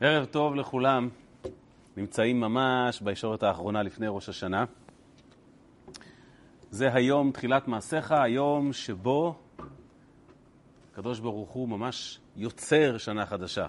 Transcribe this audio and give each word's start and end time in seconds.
ערב 0.00 0.24
טוב 0.24 0.54
לכולם. 0.54 1.08
נמצאים 1.96 2.40
ממש 2.40 3.00
בישורת 3.00 3.42
האחרונה 3.42 3.82
לפני 3.82 4.06
ראש 4.08 4.28
השנה. 4.28 4.64
זה 6.70 6.94
היום 6.94 7.30
תחילת 7.30 7.68
מעשיך, 7.68 8.12
היום 8.12 8.72
שבו 8.72 9.34
הקדוש 10.92 11.20
ברוך 11.20 11.50
הוא 11.50 11.68
ממש 11.68 12.20
יוצר 12.36 12.98
שנה 12.98 13.26
חדשה. 13.26 13.66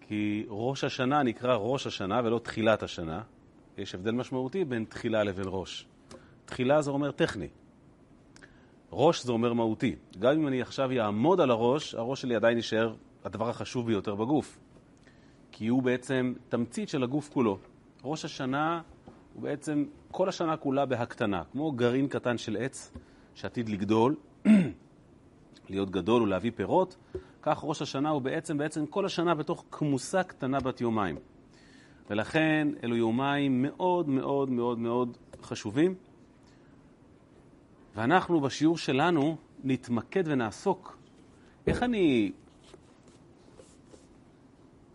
כי 0.00 0.46
ראש 0.48 0.84
השנה 0.84 1.22
נקרא 1.22 1.56
ראש 1.56 1.86
השנה 1.86 2.20
ולא 2.24 2.38
תחילת 2.38 2.82
השנה. 2.82 3.22
יש 3.78 3.94
הבדל 3.94 4.12
משמעותי 4.12 4.64
בין 4.64 4.84
תחילה 4.84 5.24
לבין 5.24 5.46
ראש. 5.48 5.86
תחילה 6.44 6.82
זה 6.82 6.90
אומר 6.90 7.10
טכני. 7.10 7.48
ראש 8.92 9.24
זה 9.24 9.32
אומר 9.32 9.52
מהותי. 9.52 9.96
גם 10.18 10.32
אם 10.32 10.48
אני 10.48 10.62
עכשיו 10.62 10.90
אעמוד 11.00 11.40
על 11.40 11.50
הראש, 11.50 11.94
הראש 11.94 12.22
שלי 12.22 12.36
עדיין 12.36 12.56
יישאר 12.56 12.94
הדבר 13.24 13.48
החשוב 13.48 13.86
ביותר 13.86 14.14
בגוף. 14.14 14.58
כי 15.52 15.66
הוא 15.66 15.82
בעצם 15.82 16.34
תמצית 16.48 16.88
של 16.88 17.02
הגוף 17.02 17.28
כולו. 17.32 17.58
ראש 18.04 18.24
השנה 18.24 18.82
הוא 19.34 19.42
בעצם 19.42 19.84
כל 20.10 20.28
השנה 20.28 20.56
כולה 20.56 20.86
בהקטנה, 20.86 21.42
כמו 21.52 21.72
גרעין 21.72 22.08
קטן 22.08 22.38
של 22.38 22.56
עץ 22.60 22.92
שעתיד 23.34 23.68
לגדול, 23.68 24.16
להיות 25.70 25.90
גדול 25.90 26.22
ולהביא 26.22 26.50
פירות, 26.56 26.96
כך 27.42 27.60
ראש 27.64 27.82
השנה 27.82 28.08
הוא 28.08 28.22
בעצם, 28.22 28.58
בעצם 28.58 28.86
כל 28.86 29.06
השנה 29.06 29.34
בתוך 29.34 29.64
כמוסה 29.70 30.22
קטנה 30.22 30.60
בת 30.60 30.80
יומיים. 30.80 31.16
ולכן 32.10 32.68
אלו 32.82 32.96
יומיים 32.96 33.62
מאוד 33.62 34.08
מאוד 34.08 34.50
מאוד 34.50 34.78
מאוד 34.78 35.16
חשובים. 35.42 35.94
ואנחנו 37.94 38.40
בשיעור 38.40 38.78
שלנו 38.78 39.36
נתמקד 39.64 40.22
ונעסוק 40.26 40.98
איך 41.66 41.82
אני, 41.82 42.32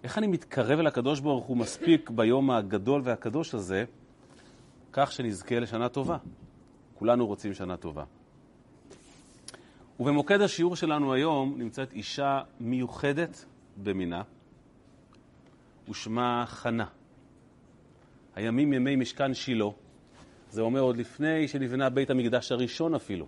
איך 0.09 0.17
אני 0.17 0.27
מתקרב 0.27 0.79
אל 0.79 0.87
הקדוש 0.87 1.19
ברוך 1.19 1.45
הוא 1.45 1.57
מספיק 1.57 2.09
ביום 2.09 2.51
הגדול 2.51 3.01
והקדוש 3.03 3.53
הזה, 3.53 3.83
כך 4.91 5.11
שנזכה 5.11 5.59
לשנה 5.59 5.89
טובה. 5.89 6.17
כולנו 6.93 7.27
רוצים 7.27 7.53
שנה 7.53 7.77
טובה. 7.77 8.03
ובמוקד 9.99 10.41
השיעור 10.41 10.75
שלנו 10.75 11.13
היום 11.13 11.55
נמצאת 11.57 11.93
אישה 11.93 12.41
מיוחדת 12.59 13.45
במינה, 13.77 14.21
ושמה 15.89 16.43
חנה. 16.47 16.85
הימים 18.35 18.73
ימי 18.73 18.95
משכן 18.95 19.33
שילה, 19.33 19.69
זה 20.49 20.61
אומר 20.61 20.81
עוד 20.81 20.97
לפני 20.97 21.47
שנבנה 21.47 21.89
בית 21.89 22.09
המקדש 22.09 22.51
הראשון 22.51 22.95
אפילו. 22.95 23.25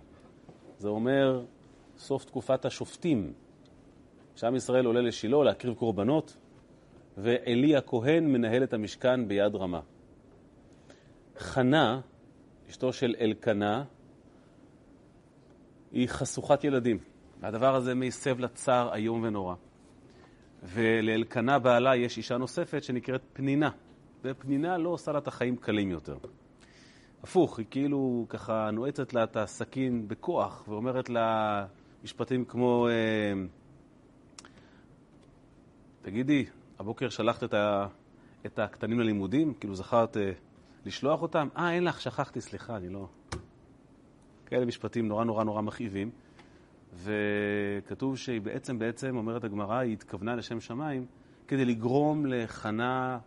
זה 0.78 0.88
אומר 0.88 1.44
סוף 1.98 2.24
תקופת 2.24 2.64
השופטים. 2.64 3.32
שעם 4.36 4.56
ישראל 4.56 4.86
עולה 4.86 5.00
לשילה 5.00 5.44
להקריב 5.44 5.74
קורבנות, 5.74 6.36
ועלי 7.16 7.76
הכהן 7.76 8.32
מנהל 8.32 8.62
את 8.62 8.72
המשכן 8.72 9.28
ביד 9.28 9.54
רמה. 9.54 9.80
חנה, 11.38 12.00
אשתו 12.70 12.92
של 12.92 13.14
אלקנה, 13.20 13.84
היא 15.92 16.08
חשוכת 16.08 16.64
ילדים. 16.64 16.98
והדבר 17.40 17.74
הזה 17.74 17.94
מסב 17.94 18.38
לה 18.38 18.48
צער 18.48 18.94
איום 18.94 19.22
ונורא. 19.22 19.54
ולאלקנה 20.62 21.58
בעלה 21.58 21.96
יש 21.96 22.16
אישה 22.16 22.36
נוספת 22.36 22.82
שנקראת 22.82 23.22
פנינה, 23.32 23.70
ופנינה 24.24 24.78
לא 24.78 24.88
עושה 24.88 25.12
לה 25.12 25.18
את 25.18 25.26
החיים 25.26 25.56
קלים 25.56 25.90
יותר. 25.90 26.16
הפוך, 27.22 27.58
היא 27.58 27.66
כאילו 27.70 28.26
ככה 28.28 28.70
נועצת 28.72 29.14
לה 29.14 29.24
את 29.24 29.36
הסכין 29.36 30.08
בכוח 30.08 30.64
ואומרת 30.68 31.10
לה 31.10 31.66
משפטים 32.04 32.44
כמו 32.44 32.88
אה, 32.88 32.92
תגידי, 36.02 36.44
הבוקר 36.82 37.08
שלחת 37.08 37.44
את, 37.44 37.54
ה, 37.54 37.86
את 38.46 38.58
הקטנים 38.58 39.00
ללימודים? 39.00 39.54
כאילו 39.54 39.74
זכרת 39.74 40.16
אה, 40.16 40.32
לשלוח 40.84 41.22
אותם? 41.22 41.48
אה, 41.56 41.72
אין 41.72 41.84
לך, 41.84 42.00
שכחתי, 42.00 42.40
סליחה, 42.40 42.76
אני 42.76 42.88
לא... 42.88 43.08
כאלה 44.46 44.66
משפטים 44.66 45.08
נורא 45.08 45.24
נורא 45.24 45.44
נורא 45.44 45.62
מכאיבים. 45.62 46.10
וכתוב 46.94 48.16
שהיא 48.16 48.40
בעצם, 48.40 48.78
בעצם, 48.78 49.16
אומרת 49.16 49.44
הגמרא, 49.44 49.74
היא 49.78 49.92
התכוונה 49.92 50.34
לשם 50.36 50.60
שמיים 50.60 51.06
כדי 51.48 51.64
לגרום 51.64 52.26
לחנה 52.26 53.18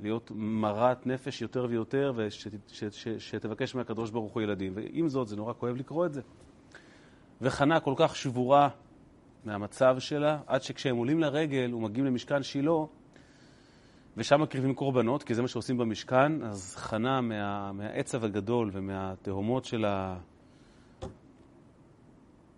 להיות 0.00 0.30
מרת 0.34 1.06
נפש 1.06 1.42
יותר 1.42 1.66
ויותר, 1.70 2.12
ושתבקש 2.16 3.74
מהקדוש 3.74 4.10
ברוך 4.10 4.32
הוא 4.32 4.42
ילדים. 4.42 4.72
ועם 4.76 5.08
זאת, 5.08 5.28
זה 5.28 5.36
נורא 5.36 5.52
כואב 5.52 5.76
לקרוא 5.76 6.06
את 6.06 6.14
זה. 6.14 6.22
וחנה 7.40 7.80
כל 7.80 7.94
כך 7.96 8.16
שבורה 8.16 8.68
מהמצב 9.46 9.96
שלה, 9.98 10.38
עד 10.46 10.62
שכשהם 10.62 10.96
עולים 10.96 11.20
לרגל 11.20 11.74
ומגיעים 11.74 12.06
למשכן 12.06 12.42
שילה, 12.42 12.72
ושם 14.16 14.42
מקריבים 14.42 14.74
קורבנות, 14.74 15.22
כי 15.22 15.34
זה 15.34 15.42
מה 15.42 15.48
שעושים 15.48 15.78
במשכן, 15.78 16.42
אז 16.42 16.76
חנה 16.76 17.20
מה, 17.20 17.72
מהעצב 17.72 18.24
הגדול 18.24 18.70
ומהתהומות 18.72 19.64
של 19.64 19.84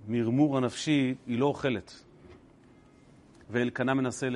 המרמור 0.09 0.57
הנפשי, 0.57 1.15
היא 1.27 1.39
לא 1.39 1.47
אוכלת. 1.47 2.05
ואלקנה 3.51 3.95
מנסה 3.95 4.29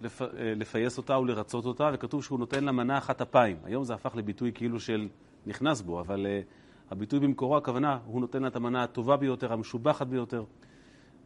לפ... 0.00 0.22
לפייס 0.40 0.98
אותה 0.98 1.18
ולרצות 1.18 1.66
אותה, 1.66 1.90
וכתוב 1.94 2.24
שהוא 2.24 2.38
נותן 2.38 2.64
לה 2.64 2.72
מנה 2.72 2.98
אחת 2.98 3.20
אפיים. 3.20 3.56
היום 3.64 3.84
זה 3.84 3.94
הפך 3.94 4.16
לביטוי 4.16 4.52
כאילו 4.54 4.80
של 4.80 5.08
נכנס 5.46 5.80
בו, 5.80 6.00
אבל 6.00 6.26
uh, 6.26 6.92
הביטוי 6.92 7.20
במקורו, 7.20 7.56
הכוונה, 7.56 7.98
הוא 8.04 8.20
נותן 8.20 8.42
לה 8.42 8.48
את 8.48 8.56
המנה 8.56 8.82
הטובה 8.82 9.16
ביותר, 9.16 9.52
המשובחת 9.52 10.06
ביותר, 10.06 10.44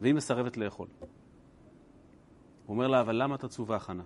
והיא 0.01 0.13
מסרבת 0.13 0.57
לאכול. 0.57 0.87
הוא 0.99 2.73
אומר 2.73 2.87
לה, 2.87 3.01
אבל 3.01 3.23
למה 3.23 3.35
את 3.35 3.43
עצובה, 3.43 3.79
חנה? 3.79 4.03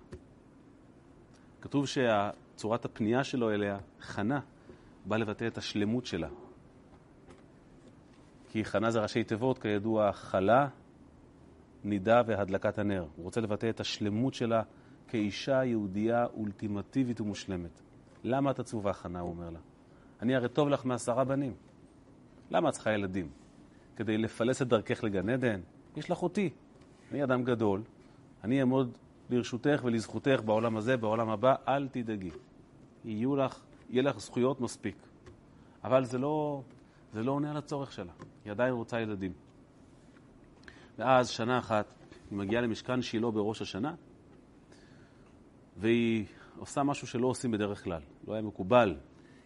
כתוב 1.62 1.86
שצורת 1.88 2.86
הפנייה 2.86 3.24
שלו 3.24 3.52
אליה, 3.52 3.78
חנה, 4.02 4.40
באה 5.06 5.18
לבטא 5.18 5.48
את 5.48 5.58
השלמות 5.58 6.06
שלה. 6.06 6.30
כי 8.50 8.66
חנה 8.66 8.92
זה 8.92 9.00
ראשי 9.00 9.24
תיבות, 9.24 9.60
כידוע, 9.60 10.12
חלה, 10.12 10.68
נידה 11.84 12.22
והדלקת 12.26 12.80
הנר. 12.80 13.06
הוא 13.16 13.24
רוצה 13.24 13.42
לבטא 13.42 13.70
את 13.70 13.80
השלמות 13.80 14.34
שלה 14.34 14.62
כאישה 15.08 15.64
יהודייה 15.64 16.26
אולטימטיבית 16.26 17.22
ומושלמת. 17.22 17.82
למה 18.24 18.52
את 18.52 18.60
עצובה, 18.60 18.94
חנה? 18.94 19.20
הוא 19.20 19.30
אומר 19.30 19.50
לה. 19.50 19.60
אני 20.22 20.36
הרי 20.36 20.50
טוב 20.50 20.70
לך 20.70 20.86
מעשרה 20.86 21.24
בנים. 21.24 21.54
למה 22.52 22.70
את 22.70 22.74
צריכה 22.74 22.92
ילדים? 22.92 23.30
כדי 23.96 24.18
לפלס 24.18 24.62
את 24.62 24.68
דרכך 24.68 25.04
לגן 25.04 25.30
עדן? 25.30 25.62
יש 25.96 26.12
לך 26.12 26.24
אותי. 26.24 26.50
אני 27.12 27.24
אדם 27.24 27.44
גדול, 27.44 27.82
אני 28.44 28.60
אעמוד 28.60 28.98
לרשותך 29.30 29.82
ולזכותך 29.84 30.42
בעולם 30.46 30.78
הזה, 30.78 30.98
בעולם 30.98 31.30
הבא, 31.30 31.56
אל 31.68 31.88
תדאגי. 31.88 32.32
יהיו 33.06 33.36
לך, 33.36 33.64
יהיה 33.90 34.04
לך 34.04 34.20
זכויות 34.20 34.62
מספיק. 34.62 34.96
אבל 35.84 36.06
זה 36.06 36.18
לא, 36.18 36.62
זה 37.14 37.24
לא 37.24 37.32
עונה 37.32 37.52
על 37.52 37.58
הצורך 37.58 37.92
שלה. 37.92 38.12
היא 38.46 38.52
עדיין 38.52 38.74
רוצה 38.74 39.02
ילדים. 39.02 39.32
ואז, 40.98 41.30
שנה 41.30 41.60
אחת, 41.60 41.94
היא 42.32 42.38
מגיעה 42.38 42.62
למשכן 42.62 43.02
שילה 43.02 43.32
בראש 43.32 43.62
השנה, 43.62 43.96
והיא 45.78 46.26
עושה 46.58 46.84
משהו 46.84 47.08
שלא 47.08 47.28
עושים 47.28 47.52
בדרך 47.52 47.84
כלל, 47.84 48.02
לא 48.28 48.34
היה 48.34 48.42
מקובל. 48.42 48.96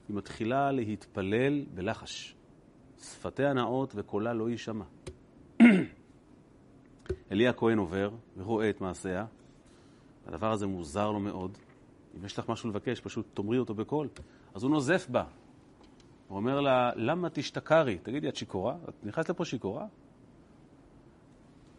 היא 0.07 0.15
מתחילה 0.15 0.71
להתפלל 0.71 1.65
בלחש. 1.73 2.35
שפתיה 2.99 3.53
נאות 3.53 3.93
וקולה 3.95 4.33
לא 4.33 4.49
יישמע. 4.49 4.85
אלי 7.35 7.47
הכהן 7.47 7.77
עובר 7.77 8.09
ורואה 8.37 8.69
את 8.69 8.81
מעשיה, 8.81 9.25
הדבר 10.25 10.51
הזה 10.51 10.67
מוזר 10.67 11.11
לו 11.11 11.19
מאוד. 11.19 11.57
אם 12.17 12.25
יש 12.25 12.39
לך 12.39 12.49
משהו 12.49 12.69
לבקש, 12.69 12.99
פשוט 13.01 13.25
תאמרי 13.33 13.57
אותו 13.57 13.73
בקול. 13.73 14.07
אז 14.53 14.63
הוא 14.63 14.71
נוזף 14.71 15.07
בה. 15.09 15.23
הוא 16.27 16.37
אומר 16.37 16.61
לה, 16.61 16.91
למה 16.95 17.29
תשתכרי? 17.29 17.97
תגידי, 17.97 18.29
את 18.29 18.35
שיכורה? 18.35 18.75
את 18.89 19.05
נכנסת 19.05 19.29
לפה 19.29 19.45
שיכורה? 19.45 19.87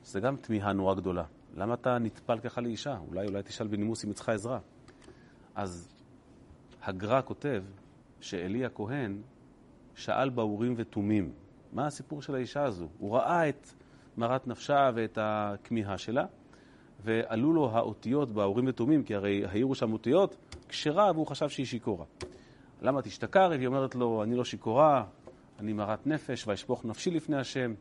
זה 0.02 0.20
גם 0.20 0.36
תמיהה 0.36 0.72
נורא 0.72 0.94
גדולה. 0.94 1.24
למה 1.54 1.74
אתה 1.74 1.98
נטפל 1.98 2.38
ככה 2.38 2.60
לאישה? 2.60 2.98
אולי, 3.08 3.26
אולי 3.26 3.42
תשאל 3.42 3.66
בנימוס 3.66 4.04
אם 4.04 4.08
היא 4.08 4.16
צריכה 4.16 4.32
עזרה. 4.32 4.58
אז 5.54 5.88
הגר"א 6.82 7.20
כותב 7.24 7.64
שאלי 8.20 8.64
הכהן 8.64 9.22
שאל 9.94 10.30
באורים 10.30 10.74
ותומים, 10.76 11.32
מה 11.72 11.86
הסיפור 11.86 12.22
של 12.22 12.34
האישה 12.34 12.64
הזו? 12.64 12.88
הוא 12.98 13.16
ראה 13.16 13.48
את 13.48 13.68
מרת 14.16 14.46
נפשה 14.46 14.90
ואת 14.94 15.18
הכמיהה 15.20 15.98
שלה, 15.98 16.24
ועלו 17.04 17.52
לו 17.52 17.70
האותיות 17.70 18.32
באורים 18.32 18.64
ותומים, 18.68 19.02
כי 19.02 19.14
הרי 19.14 19.44
העירו 19.46 19.74
שם 19.74 19.92
אותיות, 19.92 20.36
כשרה, 20.68 21.10
והוא 21.14 21.26
חשב 21.26 21.48
שהיא 21.48 21.66
שיכורה. 21.66 22.04
למה 22.82 23.02
תשתכר? 23.02 23.48
והיא 23.50 23.66
אומרת 23.66 23.94
לו, 23.94 24.22
אני 24.22 24.34
לא 24.34 24.44
שיכורה, 24.44 25.04
אני 25.60 25.72
מרת 25.72 26.06
נפש, 26.06 26.48
ואשפוך 26.48 26.84
נפשי 26.84 27.10
לפני 27.10 27.36
השם, 27.36 27.74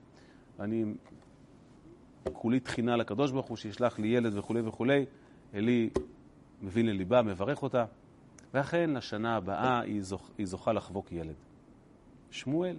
ואני 0.59 0.85
כולי 2.33 2.59
תחינה 2.59 2.95
לקדוש 2.95 3.31
ברוך 3.31 3.45
הוא 3.45 3.57
שישלח 3.57 3.99
לי 3.99 4.07
ילד 4.07 4.37
וכולי 4.37 4.61
וכולי. 4.61 5.05
אלי 5.53 5.89
מבין 6.61 6.85
לליבה, 6.85 7.21
מברך 7.21 7.63
אותה, 7.63 7.85
ואכן 8.53 8.89
לשנה 8.89 9.35
הבאה 9.35 9.79
היא, 9.79 10.01
זוכ... 10.01 10.29
היא 10.37 10.45
זוכה 10.45 10.73
לחבוק 10.73 11.11
ילד. 11.11 11.35
שמואל. 12.31 12.77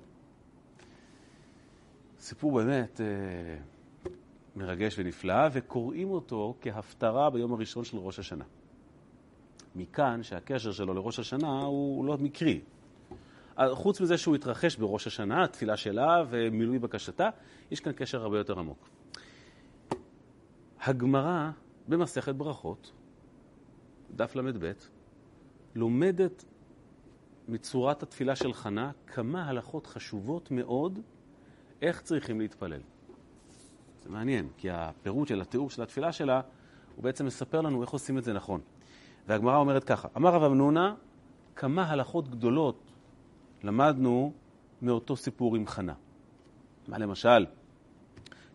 סיפור 2.27 2.53
באמת 2.53 3.01
אה, 3.01 3.07
מרגש 4.57 4.99
ונפלא, 4.99 5.49
וקוראים 5.53 6.11
אותו 6.11 6.55
כהפטרה 6.61 7.31
ביום 7.31 7.53
הראשון 7.53 7.85
של 7.85 7.97
ראש 7.99 8.19
השנה. 8.19 8.45
מכאן 9.77 10.23
שהקשר 10.23 10.73
שלו 10.73 10.95
לראש 10.95 11.19
השנה 11.19 11.61
הוא 11.61 12.05
לא 12.05 12.17
מקרי. 12.19 12.61
חוץ 13.73 14.01
מזה 14.01 14.19
שהוא 14.19 14.35
התרחש 14.35 14.77
בראש 14.77 15.07
השנה, 15.07 15.45
התפילה 15.45 15.77
שלה 15.77 16.25
ומילוי 16.29 16.79
בקשתה, 16.79 17.29
יש 17.71 17.81
כאן 17.81 17.93
קשר 17.93 18.23
הרבה 18.23 18.39
יותר 18.39 18.59
עמוק. 18.59 18.89
הגמרא 20.81 21.51
במסכת 21.89 22.35
ברכות, 22.35 22.93
דף 24.17 24.37
ל"ב, 24.37 24.73
לומדת 25.75 26.45
מצורת 27.49 28.03
התפילה 28.03 28.37
של 28.37 28.53
חנה 28.53 28.91
כמה 29.07 29.49
הלכות 29.49 29.87
חשובות 29.87 30.51
מאוד 30.51 30.99
איך 31.83 32.01
צריכים 32.01 32.41
להתפלל. 32.41 32.81
זה 34.03 34.11
מעניין, 34.11 34.49
כי 34.57 34.71
הפירוט 34.71 35.29
של 35.29 35.41
התיאור 35.41 35.71
של 35.71 35.83
התפילה 35.83 36.13
שלה, 36.13 36.41
הוא 36.97 37.05
בעצם 37.05 37.27
מספר 37.27 37.61
לנו 37.61 37.83
איך 37.83 37.91
עושים 37.91 38.19
את 38.19 38.25
זה 38.25 38.33
נכון. 38.33 38.61
והגמרא 39.27 39.57
אומרת 39.57 39.85
ככה, 39.85 40.09
אמר 40.17 40.35
רב 40.35 40.43
אמנונה, 40.43 40.95
כמה 41.57 41.91
הלכות 41.91 42.29
גדולות 42.29 42.93
למדנו 43.63 44.33
מאותו 44.83 45.17
סיפור 45.17 45.57
עם 45.57 45.67
חנה. 45.67 45.95
מה 46.89 46.99
למשל? 46.99 47.47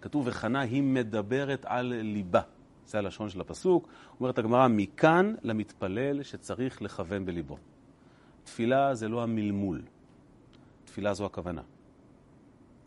כתוב, 0.01 0.27
וחנה 0.27 0.59
היא 0.59 0.83
מדברת 0.83 1.65
על 1.65 1.85
ליבה. 1.85 2.41
זה 2.88 2.97
הלשון 2.97 3.29
של 3.29 3.41
הפסוק. 3.41 3.88
אומרת 4.19 4.38
הגמרא, 4.38 4.68
מכאן 4.68 5.35
למתפלל 5.44 6.23
שצריך 6.23 6.81
לכוון 6.81 7.25
בליבו. 7.25 7.57
תפילה 8.44 8.95
זה 8.95 9.07
לא 9.07 9.23
המלמול, 9.23 9.81
תפילה 10.85 11.13
זו 11.13 11.25
הכוונה. 11.25 11.62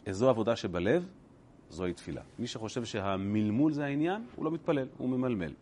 איזו 0.06 0.28
עבודה 0.28 0.56
שבלב, 0.56 1.08
זוהי 1.70 1.92
תפילה. 1.92 2.22
מי 2.38 2.46
שחושב 2.46 2.84
שהמלמול 2.84 3.72
זה 3.72 3.84
העניין, 3.84 4.26
הוא 4.36 4.44
לא 4.44 4.50
מתפלל, 4.50 4.86
הוא 4.98 5.08
ממלמל. 5.08 5.52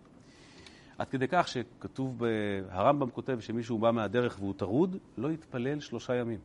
עד 0.99 1.09
כדי 1.09 1.27
כך 1.29 1.49
שכתוב, 1.49 2.23
הרמב"ם 2.69 3.11
כותב 3.11 3.41
שמישהו 3.41 3.79
בא 3.79 3.91
מהדרך 3.91 4.37
והוא 4.39 4.55
טרוד, 4.57 4.97
לא 5.19 5.33
יתפלל 5.33 5.81
שלושה 5.81 6.15
ימים. 6.15 6.39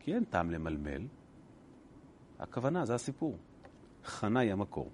כי 0.00 0.14
אין 0.14 0.24
טעם 0.24 0.50
למלמל. 0.50 1.02
הכוונה, 2.38 2.84
זה 2.84 2.94
הסיפור. 2.94 3.38
חנה 4.04 4.40
היא 4.40 4.52
המקור. 4.52 4.90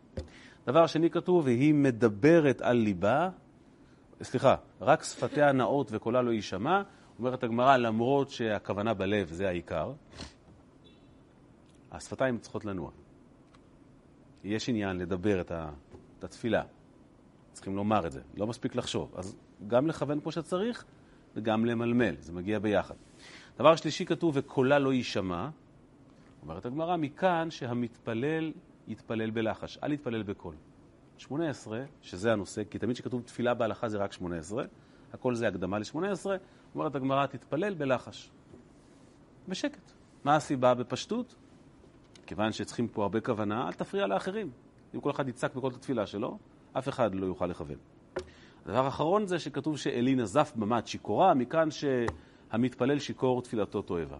דבר 0.67 0.87
שני 0.87 1.11
כתוב, 1.11 1.45
והיא 1.45 1.75
מדברת 1.75 2.61
על 2.61 2.77
ליבה, 2.77 3.31
סליחה, 4.23 4.57
רק 4.81 5.03
שפתיה 5.03 5.53
נאות 5.53 5.89
וקולה 5.91 6.23
לא 6.23 6.31
יישמע, 6.31 6.83
אומרת 7.19 7.43
הגמרא, 7.43 7.77
למרות 7.77 8.31
שהכוונה 8.31 8.95
בלב 8.95 9.29
זה 9.33 9.49
העיקר, 9.49 9.93
השפתיים 11.93 12.39
צריכות 12.39 12.65
לנוע. 12.65 12.91
יש 14.45 14.69
עניין 14.69 14.97
לדבר 14.97 15.41
את, 15.41 15.53
התפילה. 16.25 16.63
צריכים 17.53 17.77
לומר 17.77 18.07
את 18.07 18.13
זה, 18.13 18.21
לא 18.37 18.47
מספיק 18.47 18.75
לחשוב. 18.75 19.15
אז 19.17 19.37
גם 19.67 19.87
לכוון 19.87 20.21
פה 20.21 20.33
שצריך 20.33 20.85
וגם 21.37 21.65
למלמל, 21.65 22.15
זה 22.19 22.33
מגיע 22.33 22.59
ביחד. 22.59 22.95
דבר 23.59 23.77
שלישי 23.77 24.05
כתוב, 24.05 24.33
וקולה 24.37 24.79
לא 24.79 24.93
יישמע. 24.93 25.49
אומרת 26.43 26.67
הגמרא, 26.67 26.97
מכאן 26.97 27.51
שהמתפלל 27.51 28.53
יתפלל 28.89 29.31
בלחש, 29.31 29.79
אל 29.83 29.93
יתפלל 29.93 30.23
בקול. 30.23 30.55
18, 31.19 31.85
שזה 32.01 32.33
הנושא, 32.33 32.63
כי 32.71 32.79
תמיד 32.79 32.97
כשכתוב 32.97 33.23
תפילה 33.23 33.55
בהלכה 33.55 33.89
זה 33.89 33.99
רק 33.99 34.13
18, 34.13 34.65
הכל 35.13 35.35
זה 35.35 35.49
הקדמה 35.49 35.79
ל-18, 35.79 36.27
אומרת 36.75 36.95
הגמרא, 36.95 37.27
תתפלל 37.27 37.75
בלחש. 37.75 38.31
בשקט. 39.49 39.93
מה 40.25 40.37
הסיבה 40.37 40.75
בפשטות? 40.75 41.35
כיוון 42.27 42.53
שצריכים 42.53 42.89
פה 42.89 43.03
הרבה 43.03 43.21
כוונה, 43.21 43.67
אל 43.67 43.73
תפריע 43.73 44.07
לאחרים. 44.07 44.51
אם 44.95 45.01
כל 45.01 45.11
אחד 45.11 45.29
יצעק 45.29 45.55
בכל 45.55 45.71
התפילה 45.75 46.07
שלו, 46.07 46.39
אף 46.73 46.89
אחד 46.89 47.15
לא 47.15 47.27
יוכל 47.27 47.47
לכוון. 47.47 47.77
הדבר 48.67 48.85
האחרון 48.85 49.27
זה 49.27 49.39
שכתוב 49.39 49.79
שאלי 49.79 50.15
נזף 50.15 50.53
במת 50.57 50.87
שיכורה, 50.87 51.35
מכאן 51.35 51.69
שהמתפלל 51.71 52.99
שיכור 52.99 53.43
תפילתו 53.43 53.83
תועבה. 53.83 54.17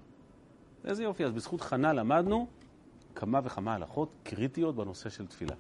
איזה 0.85 1.03
יופי, 1.03 1.25
אז 1.25 1.33
בזכות 1.33 1.61
חנה 1.61 1.93
למדנו 1.93 2.47
כמה 3.15 3.41
וכמה 3.45 3.75
הלכות 3.75 4.09
קריטיות 4.23 4.77
בנושא 4.77 5.11
של 5.11 5.27
תפילה. 5.27 5.55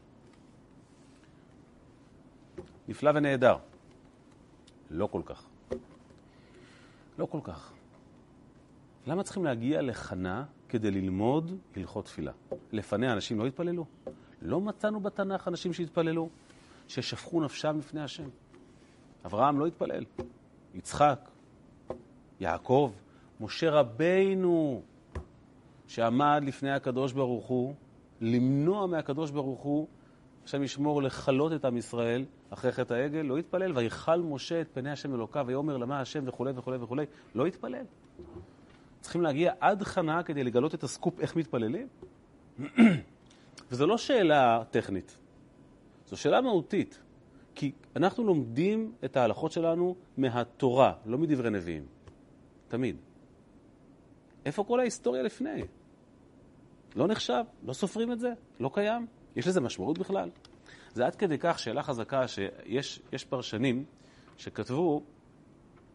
נפלא 2.89 3.11
ונהדר. 3.15 3.57
לא 4.91 5.07
כל 5.07 5.23
כך. 5.25 5.47
לא 7.19 7.27
כל 7.27 7.41
כך. 7.43 7.73
למה 9.07 9.23
צריכים 9.23 9.45
להגיע 9.45 9.83
לחנה 9.83 10.45
כדי 10.73 10.91
ללמוד 10.91 11.57
הלכות 11.77 12.05
תפילה? 12.05 12.33
לפניה 12.73 13.13
אנשים 13.13 13.39
לא 13.39 13.47
התפללו? 13.47 13.85
לא 14.43 14.61
מצאנו 14.61 15.01
בתנ"ך 15.01 15.49
אנשים 15.49 15.73
שהתפללו, 15.73 16.29
ששפכו 16.89 17.41
נפשם 17.41 17.79
לפני 17.79 18.03
השם. 18.03 18.29
אברהם 19.27 19.59
לא 19.59 19.67
התפלל, 19.67 20.05
יצחק, 20.75 21.29
יעקב, 22.41 22.93
משה 23.41 23.71
רבינו, 23.71 24.83
שעמד 25.87 26.43
לפני 26.47 26.71
הקדוש 26.71 27.13
ברוך 27.13 27.47
הוא, 27.47 27.75
למנוע 28.21 28.87
מהקדוש 28.87 29.31
ברוך 29.31 29.61
הוא, 29.61 29.89
השם 30.45 30.63
ישמור 30.63 31.03
לכלות 31.03 31.53
את 31.53 31.65
עם 31.65 31.77
ישראל 31.77 32.25
אחרי 32.51 32.73
חטא 32.73 32.95
העגל, 32.95 33.23
לא 33.23 33.39
התפלל, 33.39 33.73
ויכל 33.77 34.21
משה 34.21 34.61
את 34.61 34.69
פני 34.73 34.91
השם 34.91 35.15
אלוקיו, 35.15 35.45
ויאמר 35.49 35.77
למה 35.77 36.01
השם 36.01 36.25
וכולי 36.27 36.53
וכולי 36.57 36.77
וכולי, 36.77 37.05
לא 37.35 37.47
התפלל. 37.47 37.85
צריכים 39.03 39.23
להגיע 39.23 39.53
עד 39.61 39.83
חנה 39.83 40.23
כדי 40.23 40.45
לגלות 40.45 40.75
את 40.75 40.83
הסקופ 40.83 41.21
איך 41.21 41.37
מתפללים? 41.37 41.89
וזו 43.71 43.87
לא 43.87 43.99
שאלה 43.99 44.63
טכנית, 44.71 45.19
זו 46.07 46.17
שאלה 46.17 46.41
מהותית. 46.41 46.99
כי 47.55 47.73
אנחנו 47.97 48.25
לומדים 48.25 48.93
את 49.05 49.17
ההלכות 49.17 49.53
שלנו 49.53 49.97
מהתורה, 50.17 50.93
לא 51.07 51.19
מדברי 51.19 51.51
נביאים. 51.51 51.87
תמיד. 52.69 52.97
איפה 54.47 54.65
כל 54.65 54.81
ההיסטוריה 54.81 55.23
לפני? 55.23 55.63
לא 56.97 57.09
נחשב, 57.09 57.45
לא 57.63 57.73
סופרים 57.73 58.13
את 58.13 58.21
זה, 58.21 58.33
לא 58.61 58.71
קיים. 58.75 59.07
יש 59.37 59.47
לזה 59.47 59.61
משמעות 59.61 59.99
בכלל? 59.99 60.31
זה 60.93 61.07
עד 61.07 61.17
כדי 61.17 61.37
כך 61.41 61.59
שאלה 61.59 61.83
חזקה 61.83 62.29
שיש 62.29 63.25
פרשנים 63.29 63.85
שכתבו 64.37 65.03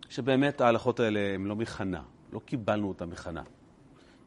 שבאמת 0.10 0.62
ההלכות 0.62 1.00
האלה 1.00 1.20
הן 1.36 1.46
לא 1.46 1.56
מחנה, 1.56 2.04
לא 2.32 2.40
קיבלנו 2.40 2.88
אותן 2.88 3.10
מחנה. 3.10 3.44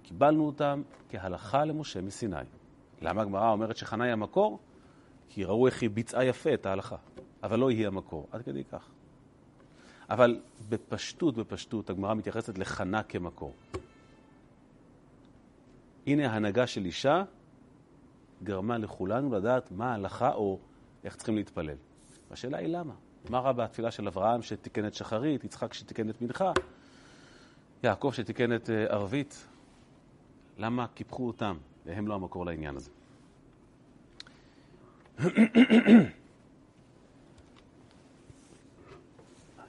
קיבלנו 0.03 0.47
אותן 0.47 0.83
כהלכה 1.09 1.65
למשה 1.65 2.01
מסיני. 2.01 2.37
למה 3.03 3.23
הגמרא 3.23 3.53
אומרת 3.53 3.77
שחנה 3.77 4.05
היא 4.05 4.13
המקור? 4.13 4.59
כי 5.29 5.45
ראו 5.45 5.67
איך 5.67 5.83
היא 5.83 5.91
ביצעה 5.91 6.25
יפה 6.25 6.55
את 6.55 6.67
ההלכה, 6.67 6.97
אבל 7.43 7.59
לא 7.59 7.71
היא 7.71 7.87
המקור, 7.87 8.27
עד 8.33 8.43
כדי 8.43 8.65
כך. 8.65 8.89
אבל 10.11 10.41
בפשטות, 10.69 11.37
בפשטות, 11.37 11.91
הגמרא 11.91 12.15
מתייחסת 12.15 12.59
לחנה 12.59 13.03
כמקור. 13.03 13.55
הנה 16.07 16.33
ההנהגה 16.33 16.67
של 16.67 16.85
אישה 16.85 17.25
גרמה 18.43 18.79
לכולנו 18.79 19.33
לדעת 19.33 19.73
מה 19.73 19.93
ההלכה 19.93 20.33
או 20.33 20.59
איך 21.05 21.17
צריכים 21.17 21.37
להתפלל. 21.37 21.77
והשאלה 22.31 22.59
היא 22.59 22.69
למה? 22.69 22.95
מה 23.31 23.39
רע 23.39 23.53
בתפילה 23.53 23.91
של 23.91 24.07
אברהם 24.07 24.43
שתיקן 24.43 24.87
את 24.87 24.95
שחרית, 24.95 25.45
יצחק 25.45 25.75
שתיקן 25.75 26.11
את 26.11 26.23
מנחה, 26.23 26.53
יעקב 27.83 28.13
שתיקן 28.13 28.55
את 28.55 28.71
אה, 28.71 28.85
ערבית? 28.85 29.49
למה 30.59 30.87
קיפחו 30.87 31.27
אותם 31.27 31.57
והם 31.87 32.09
לא 32.09 32.15
המקור 32.15 32.47
לעניין 32.47 32.77
הזה? 32.77 32.91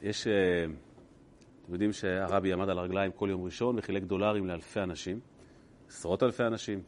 יש, 0.02 0.28
אה, 0.28 0.66
אתם 1.64 1.74
יודעים 1.74 1.94
שהרבי 1.94 2.54
עמד 2.54 2.70
על 2.70 2.80
הרגליים 2.80 3.12
כל 3.12 3.28
יום 3.30 3.44
ראשון 3.44 3.80
וחילק 3.80 4.04
דולרים 4.04 4.48
לאלפי 4.48 4.80
אנשים, 4.80 5.20
עשרות 5.88 6.24
אלפי 6.24 6.44
אנשים. 6.44 6.82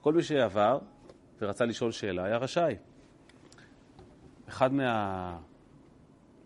כל 0.00 0.12
מי 0.12 0.22
שעבר 0.22 0.78
ורצה 1.40 1.64
לשאול 1.64 1.92
שאלה 1.92 2.24
היה 2.24 2.36
רשאי. 2.36 2.76
אחד 4.48 4.72
מה... 4.72 5.38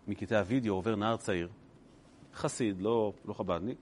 מקטעי 0.07 0.39
הוידאו 0.39 0.73
עובר 0.73 0.95
נער 0.95 1.17
צעיר, 1.17 1.49
חסיד, 2.33 2.81
לא, 2.81 3.13
לא 3.25 3.33
חב"דניק, 3.33 3.77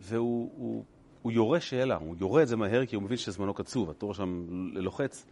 והוא 0.00 0.50
הוא, 0.56 0.84
הוא 1.22 1.32
יורה 1.32 1.60
שאלה, 1.60 1.96
הוא 1.96 2.16
יורה 2.20 2.42
את 2.42 2.48
זה 2.48 2.56
מהר 2.56 2.86
כי 2.86 2.96
הוא 2.96 3.02
מבין 3.02 3.16
שזמנו 3.16 3.54
קצוב, 3.54 3.90
התור 3.90 4.14
שם 4.14 4.46
לוחץ. 4.74 5.26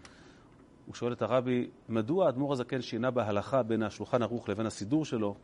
הוא 0.86 0.94
שואל 0.94 1.12
את 1.12 1.22
הרבי, 1.22 1.70
מדוע 1.88 2.26
האדמו"ר 2.26 2.52
הזקן 2.52 2.80
שינה 2.80 3.10
בהלכה 3.10 3.62
בין 3.62 3.82
השולחן 3.82 4.22
ערוך 4.22 4.48
לבין 4.48 4.66
הסידור 4.66 5.04
שלו 5.04 5.34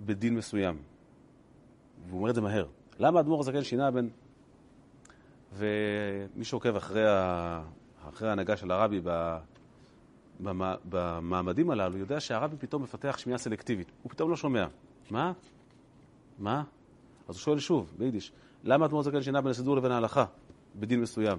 בדין 0.00 0.34
מסוים? 0.34 0.76
והוא 2.06 2.18
אומר 2.18 2.30
את 2.30 2.34
זה 2.34 2.40
מהר. 2.40 2.66
למה 2.98 3.18
האדמו"ר 3.18 3.40
הזקן 3.40 3.62
שינה 3.62 3.90
בין... 3.90 4.10
ומי 5.52 6.44
שעוקב 6.44 6.76
אחרי, 6.76 7.08
ה... 7.08 7.62
אחרי 8.08 8.28
ההנהגה 8.28 8.56
של 8.56 8.70
הרבי 8.70 9.00
ב... 9.04 9.36
במעמדים 10.84 11.70
הללו, 11.70 11.98
יודע 11.98 12.20
שהרבי 12.20 12.56
פתאום 12.56 12.82
מפתח 12.82 13.18
שמיעה 13.18 13.38
סלקטיבית. 13.38 13.92
הוא 14.02 14.10
פתאום 14.10 14.30
לא 14.30 14.36
שומע. 14.36 14.66
מה? 15.10 15.32
מה? 16.38 16.62
אז 17.32 17.36
הוא 17.36 17.40
שואל 17.40 17.58
שוב, 17.58 17.92
ביידיש, 17.98 18.32
למה 18.64 18.86
אדמו"ר 18.86 19.02
זקן 19.02 19.22
שינה 19.22 19.40
בין 19.40 19.50
הסידור 19.50 19.76
לבין 19.76 19.92
ההלכה, 19.92 20.24
בדין 20.76 21.00
מסוים? 21.00 21.38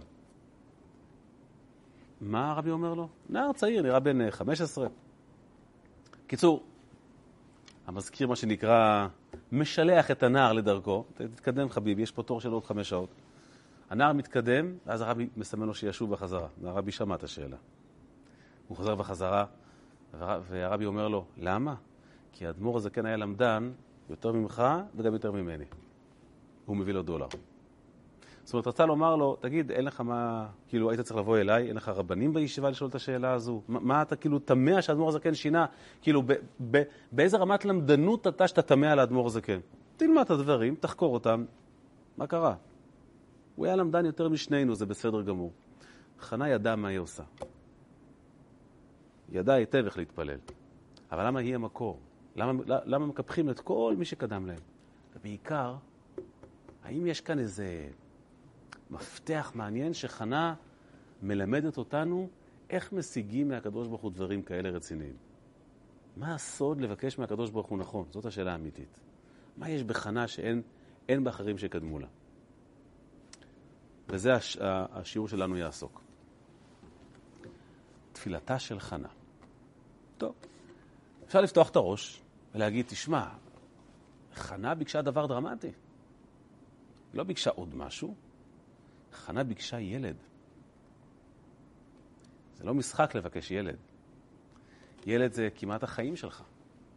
מה 2.22 2.52
הרבי 2.52 2.72
אומר 2.72 2.94
לו? 2.94 3.10
נער 3.30 3.54
צעיר, 3.54 3.82
נראה 3.82 4.00
בן 4.00 4.32
15. 4.32 4.88
קיצור, 6.28 6.64
המזכיר, 7.88 8.28
מה 8.28 8.36
שנקרא, 8.36 9.08
משלח 9.52 10.12
את 10.12 10.24
הנער 10.24 10.54
לדרכו. 10.54 11.04
תתקדם 11.14 11.70
חביבי, 11.70 12.02
יש 12.02 12.12
פה 12.12 12.24
תור 12.24 12.42
של 12.42 12.52
עוד 12.52 12.66
חמש 12.66 12.90
שעות. 12.90 13.10
הנער 13.90 14.14
מתקדם, 14.14 14.74
ואז 14.86 15.02
הרבי 15.02 15.30
מסמן 15.38 15.68
לו 15.68 15.74
שישוב 15.74 16.12
בחזרה. 16.12 16.48
והרבי 16.62 16.92
שמע 16.92 17.16
את 17.16 17.24
השאלה. 17.24 17.58
הוא 18.68 18.78
חוזר 18.78 18.96
בחזרה, 18.96 19.46
והרבי 20.20 20.86
אומר 20.86 21.08
לו, 21.08 21.26
למה? 21.38 21.76
כי 22.32 22.48
האדמו"ר 22.48 22.78
הזה 22.78 22.90
כן 22.90 23.06
היה 23.06 23.18
למדן 23.18 23.72
יותר 24.10 24.32
ממך 24.32 24.64
וגם 24.96 25.14
יותר 25.14 25.32
ממני. 25.32 25.66
הוא 26.66 26.78
מביא 26.78 26.94
לו 26.94 27.02
דולר. 27.02 27.28
זאת 28.44 28.54
אומרת, 28.54 28.68
רצה 28.68 28.86
לומר 28.86 29.16
לו, 29.16 29.36
תגיד, 29.40 29.72
אין 29.72 29.86
לך 29.86 30.02
מה, 30.02 30.48
כאילו, 30.68 30.90
היית 30.90 31.02
צריך 31.02 31.18
לבוא 31.20 31.38
אליי, 31.38 31.68
אין 31.68 31.76
לך 31.76 31.90
רבנים 31.90 32.34
בישיבה 32.34 32.70
לשאול 32.70 32.90
את 32.90 32.96
השאלה 32.96 33.34
הזו? 33.34 33.62
מה, 33.68 33.80
מה 33.80 34.02
אתה 34.02 34.16
כאילו 34.16 34.40
תמה 34.40 34.82
שהאדמו"ר 34.82 35.10
הזקן 35.10 35.34
שינה? 35.34 35.66
כאילו, 36.02 36.22
ב, 36.22 36.34
ב, 36.72 36.84
באיזה 37.12 37.38
רמת 37.38 37.66
למדנות 37.66 38.28
אתה 38.28 38.48
שאתה 38.48 38.62
תמה 38.62 38.92
על 38.92 39.00
האדמו"ר 39.00 39.28
הזקן? 39.28 39.60
תלמד 39.98 40.22
את 40.22 40.30
הדברים, 40.30 40.76
תחקור 40.76 41.14
אותם, 41.14 41.46
מה 42.18 42.28
קרה? 42.28 42.56
הוא 43.56 43.66
היה 43.66 43.76
למדן 43.76 44.06
יותר 44.06 44.30
משנינו, 44.30 44.76
זה 44.76 44.86
בסדר 44.86 45.22
גמור. 45.22 45.52
חנה 46.20 46.50
ידעה 46.50 46.76
מה 46.76 46.88
היא 46.88 47.00
עושה. 47.00 47.24
היא 49.32 49.40
ידעה 49.40 49.56
היטב 49.56 49.86
איך 49.86 49.98
להתפלל. 49.98 50.38
אבל 51.12 51.28
למה 51.28 51.40
היא 51.40 51.56
המקור? 51.56 52.00
למה, 52.36 52.64
למה 52.68 53.06
מקפחים 53.06 53.50
את 53.50 53.60
כל 53.60 53.96
מי 53.98 54.06
שקדם 54.06 54.46
להם? 54.46 54.60
ובעיקר, 55.16 55.76
האם 56.84 57.08
יש 57.08 57.22
כאן 57.22 57.40
איזה 57.40 57.90
מפתח 58.90 59.52
מעניין 59.56 59.94
שחנה 59.94 60.56
מלמדת 61.22 61.78
אותנו 61.78 62.30
איך 62.70 62.94
משיגים 62.94 63.48
מהקדוש 63.48 63.88
ברוך 63.88 64.02
הוא 64.02 64.12
דברים 64.12 64.42
כאלה 64.42 64.70
רציניים? 64.70 65.16
מה 66.18 66.36
הסוד 66.36 66.82
לבקש 66.82 67.20
מהקדוש 67.20 67.50
ברוך 67.50 67.68
הוא 67.68 67.78
נכון? 67.78 68.06
זאת 68.12 68.26
השאלה 68.26 68.52
האמיתית. 68.52 69.00
מה 69.58 69.70
יש 69.70 69.84
בחנה 69.84 70.28
שאין 70.28 71.24
באחרים 71.24 71.58
שקדמו 71.58 72.00
לה? 72.00 72.08
וזה 74.10 74.34
הש, 74.34 74.58
השיעור 74.62 75.28
שלנו 75.28 75.58
יעסוק. 75.58 76.02
תפילתה 78.12 78.60
של 78.60 78.80
חנה. 78.80 79.10
טוב, 80.18 80.36
אפשר 81.26 81.42
לפתוח 81.42 81.70
את 81.70 81.76
הראש 81.76 82.22
ולהגיד, 82.56 82.86
תשמע, 82.86 83.30
חנה 84.34 84.76
ביקשה 84.76 85.02
דבר 85.02 85.26
דרמטי. 85.26 85.72
היא 87.14 87.18
לא 87.18 87.24
ביקשה 87.24 87.50
עוד 87.50 87.76
משהו, 87.76 88.16
חנה 89.12 89.44
ביקשה 89.44 89.80
ילד. 89.80 90.16
זה 92.56 92.64
לא 92.64 92.74
משחק 92.74 93.16
לבקש 93.16 93.52
ילד. 93.52 93.78
ילד 95.06 95.34
זה 95.34 95.50
כמעט 95.56 95.84
החיים 95.84 96.16
שלך. 96.16 96.44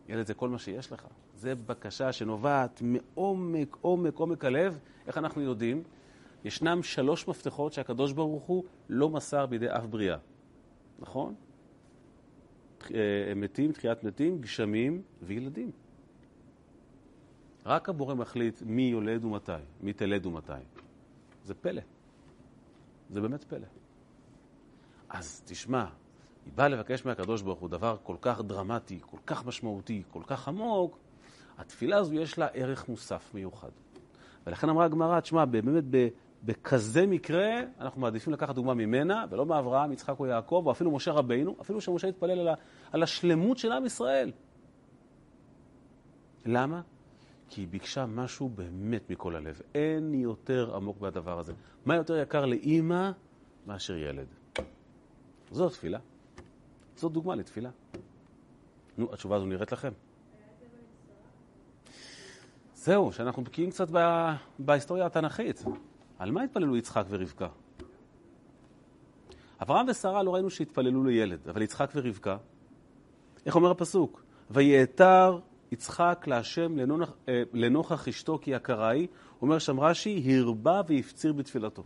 ילד 0.09 0.27
זה 0.27 0.35
כל 0.35 0.49
מה 0.49 0.59
שיש 0.59 0.93
לך. 0.93 1.07
זה 1.35 1.55
בקשה 1.55 2.13
שנובעת 2.13 2.83
מעומק, 2.83 3.77
עומק, 3.81 4.17
עומק 4.17 4.45
הלב. 4.45 4.79
איך 5.07 5.19
אנחנו 5.19 5.43
יודעים? 5.43 5.83
ישנם 6.45 6.83
שלוש 6.83 7.29
מפתחות 7.29 7.73
שהקדוש 7.73 8.13
ברוך 8.13 8.45
הוא 8.45 8.65
לא 8.89 9.11
מסר 9.11 9.47
בידי 9.47 9.71
אף 9.71 9.85
בריאה. 9.87 10.17
נכון? 10.99 11.35
אה, 12.95 13.33
מתים, 13.37 13.73
תחיית 13.73 14.05
מתים, 14.05 14.41
גשמים 14.41 15.03
וילדים. 15.23 15.71
רק 17.67 17.89
הבורא 17.89 18.15
מחליט 18.15 18.63
מי 18.67 18.83
יולד 18.83 19.25
ומתי, 19.25 19.53
מי 19.81 19.93
תלד 19.93 20.27
ומתי. 20.27 20.53
זה 21.45 21.55
פלא. 21.55 21.83
זה 23.11 23.21
באמת 23.21 23.45
פלא. 23.45 23.67
אז 25.09 25.43
תשמע, 25.45 25.85
היא 26.45 26.53
באה 26.55 26.69
לבקש 26.69 27.07
מהקדוש 27.07 27.43
ברוך 27.43 27.61
הוא 27.61 27.69
דבר 27.69 27.97
כל 28.03 28.17
כך 28.21 28.41
דרמטי, 28.41 29.01
כל 29.11 29.19
כך 29.27 29.47
משמעותי, 29.47 30.03
כל 30.11 30.23
כך 30.27 30.49
עמוק, 30.49 30.99
התפילה 31.59 31.99
הזו 31.99 32.15
יש 32.15 32.39
לה 32.39 32.47
ערך 32.47 32.89
מוסף 32.89 33.35
מיוחד. 33.35 33.71
ולכן 34.47 34.69
אמרה 34.69 34.85
הגמרא, 34.85 35.21
תשמע, 35.21 35.45
באמת 35.45 35.85
בכזה 36.45 37.07
מקרה 37.07 37.61
אנחנו 37.81 38.01
מעדיפים 38.01 38.33
לקחת 38.33 38.55
דוגמה 38.55 38.75
ממנה, 38.75 39.25
ולא 39.31 39.47
מאברהם, 39.47 39.93
יצחק 39.93 40.21
או 40.21 40.27
יעקב, 40.27 40.63
או 40.67 40.71
אפילו 40.71 40.91
משה 40.91 41.13
רבינו, 41.13 41.57
אפילו 41.61 41.81
שמשה 41.81 42.09
התפלל 42.09 42.49
על, 42.93 43.03
השלמות 43.03 43.59
של 43.59 43.73
עם 43.73 43.87
ישראל. 43.87 44.33
למה? 46.47 46.81
כי 47.49 47.61
היא 47.61 47.69
ביקשה 47.69 48.07
משהו 48.07 48.49
באמת 48.49 49.11
מכל 49.11 49.37
הלב. 49.37 49.61
אין 49.75 50.15
יותר 50.15 50.77
עמוק 50.77 51.01
מהדבר 51.01 51.39
הזה. 51.39 51.53
מה 51.85 51.97
יותר 51.97 52.17
יקר 52.17 52.47
לאימא 52.47 53.11
מאשר 53.67 53.97
ילד? 53.97 54.27
זו 55.51 55.69
תפילה. 55.69 55.99
זו 56.97 57.09
דוגמה 57.09 57.35
לתפילה. 57.35 57.71
נו, 58.99 59.13
התשובה 59.13 59.37
הזו 59.37 59.47
נראית 59.47 59.73
לכם. 59.73 59.93
זהו, 62.75 63.13
שאנחנו 63.13 63.45
בקיאים 63.45 63.71
קצת 63.71 63.89
בהיסטוריה 64.59 65.07
התנ"כית. 65.07 65.65
על 66.19 66.31
מה 66.31 66.43
התפללו 66.43 66.77
יצחק 66.77 67.05
ורבקה? 67.09 67.49
אברהם 69.63 69.87
ושרה 69.89 70.23
לא 70.23 70.35
ראינו 70.35 70.51
שהתפללו 70.51 71.05
לילד, 71.05 71.49
אבל 71.49 71.63
יצחק 71.63 71.91
ורבקה, 71.95 72.37
איך 73.47 73.57
אומר 73.57 73.71
הפסוק? 73.71 74.23
ויעתר 74.51 75.39
יצחק 75.73 76.25
להשם 76.27 76.77
לנוכח, 76.77 77.13
אה, 77.29 77.43
לנוכח 77.53 78.09
אשתו 78.09 78.39
כי 78.43 78.51
יקרה 78.51 78.91
היא, 78.91 79.09
אומר 79.43 79.59
שם 79.59 79.81
רש"י, 79.81 80.39
הרבה 80.39 80.81
והפציר 80.89 81.33
בתפילתו. 81.33 81.83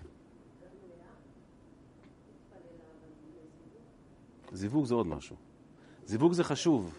זיווג 4.52 4.84
זה 4.84 4.94
עוד 4.94 5.06
משהו. 5.06 5.36
זיווג 6.04 6.32
זה 6.32 6.44
חשוב. 6.44 6.98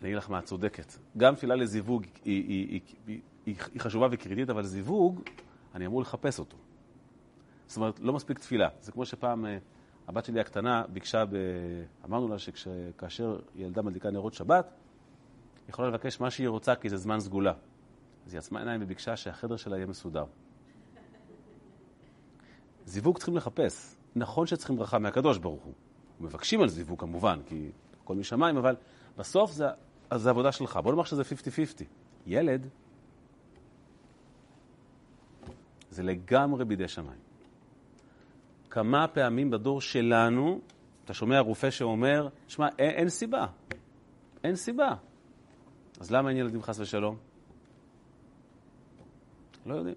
אני 0.00 0.08
אגיד 0.08 0.16
לך 0.16 0.30
מה, 0.30 0.38
את 0.38 0.44
צודקת. 0.44 0.92
גם 1.16 1.34
תפילה 1.34 1.54
לזיווג 1.54 2.04
היא, 2.24 2.44
היא, 2.48 2.80
היא, 3.06 3.20
היא, 3.46 3.56
היא 3.72 3.80
חשובה 3.80 4.06
וקריטית, 4.10 4.50
אבל 4.50 4.62
זיווג, 4.62 5.20
אני 5.74 5.86
אמור 5.86 6.00
לחפש 6.00 6.38
אותו. 6.38 6.56
זאת 7.66 7.76
אומרת, 7.76 8.00
לא 8.00 8.12
מספיק 8.12 8.38
תפילה. 8.38 8.68
זה 8.80 8.92
כמו 8.92 9.06
שפעם 9.06 9.46
אה, 9.46 9.58
הבת 10.08 10.24
שלי 10.24 10.40
הקטנה 10.40 10.84
ביקשה, 10.92 11.24
ב... 11.24 11.36
אמרנו 12.04 12.28
לה 12.28 12.38
שכאשר 12.38 13.38
ילדה 13.54 13.82
מדליקה 13.82 14.10
נרות 14.10 14.34
שבת, 14.34 14.64
היא 14.66 15.68
יכולה 15.68 15.88
לבקש 15.88 16.20
מה 16.20 16.30
שהיא 16.30 16.48
רוצה 16.48 16.74
כי 16.74 16.88
זה 16.88 16.96
זמן 16.96 17.20
סגולה. 17.20 17.52
אז 18.26 18.34
היא 18.34 18.38
עצמה 18.38 18.58
עיניים 18.58 18.82
וביקשה 18.82 19.16
שהחדר 19.16 19.56
שלה 19.56 19.76
יהיה 19.76 19.86
מסודר. 19.86 20.24
זיווג 22.84 23.16
צריכים 23.16 23.36
לחפש. 23.36 23.96
נכון 24.16 24.46
שצריכים 24.46 24.76
ברכה 24.76 24.98
מהקדוש 24.98 25.38
ברוך 25.38 25.62
הוא. 25.62 25.74
מבקשים 26.20 26.60
על 26.60 26.68
זיווג 26.68 27.00
כמובן, 27.00 27.40
כי 27.46 27.70
הכל 28.02 28.14
משמיים, 28.14 28.56
אבל 28.56 28.76
בסוף 29.16 29.52
זה, 29.52 29.66
זה 30.14 30.30
עבודה 30.30 30.52
שלך. 30.52 30.76
בוא 30.76 30.92
נאמר 30.92 31.04
שזה 31.04 31.22
50-50. 31.22 31.84
ילד 32.26 32.68
זה 35.90 36.02
לגמרי 36.02 36.64
בידי 36.64 36.88
שמיים. 36.88 37.29
כמה 38.70 39.08
פעמים 39.08 39.50
בדור 39.50 39.80
שלנו, 39.80 40.60
אתה 41.04 41.14
שומע 41.14 41.40
רופא 41.40 41.70
שאומר, 41.70 42.28
שמע, 42.48 42.68
אין, 42.78 42.90
אין 42.90 43.08
סיבה. 43.08 43.46
אין 44.44 44.56
סיבה. 44.56 44.94
אז 46.00 46.10
למה 46.10 46.28
אין 46.28 46.38
ילדים 46.38 46.62
חס 46.62 46.80
ושלום? 46.80 47.16
לא 49.66 49.74
יודעים. 49.74 49.96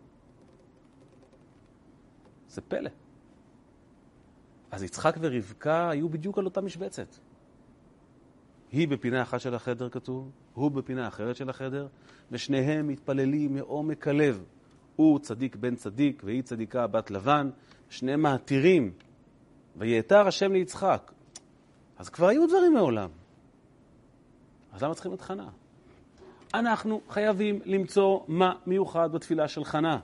זה 2.47 2.61
פלא. 2.61 2.89
אז 4.71 4.83
יצחק 4.83 5.15
ורבקה 5.19 5.89
היו 5.89 6.09
בדיוק 6.09 6.37
על 6.37 6.45
אותה 6.45 6.61
משבצת. 6.61 7.07
היא 8.71 8.87
בפינה 8.87 9.21
אחת 9.21 9.39
של 9.39 9.55
החדר 9.55 9.89
כתוב, 9.89 10.31
הוא 10.53 10.71
בפינה 10.71 11.07
אחרת 11.07 11.35
של 11.35 11.49
החדר, 11.49 11.87
ושניהם 12.31 12.87
מתפללים 12.87 13.53
מעומק 13.53 14.07
הלב. 14.07 14.43
הוא 14.95 15.19
צדיק 15.19 15.55
בן 15.55 15.75
צדיק 15.75 16.21
והיא 16.25 16.41
צדיקה 16.41 16.87
בת 16.87 17.11
לבן, 17.11 17.49
שניהם 17.93 18.21
מעתירים. 18.21 18.91
ויעתר 19.75 20.27
השם 20.27 20.51
ליצחק. 20.51 21.11
אז 21.97 22.09
כבר 22.09 22.27
היו 22.27 22.47
דברים 22.47 22.73
מעולם. 22.73 23.09
אז 24.73 24.83
למה 24.83 24.93
צריכים 24.93 25.13
את 25.13 25.21
חנה? 25.21 25.49
אנחנו 26.53 27.01
חייבים 27.09 27.59
למצוא 27.65 28.19
מה 28.27 28.53
מיוחד 28.65 29.11
בתפילה 29.11 29.47
של 29.47 29.63
חנה. 29.63 29.99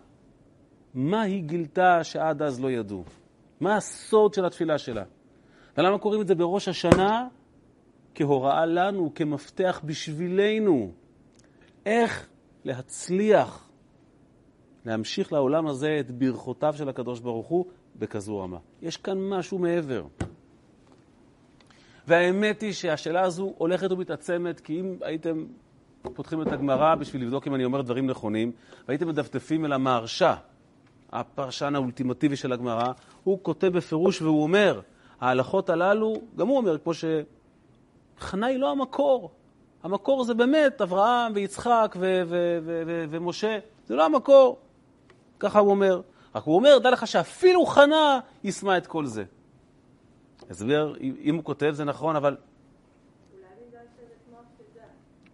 מה 0.94 1.22
היא 1.22 1.44
גילתה 1.44 2.04
שעד 2.04 2.42
אז 2.42 2.60
לא 2.60 2.72
ידעו? 2.72 3.04
מה 3.60 3.76
הסוד 3.76 4.34
של 4.34 4.46
התפילה 4.46 4.78
שלה? 4.78 5.04
ולמה 5.78 5.98
קוראים 5.98 6.22
את 6.22 6.28
זה 6.28 6.36
בראש 6.36 6.68
השנה? 6.68 7.28
כהוראה 8.16 8.66
לנו, 8.66 9.12
כמפתח 9.16 9.82
בשבילנו. 9.86 10.92
איך 11.86 12.30
להצליח 12.66 13.69
להמשיך 14.86 15.34
לעולם 15.34 15.68
הזה 15.68 15.98
את 16.00 16.12
ברכותיו 16.12 16.74
של 16.78 16.90
הקדוש 16.90 17.20
ברוך 17.20 17.48
הוא 17.48 17.66
בכזו 17.96 18.40
רמה. 18.40 18.58
יש 18.82 18.98
כאן 18.98 19.30
משהו 19.30 19.58
מעבר. 19.58 20.04
והאמת 22.08 22.62
היא 22.62 22.74
שהשאלה 22.74 23.22
הזו 23.22 23.54
הולכת 23.58 23.92
ומתעצמת, 23.92 24.60
כי 24.60 24.80
אם 24.80 24.96
הייתם 25.02 25.46
פותחים 26.02 26.42
את 26.42 26.48
הגמרא 26.48 26.96
בשביל 26.96 27.22
לבדוק 27.22 27.48
אם 27.48 27.56
אני 27.56 27.66
אומר 27.66 27.82
דברים 27.82 28.08
נכונים, 28.08 28.52
והייתם 28.88 29.08
מדפדפים 29.08 29.66
אל 29.66 29.74
המהרש"א, 29.74 30.34
הפרשן 31.12 31.76
האולטימטיבי 31.76 32.36
של 32.36 32.54
הגמרא, 32.54 32.92
הוא 33.24 33.40
כותב 33.42 33.68
בפירוש 33.68 34.22
והוא 34.22 34.44
אומר, 34.44 34.82
ההלכות 35.22 35.70
הללו, 35.70 36.14
גם 36.36 36.48
הוא 36.48 36.58
אומר, 36.58 36.78
כמו 36.78 36.92
שחנה 36.94 38.46
היא 38.46 38.58
לא 38.58 38.72
המקור. 38.72 39.32
המקור 39.84 40.24
זה 40.24 40.34
באמת 40.34 40.82
אברהם 40.82 41.32
ויצחק 41.36 41.96
ו- 42.00 42.22
ו- 42.26 42.60
ו- 42.66 43.06
ומשה, 43.10 43.60
זה 43.86 43.96
לא 43.96 44.06
המקור. 44.06 44.58
ככה 45.40 45.60
הוא 45.60 45.70
אומר. 45.70 46.02
רק 46.36 46.44
הוא 46.44 46.56
אומר, 46.56 46.78
דע 46.84 46.92
לך 46.92 47.08
שאפילו 47.08 47.66
חנה 47.66 48.20
יישמה 48.44 48.78
את 48.78 48.88
כל 48.88 49.06
זה. 49.06 49.24
הסבר, 50.50 50.94
אם 51.00 51.36
הוא 51.36 51.44
כותב 51.44 51.72
זה 51.74 51.84
נכון, 51.84 52.16
אבל... 52.16 52.38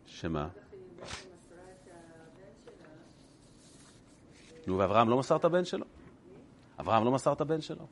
שמה? 0.05 0.47
נו, 4.67 4.77
ואברהם 4.77 5.09
לא 5.09 5.17
מסר 5.17 5.35
את 5.35 5.45
הבן 5.45 5.65
שלו? 5.65 5.85
אברהם 6.79 7.05
לא 7.05 7.11
מסר 7.11 7.33
את 7.33 7.41
הבן 7.41 7.61
שלו? 7.61 7.85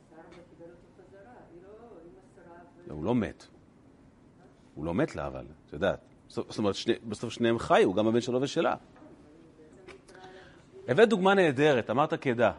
לא, 2.87 2.93
הוא 2.93 3.03
לא 3.03 3.15
מת. 3.15 3.47
הוא 4.75 4.85
לא 4.85 4.93
מת 4.93 5.15
לה, 5.15 5.27
אבל, 5.27 5.45
את 5.67 5.73
יודעת. 5.73 5.99
זאת 6.27 6.57
אומרת, 6.57 6.75
בסוף 7.07 7.33
שניהם 7.33 7.59
חיו, 7.59 7.93
גם 7.93 8.07
הבן 8.07 8.21
שלו 8.21 8.41
ושלה. 8.41 8.75
הבאת 10.87 11.09
דוגמה 11.09 11.33
נהדרת, 11.33 11.89
אמרת 11.89 12.13
כדה. 12.13 12.51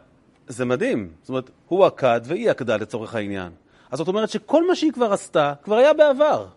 זה 0.47 0.65
מדהים. 0.65 1.13
זאת 1.21 1.29
אומרת, 1.29 1.49
הוא 1.67 1.85
עקד 1.85 2.21
והיא 2.23 2.49
עקדה 2.49 2.77
לצורך 2.77 3.15
העניין. 3.15 3.51
אז 3.91 3.97
זאת 3.97 4.07
אומרת 4.07 4.29
שכל 4.29 4.67
מה 4.67 4.75
שהיא 4.75 4.91
כבר 4.91 5.13
עשתה, 5.13 5.53
כבר 5.63 5.75
היה 5.75 5.93
בעבר. 5.93 6.47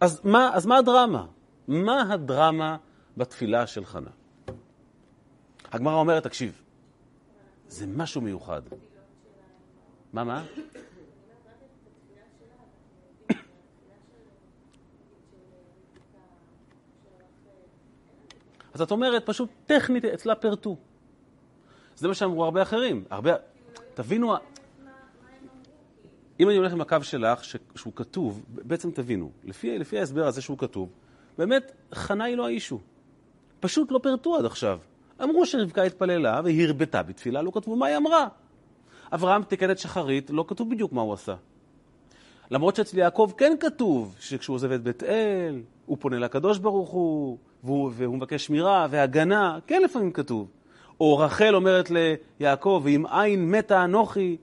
אז 0.00 0.20
מה, 0.24 0.50
אז 0.54 0.66
מה 0.66 0.78
הדרמה? 0.78 1.26
מה 1.68 2.12
הדרמה 2.12 2.76
בתפילה 3.16 3.66
של 3.66 3.84
חנה? 3.84 4.10
הגמרא 5.72 5.94
אומרת, 5.94 6.24
תקשיב, 6.24 6.62
זה 7.68 7.86
משהו 7.86 8.20
מיוחד. 8.20 8.62
מה, 10.12 10.24
מה? 10.24 10.44
אז 18.74 18.82
את 18.82 18.90
אומרת, 18.90 19.26
פשוט 19.26 19.48
טכנית 19.66 20.04
אצלה 20.04 20.34
פירטו. 20.34 20.76
זה 21.96 22.08
מה 22.08 22.14
שאמרו 22.14 22.44
הרבה 22.44 22.62
אחרים. 22.62 23.04
הרבה... 23.10 23.34
תבינו, 23.94 24.34
אם 26.40 26.48
אני 26.48 26.56
הולך 26.56 26.72
עם 26.72 26.80
הקו 26.80 26.96
שלך, 27.02 27.44
ש... 27.44 27.56
שהוא 27.74 27.92
כתוב, 27.96 28.44
בעצם 28.48 28.90
תבינו, 28.90 29.30
לפי, 29.44 29.78
לפי 29.78 29.98
ההסבר 29.98 30.26
הזה 30.26 30.42
שהוא 30.42 30.58
כתוב, 30.58 30.88
באמת, 31.38 31.72
חנה 31.94 32.24
היא 32.24 32.36
לא 32.36 32.46
האישו. 32.46 32.80
פשוט 33.60 33.90
לא 33.90 34.00
פירטו 34.02 34.36
עד 34.36 34.44
עכשיו. 34.44 34.78
אמרו 35.22 35.46
שרבקה 35.46 35.82
התפללה 35.82 36.40
והרבתה 36.44 37.02
בתפילה, 37.02 37.42
לא 37.42 37.50
כתבו 37.54 37.76
מה 37.76 37.86
היא 37.86 37.96
אמרה. 37.96 38.28
אברהם 39.12 39.42
תיקן 39.42 39.70
את 39.70 39.78
שחרית, 39.78 40.30
לא 40.30 40.44
כתוב 40.48 40.70
בדיוק 40.70 40.92
מה 40.92 41.00
הוא 41.00 41.14
עשה. 41.14 41.34
למרות 42.50 42.76
שאצל 42.76 42.98
יעקב 42.98 43.32
כן 43.36 43.56
כתוב 43.60 44.16
שכשהוא 44.20 44.54
עוזב 44.54 44.72
את 44.72 44.82
בית 44.82 45.02
אל, 45.02 45.62
הוא 45.86 45.96
פונה 46.00 46.18
לקדוש 46.18 46.58
ברוך 46.58 46.90
הוא, 46.90 47.38
והוא, 47.64 47.90
והוא 47.94 48.16
מבקש 48.16 48.46
שמירה 48.46 48.86
והגנה, 48.90 49.58
כן 49.66 49.82
לפעמים 49.82 50.12
כתוב. 50.12 50.48
או 51.00 51.18
רחל 51.18 51.54
אומרת 51.54 51.90
ליעקב, 52.40 52.80
ואם 52.84 53.06
אין 53.06 53.50
מתה 53.50 53.84
אנוכי, 53.84 54.36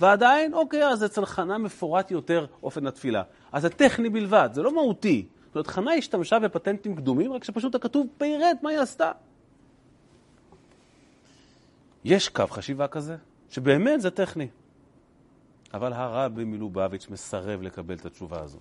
ועדיין, 0.00 0.54
אוקיי, 0.54 0.88
אז 0.88 1.04
אצל 1.04 1.24
חנה 1.24 1.58
מפורט 1.58 2.10
יותר 2.10 2.46
אופן 2.62 2.86
התפילה. 2.86 3.22
אז 3.52 3.62
זה 3.62 3.68
טכני 3.68 4.10
בלבד, 4.10 4.48
זה 4.52 4.62
לא 4.62 4.74
מהותי. 4.74 5.26
זאת 5.46 5.54
אומרת, 5.54 5.66
חנה 5.66 5.92
השתמשה 5.92 6.38
בפטנטים 6.38 6.96
קדומים, 6.96 7.32
רק 7.32 7.44
שפשוט 7.44 7.74
הכתוב 7.74 8.06
פירט 8.18 8.62
מה 8.62 8.70
היא 8.70 8.78
עשתה. 8.78 9.12
יש 12.04 12.28
קו 12.28 12.46
חשיבה 12.46 12.88
כזה, 12.88 13.16
שבאמת 13.50 14.00
זה 14.00 14.10
טכני. 14.10 14.48
אבל 15.74 15.92
הרבי 15.92 16.44
מלובביץ' 16.44 17.08
מסרב 17.10 17.62
לקבל 17.62 17.94
את 17.94 18.06
התשובה 18.06 18.40
הזו. 18.40 18.58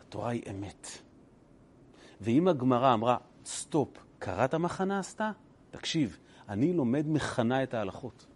התורה 0.00 0.30
היא 0.30 0.42
אמת. 0.50 1.07
ואם 2.20 2.48
הגמרא 2.48 2.94
אמרה, 2.94 3.16
סטופ, 3.44 3.88
קראת 4.18 4.54
מה 4.54 4.68
חנה 4.68 4.98
עשתה? 4.98 5.30
תקשיב, 5.70 6.18
אני 6.48 6.72
לומד 6.72 7.08
מחנה 7.08 7.62
את 7.62 7.74
ההלכות. 7.74 8.26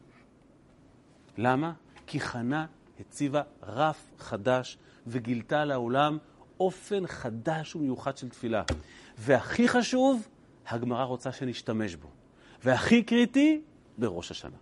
למה? 1.38 1.73
כי 2.07 2.21
חנה 2.21 2.66
הציבה 3.01 3.42
רף 3.62 4.11
חדש 4.18 4.79
וגילתה 5.07 5.64
לעולם 5.64 6.18
אופן 6.61 7.07
חדש 7.07 7.77
ומיוחד 7.77 8.16
של 8.16 8.29
תפילה. 8.29 8.62
והכי 9.18 9.68
חשוב, 9.68 10.29
הגמרא 10.66 11.05
רוצה 11.05 11.33
שנשתמש 11.33 11.95
בו. 11.95 12.09
והכי 12.64 13.03
קריטי, 13.03 13.62
בראש 13.99 14.31
השנה. 14.31 14.57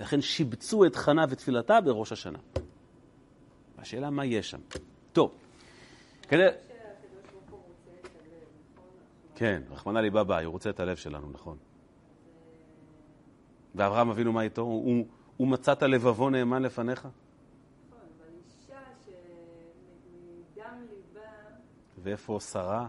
לכן 0.00 0.20
שיבצו 0.20 0.84
את 0.84 0.96
חנה 0.96 1.24
ותפילתה 1.28 1.80
בראש 1.80 2.12
השנה. 2.12 2.38
השאלה 3.78 4.10
מה 4.10 4.24
יש 4.24 4.50
שם. 4.50 4.60
טוב, 5.12 5.34
כדי... 6.22 6.38
שהקדוש 6.38 7.30
ברוך 7.32 7.50
הוא 7.50 7.58
רוצה 7.58 7.90
את 8.00 8.04
הלב, 8.04 8.48
נכון? 8.74 8.86
כן, 9.38 9.62
רחמנא 9.70 9.98
ליבא 9.98 10.40
הוא 10.40 10.52
רוצה 10.52 10.70
את 10.70 10.80
הלב 10.80 10.96
שלנו, 10.96 11.30
נכון. 11.30 11.56
ואברהם 13.74 14.08
אבינו 14.08 14.32
מה 14.32 14.42
איתו? 14.42 14.62
הוא, 14.62 15.06
הוא 15.36 15.48
מצא 15.48 15.72
את 15.72 15.82
הלבבו 15.82 16.30
נאמן 16.30 16.62
לפניך? 16.62 17.08
נכון, 17.88 18.00
ואיפה 22.02 22.38
שרה? 22.40 22.88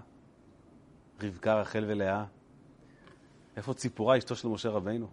רבקה, 1.24 1.62
רחל 1.62 1.84
ולאה? 1.88 2.26
איפה 3.58 3.74
ציפורה, 3.74 4.18
אשתו 4.18 4.36
של 4.36 4.48
משה 4.48 4.70
רבינו? 4.70 5.08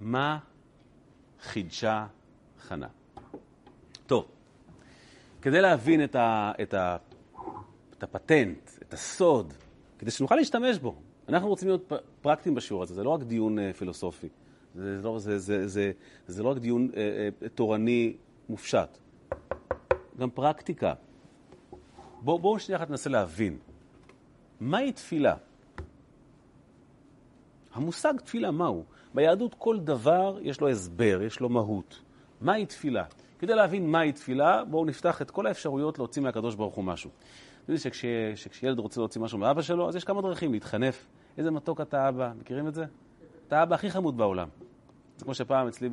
מה 0.00 0.38
חידשה 1.40 2.06
חנה? 2.58 2.88
כדי 5.42 5.60
להבין 5.60 6.04
את, 6.04 6.14
ה, 6.16 6.52
את, 6.62 6.74
ה, 6.74 6.96
את 7.98 8.02
הפטנט, 8.02 8.70
את 8.82 8.94
הסוד, 8.94 9.54
כדי 9.98 10.10
שנוכל 10.10 10.34
להשתמש 10.34 10.78
בו, 10.78 10.94
אנחנו 11.28 11.48
רוצים 11.48 11.68
להיות 11.68 11.92
פרקטיים 12.22 12.54
בשיעור 12.54 12.82
הזה, 12.82 12.94
זה 12.94 13.04
לא 13.04 13.10
רק 13.10 13.22
דיון 13.22 13.58
אה, 13.58 13.72
פילוסופי, 13.72 14.28
זה 14.74 15.00
לא, 15.02 15.18
זה, 15.18 15.38
זה, 15.38 15.68
זה, 15.68 15.92
זה 16.26 16.42
לא 16.42 16.48
רק 16.48 16.58
דיון 16.58 16.88
אה, 16.96 17.28
אה, 17.42 17.48
תורני 17.48 18.16
מופשט, 18.48 18.98
גם 20.18 20.30
פרקטיקה. 20.30 20.94
בואו 22.20 22.38
בוא 22.38 22.58
שנייה 22.58 22.78
אחת 22.78 22.90
ננסה 22.90 23.10
להבין, 23.10 23.58
מהי 24.60 24.92
תפילה? 24.92 25.34
המושג 27.72 28.14
תפילה 28.24 28.50
מהו? 28.50 28.84
ביהדות 29.14 29.54
כל 29.58 29.78
דבר 29.78 30.38
יש 30.42 30.60
לו 30.60 30.68
הסבר, 30.68 31.22
יש 31.22 31.40
לו 31.40 31.48
מהות. 31.48 32.02
מהי 32.40 32.66
תפילה? 32.66 33.04
כדי 33.40 33.54
להבין 33.54 33.90
מהי 33.90 34.12
תפילה, 34.12 34.64
בואו 34.64 34.84
נפתח 34.84 35.22
את 35.22 35.30
כל 35.30 35.46
האפשרויות 35.46 35.98
להוציא 35.98 36.22
מהקדוש 36.22 36.54
ברוך 36.54 36.74
הוא 36.74 36.84
משהו. 36.84 37.10
אתם 37.10 37.72
יודעים 37.72 37.78
שכש, 37.78 38.04
שכשילד 38.34 38.78
רוצה 38.78 39.00
להוציא 39.00 39.20
משהו 39.20 39.38
מאבא 39.38 39.62
שלו, 39.62 39.88
אז 39.88 39.96
יש 39.96 40.04
כמה 40.04 40.22
דרכים 40.22 40.52
להתחנף. 40.52 41.06
איזה 41.38 41.50
מתוק 41.50 41.80
אתה 41.80 42.08
אבא, 42.08 42.32
מכירים 42.40 42.68
את 42.68 42.74
זה? 42.74 42.84
אתה 43.48 43.60
האבא 43.60 43.74
הכי 43.74 43.90
חמוד 43.90 44.16
בעולם. 44.16 44.48
זה 45.16 45.24
כמו 45.24 45.34
שפעם 45.34 45.68
אצלי 45.68 45.88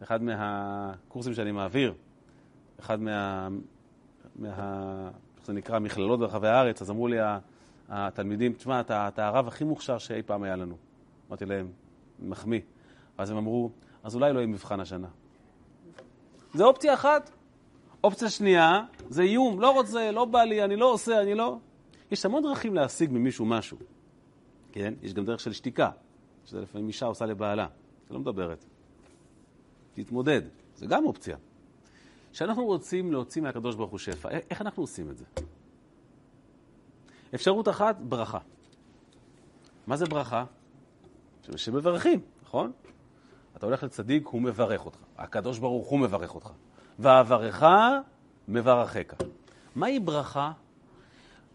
באחד 0.00 0.22
מהקורסים 0.22 1.34
שאני 1.34 1.52
מעביר, 1.52 1.94
אחד 2.80 3.00
מה... 3.00 3.48
מה... 4.36 5.10
איך 5.38 5.46
זה 5.46 5.52
נקרא? 5.52 5.78
מכללות 5.78 6.20
ברחבי 6.20 6.48
הארץ, 6.48 6.82
אז 6.82 6.90
אמרו 6.90 7.08
לי 7.08 7.16
התלמידים, 7.88 8.52
תשמע, 8.52 8.80
אתה, 8.80 9.08
אתה 9.08 9.26
הרב 9.26 9.48
הכי 9.48 9.64
מוכשר 9.64 9.98
שאי 9.98 10.22
פעם 10.22 10.42
היה 10.42 10.56
לנו. 10.56 10.76
אמרתי 11.28 11.46
להם, 11.46 11.68
מחמיא. 12.18 12.60
ואז 13.18 13.30
הם 13.30 13.36
אמרו, 13.36 13.70
אז 14.04 14.14
אולי 14.14 14.32
לא 14.32 14.38
יהיה 14.38 14.46
מבחן 14.46 14.80
השנה. 14.80 15.08
זה 16.56 16.64
אופציה 16.64 16.94
אחת. 16.94 17.30
אופציה 18.04 18.30
שנייה, 18.30 18.84
זה 19.08 19.22
איום, 19.22 19.60
לא 19.60 19.70
רוצה, 19.70 20.10
לא 20.10 20.24
בא 20.24 20.42
לי, 20.42 20.64
אני 20.64 20.76
לא 20.76 20.92
עושה, 20.92 21.22
אני 21.22 21.34
לא... 21.34 21.58
יש 22.10 22.26
המון 22.26 22.42
דרכים 22.42 22.74
להשיג 22.74 23.10
ממישהו 23.12 23.46
משהו. 23.46 23.78
כן? 24.72 24.94
יש 25.02 25.14
גם 25.14 25.24
דרך 25.24 25.40
של 25.40 25.52
שתיקה, 25.52 25.90
שזה 26.44 26.60
לפעמים 26.60 26.88
אישה 26.88 27.06
עושה 27.06 27.26
לבעלה. 27.26 27.66
היא 28.08 28.14
לא 28.14 28.20
מדברת. 28.20 28.64
תתמודד, 29.92 30.42
זה 30.76 30.86
גם 30.86 31.04
אופציה. 31.04 31.36
כשאנחנו 32.32 32.64
רוצים 32.64 33.12
להוציא 33.12 33.42
מהקדוש 33.42 33.74
ברוך 33.74 33.90
הוא 33.90 33.98
שפע, 33.98 34.28
איך 34.50 34.60
אנחנו 34.60 34.82
עושים 34.82 35.10
את 35.10 35.18
זה? 35.18 35.24
אפשרות 37.34 37.68
אחת, 37.68 37.96
ברכה. 38.00 38.38
מה 39.86 39.96
זה 39.96 40.06
ברכה? 40.06 40.44
שמברכים, 41.56 42.20
נכון? 42.42 42.72
אתה 43.56 43.66
הולך 43.66 43.82
לצדיק, 43.82 44.26
הוא 44.26 44.42
מברך 44.42 44.86
אותך. 44.86 45.05
הקדוש 45.18 45.58
ברוך 45.58 45.88
הוא 45.88 45.98
מברך 45.98 46.34
אותך. 46.34 46.50
ואברך 46.98 47.64
מברכך. 48.48 49.14
מהי 49.74 50.00
ברכה? 50.00 50.52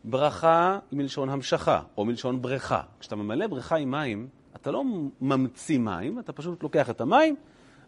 ברכה 0.04 0.80
היא 0.92 1.00
מלשון 1.00 1.30
המשכה, 1.30 1.82
או 1.98 2.06
מלשון 2.06 2.42
בריכה. 2.42 2.82
כשאתה 3.00 3.16
ממלא 3.16 3.48
בריכה 3.48 3.76
עם 3.76 3.92
מים, 3.92 4.28
אתה 4.56 4.72
לא 4.72 4.84
ממציא 5.22 5.80
מים, 5.80 6.20
אתה 6.20 6.34
פשוט 6.34 6.64
לוקח 6.64 6.90
את 6.90 7.02
המים 7.02 7.36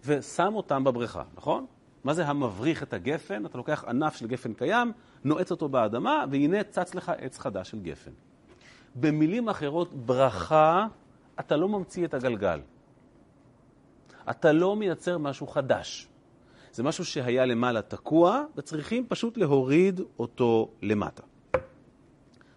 ושם 0.06 0.56
אותם 0.56 0.84
בבריכה, 0.84 1.24
נכון? 1.38 1.66
מה 2.04 2.14
זה 2.14 2.28
המבריך 2.28 2.84
את 2.84 2.94
הגפן? 2.94 3.46
אתה 3.46 3.58
לוקח 3.58 3.84
ענף 3.88 4.16
של 4.16 4.28
גפן 4.28 4.54
קיים, 4.54 4.92
נועץ 5.24 5.52
אותו 5.52 5.70
באדמה, 5.70 6.26
והנה 6.32 6.64
צץ 6.64 6.96
לך 6.96 7.12
עץ 7.18 7.38
חדש 7.38 7.70
של 7.70 7.80
גפן. 7.80 8.12
במילים 8.96 9.50
אחרות, 9.50 9.94
ברכה, 9.94 10.88
אתה 11.40 11.58
לא 11.58 11.70
ממציא 11.70 12.06
את 12.06 12.14
הגלגל. 12.14 12.60
אתה 14.30 14.52
לא 14.52 14.76
מייצר 14.76 15.18
משהו 15.18 15.48
חדש. 15.48 16.08
זה 16.72 16.84
משהו 16.84 17.06
שהיה 17.06 17.46
למעלה 17.46 17.82
תקוע, 17.82 18.44
וצריכים 18.56 19.06
פשוט 19.08 19.38
להוריד 19.38 20.02
אותו 20.20 20.72
למטה. 20.82 21.24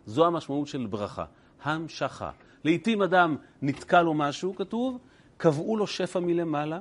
זו 0.06 0.26
המשמעות 0.26 0.68
של 0.68 0.86
ברכה, 0.86 1.24
המשכה. 1.62 2.30
לעתים 2.64 3.02
אדם 3.02 3.36
נתקע 3.62 4.02
לו 4.02 4.14
משהו, 4.14 4.54
כתוב, 4.56 4.98
קבעו 5.36 5.76
לו 5.76 5.86
שפע 5.86 6.20
מלמעלה, 6.20 6.80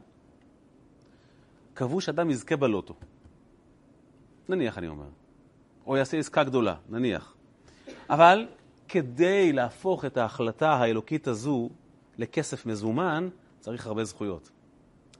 קבעו 1.73 2.01
שאדם 2.01 2.29
יזכה 2.29 2.55
בלוטו. 2.55 2.93
נניח, 4.49 4.77
אני 4.77 4.87
אומר. 4.87 5.07
או 5.85 5.97
יעשה 5.97 6.17
עסקה 6.17 6.43
גדולה, 6.43 6.75
נניח. 6.89 7.35
אבל 8.09 8.47
כדי 8.87 9.53
להפוך 9.53 10.05
את 10.05 10.17
ההחלטה 10.17 10.73
האלוקית 10.73 11.27
הזו 11.27 11.69
לכסף 12.17 12.65
מזומן, 12.65 13.29
צריך 13.59 13.87
הרבה 13.87 14.03
זכויות. 14.03 14.51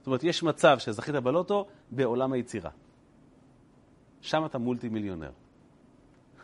זאת 0.06 0.08
אומרת, 0.08 0.24
יש 0.24 0.42
מצב 0.42 0.78
שזכית 0.78 1.14
בלוטו 1.14 1.66
בעולם 1.90 2.32
היצירה. 2.32 2.70
שם 4.20 4.44
אתה 4.46 4.58
מולטי 4.58 4.88
מיליונר. 4.88 5.30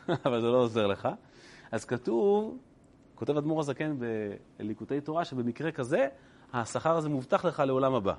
אבל 0.26 0.40
זה 0.40 0.46
לא 0.46 0.56
עוזר 0.56 0.86
לך. 0.86 1.08
אז 1.72 1.84
כתוב, 1.84 2.58
כותב 3.14 3.36
אדמו"ר 3.36 3.60
הזקן 3.60 3.96
בליקוטי 4.58 5.00
תורה, 5.00 5.24
שבמקרה 5.24 5.72
כזה, 5.72 6.08
השכר 6.52 6.96
הזה 6.96 7.08
מובטח 7.08 7.44
לך 7.44 7.62
לעולם 7.66 7.94
הבא. 7.94 8.14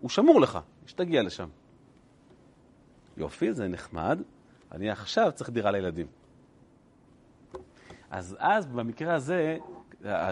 הוא 0.00 0.10
שמור 0.10 0.40
לך, 0.40 0.58
שתגיע 0.86 1.22
לשם. 1.22 1.48
יופי, 3.16 3.52
זה 3.52 3.68
נחמד. 3.68 4.22
אני 4.72 4.90
עכשיו 4.90 5.32
צריך 5.34 5.50
דירה 5.50 5.70
לילדים. 5.70 6.06
אז 8.10 8.36
אז, 8.38 8.66
במקרה 8.66 9.14
הזה, 9.14 9.58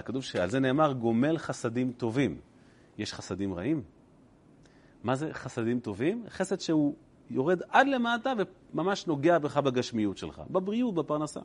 כתוב 0.05 0.23
שעל 0.23 0.51
זה 0.51 0.61
נאמר, 0.61 0.93
גומל 0.93 1.39
חסדים 1.39 1.93
טובים. 1.93 2.41
יש 2.99 3.15
חסדים 3.15 3.55
רעים? 3.55 3.98
מה 5.03 5.17
זה 5.17 5.31
חסדים 5.33 5.81
טובים? 5.81 6.25
חסד 6.29 6.61
שהוא 6.61 6.95
יורד 7.31 7.61
עד 7.69 7.87
למטה 7.87 8.33
וממש 8.75 9.07
נוגע 9.07 9.39
בך 9.39 9.57
בגשמיות 9.57 10.19
שלך, 10.19 10.43
בבריאות, 10.51 10.95
בפרנסה. 10.95 11.41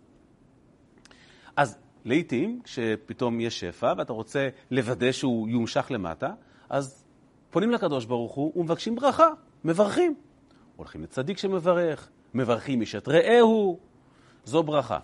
אז 1.56 1.78
לעיתים, 2.06 2.62
כשפתאום 2.64 3.40
יש 3.40 3.60
שפע 3.60 3.94
ואתה 3.98 4.14
רוצה 4.14 4.50
לוודא 4.72 5.12
שהוא 5.12 5.50
יומשך 5.50 5.88
למטה, 5.90 6.34
אז 6.70 7.06
פונים 7.50 7.72
לקדוש 7.72 8.06
ברוך 8.06 8.34
הוא 8.34 8.52
ומבקשים 8.56 8.96
ברכה, 8.96 9.30
מברכים. 9.64 10.16
הולכים 10.76 11.04
לצדיק 11.04 11.38
שמברך, 11.38 12.10
מברכים 12.34 12.82
איש 12.82 12.96
את 12.96 13.08
רעהו, 13.08 13.80
זו 14.46 14.64
ברכה. 14.64 15.00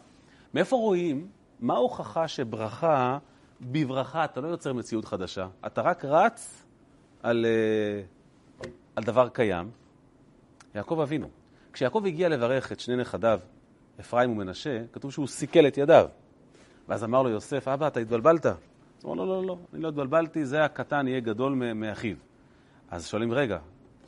מאיפה 0.54 0.76
רואים? 0.76 1.28
מה 1.60 1.74
ההוכחה 1.74 2.28
שברכה, 2.28 3.18
בברכה 3.62 4.26
אתה 4.26 4.42
לא 4.42 4.48
יוצר 4.48 4.74
מציאות 4.74 5.06
חדשה, 5.06 5.48
אתה 5.66 5.82
רק 5.82 6.06
רץ 6.06 6.66
על, 7.24 7.46
uh, 7.46 8.19
על 8.96 9.04
דבר 9.04 9.30
קיים. 9.30 9.72
יעקב 10.76 11.00
אבינו, 11.00 11.30
כשיעקב 11.74 12.04
הגיע 12.06 12.30
לברך 12.30 12.72
את 12.72 12.80
שני 12.80 12.96
נכדיו, 12.96 13.40
אפרים 14.00 14.32
ומנשה, 14.32 14.84
כתוב 14.92 15.12
שהוא 15.12 15.28
סיכל 15.28 15.68
את 15.68 15.78
ידיו. 15.78 16.10
ואז 16.88 17.04
אמר 17.04 17.24
לו 17.24 17.30
יוסף, 17.30 17.68
אבא, 17.68 17.88
אתה 17.88 18.00
התבלבלת. 18.00 18.46
הוא 18.46 19.14
אמר, 19.14 19.24
לא, 19.24 19.28
לא, 19.28 19.48
לא, 19.48 19.58
אני 19.74 19.82
לא 19.82 19.88
התבלבלתי, 19.88 20.46
זה 20.46 20.66
הקטן 20.66 21.08
יהיה 21.08 21.20
גדול 21.20 21.54
מאחיו. 21.76 22.16
אז 22.90 23.08
שואלים, 23.08 23.32
רגע, 23.32 23.60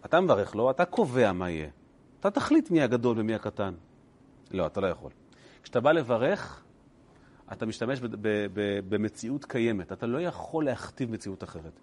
אתה 0.06 0.22
מברך 0.22 0.56
לו, 0.56 0.72
אתה 0.72 0.86
קובע 0.86 1.32
מה 1.32 1.50
יהיה. 1.50 1.70
אתה 2.20 2.32
תחליט 2.32 2.72
מי 2.72 2.82
הגדול 2.82 3.20
ומי 3.20 3.36
הקטן. 3.36 3.74
לא, 4.52 4.66
אתה 4.66 4.82
לא 4.82 4.88
יכול. 4.88 5.12
כשאתה 5.64 5.80
בא 5.80 5.92
לברך, 5.92 6.64
אתה 7.52 7.66
משתמש 7.66 8.00
במציאות 8.90 9.46
קיימת. 9.46 9.92
אתה 9.92 10.06
לא 10.06 10.22
יכול 10.22 10.66
להכתיב 10.66 11.12
מציאות 11.12 11.44
אחרת. 11.44 11.80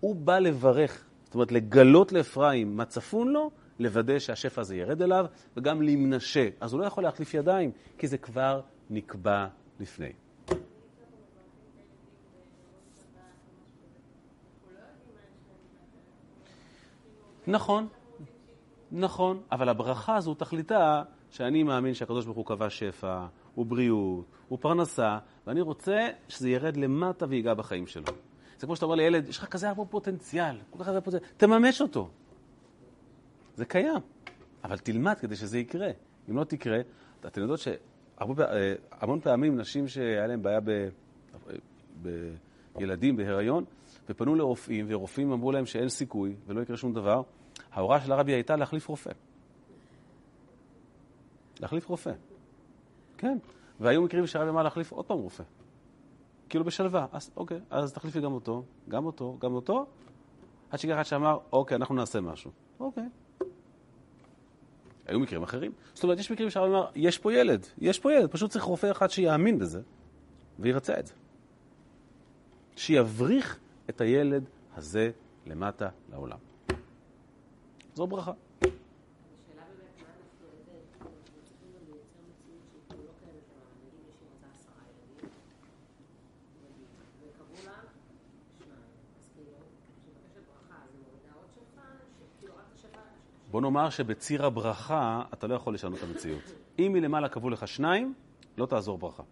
הוא 0.00 0.16
בא 0.16 0.38
לברך, 0.38 1.04
זאת 1.28 1.34
אומרת, 1.34 1.52
לגלות 1.52 2.12
לאפרים 2.12 2.76
מה 2.76 2.84
צפון 2.84 3.28
לו, 3.28 3.50
לוודא 3.78 4.18
שהשפע 4.18 4.60
הזה 4.60 4.76
ירד 4.76 5.02
אליו, 5.02 5.26
וגם 5.56 5.82
למנשה. 5.82 6.48
אז 6.60 6.72
הוא 6.72 6.80
לא 6.80 6.86
יכול 6.86 7.04
להחליף 7.04 7.34
ידיים, 7.34 7.70
כי 7.98 8.06
זה 8.06 8.18
כבר 8.18 8.60
נקבע 8.90 9.46
לפני. 9.80 10.12
נכון, 17.46 17.88
נכון, 18.92 19.42
אבל 19.52 19.68
הברכה 19.68 20.16
הזו 20.16 20.34
תכליתה 20.34 21.02
שאני 21.30 21.62
מאמין 21.62 21.94
שהקדוש 21.94 22.24
ברוך 22.24 22.36
הוא 22.36 22.46
קבע 22.46 22.70
שפע, 22.70 23.26
הוא 23.54 23.66
בריאות, 23.66 24.24
הוא 24.48 24.58
פרנסה, 24.60 25.18
ואני 25.46 25.60
רוצה 25.60 26.08
שזה 26.28 26.50
ירד 26.50 26.76
למטה 26.76 27.26
ויגע 27.28 27.54
בחיים 27.54 27.86
שלו. 27.86 28.12
זה 28.58 28.66
כמו 28.66 28.76
שאתה 28.76 28.86
אומר 28.86 28.96
לילד, 28.96 29.28
יש 29.28 29.38
לך 29.38 29.44
כזה 29.44 29.68
הרבה 29.68 29.84
פוטנציאל, 29.84 30.56
כל 30.70 30.78
כך 30.78 30.88
הרבה 30.88 31.00
פוטנציאל, 31.00 31.30
תממש 31.36 31.80
אותו. 31.80 32.08
זה 33.54 33.64
קיים, 33.64 34.00
אבל 34.64 34.78
תלמד 34.78 35.18
כדי 35.18 35.36
שזה 35.36 35.58
יקרה. 35.58 35.88
אם 36.30 36.36
לא 36.36 36.44
תקרה, 36.44 36.78
אתן 37.26 37.40
יודעות 37.40 37.60
שהמון 37.60 39.20
פעמים 39.20 39.56
נשים 39.56 39.88
שהיה 39.88 40.26
להן 40.26 40.42
בעיה 40.42 40.60
בילדים, 42.74 43.16
בהיריון, 43.16 43.64
ופנו 44.08 44.34
לרופאים, 44.34 44.86
ורופאים 44.88 45.32
אמרו 45.32 45.52
להם 45.52 45.66
שאין 45.66 45.88
סיכוי 45.88 46.36
ולא 46.46 46.60
יקרה 46.60 46.76
שום 46.76 46.92
דבר, 46.92 47.22
ההוראה 47.72 48.00
של 48.00 48.12
הרבי 48.12 48.32
הייתה 48.32 48.56
להחליף 48.56 48.88
רופא. 48.88 49.10
להחליף 51.60 51.88
רופא. 51.88 52.12
כן. 53.18 53.38
והיו 53.80 54.02
מקרים 54.02 54.26
שהרבי 54.26 54.50
אמר 54.50 54.62
להחליף 54.62 54.92
עוד 54.92 55.04
פעם 55.04 55.18
רופא. 55.18 55.44
כאילו 56.48 56.64
בשלווה. 56.64 57.06
אז 57.12 57.30
אוקיי, 57.36 57.60
אז 57.70 57.92
תחליפי 57.92 58.20
גם 58.20 58.32
אותו, 58.32 58.62
גם 58.88 59.06
אותו, 59.06 59.36
גם 59.40 59.52
אותו, 59.52 59.86
עד 60.70 60.78
שהגיע 60.78 60.96
אחד 60.96 61.02
שאמר, 61.02 61.38
אוקיי, 61.52 61.74
אנחנו 61.74 61.94
נעשה 61.94 62.20
משהו. 62.20 62.50
אוקיי. 62.80 63.08
היו 65.06 65.20
מקרים 65.20 65.42
אחרים. 65.42 65.72
זאת 65.94 66.04
אומרת, 66.04 66.18
יש 66.18 66.30
מקרים 66.30 66.50
שהרבי 66.50 66.70
אמר, 66.70 66.86
יש 66.94 67.18
פה 67.18 67.32
ילד, 67.34 67.66
יש 67.78 67.98
פה 67.98 68.12
ילד, 68.12 68.30
פשוט 68.30 68.50
צריך 68.50 68.64
רופא 68.64 68.90
אחד 68.90 69.10
שיאמין 69.10 69.58
בזה 69.58 69.80
וירצה 70.58 70.98
את 70.98 71.06
זה. 71.06 71.14
שיבריך 72.76 73.58
את 73.90 74.00
הילד 74.00 74.44
הזה 74.76 75.10
למטה 75.46 75.88
לעולם. 76.10 76.38
זו 77.94 78.06
ברכה. 78.06 78.32
בוא 93.58 93.62
נאמר 93.62 93.90
שבציר 93.90 94.46
הברכה 94.46 95.22
אתה 95.32 95.46
לא 95.46 95.54
יכול 95.54 95.74
לשנות 95.74 95.98
את 95.98 96.02
המציאות. 96.02 96.42
אם 96.78 96.90
מלמעלה 96.92 97.28
קבעו 97.28 97.50
לך 97.50 97.68
שניים, 97.68 98.14
לא 98.58 98.66
תעזור 98.66 98.98
ברכה. 98.98 99.22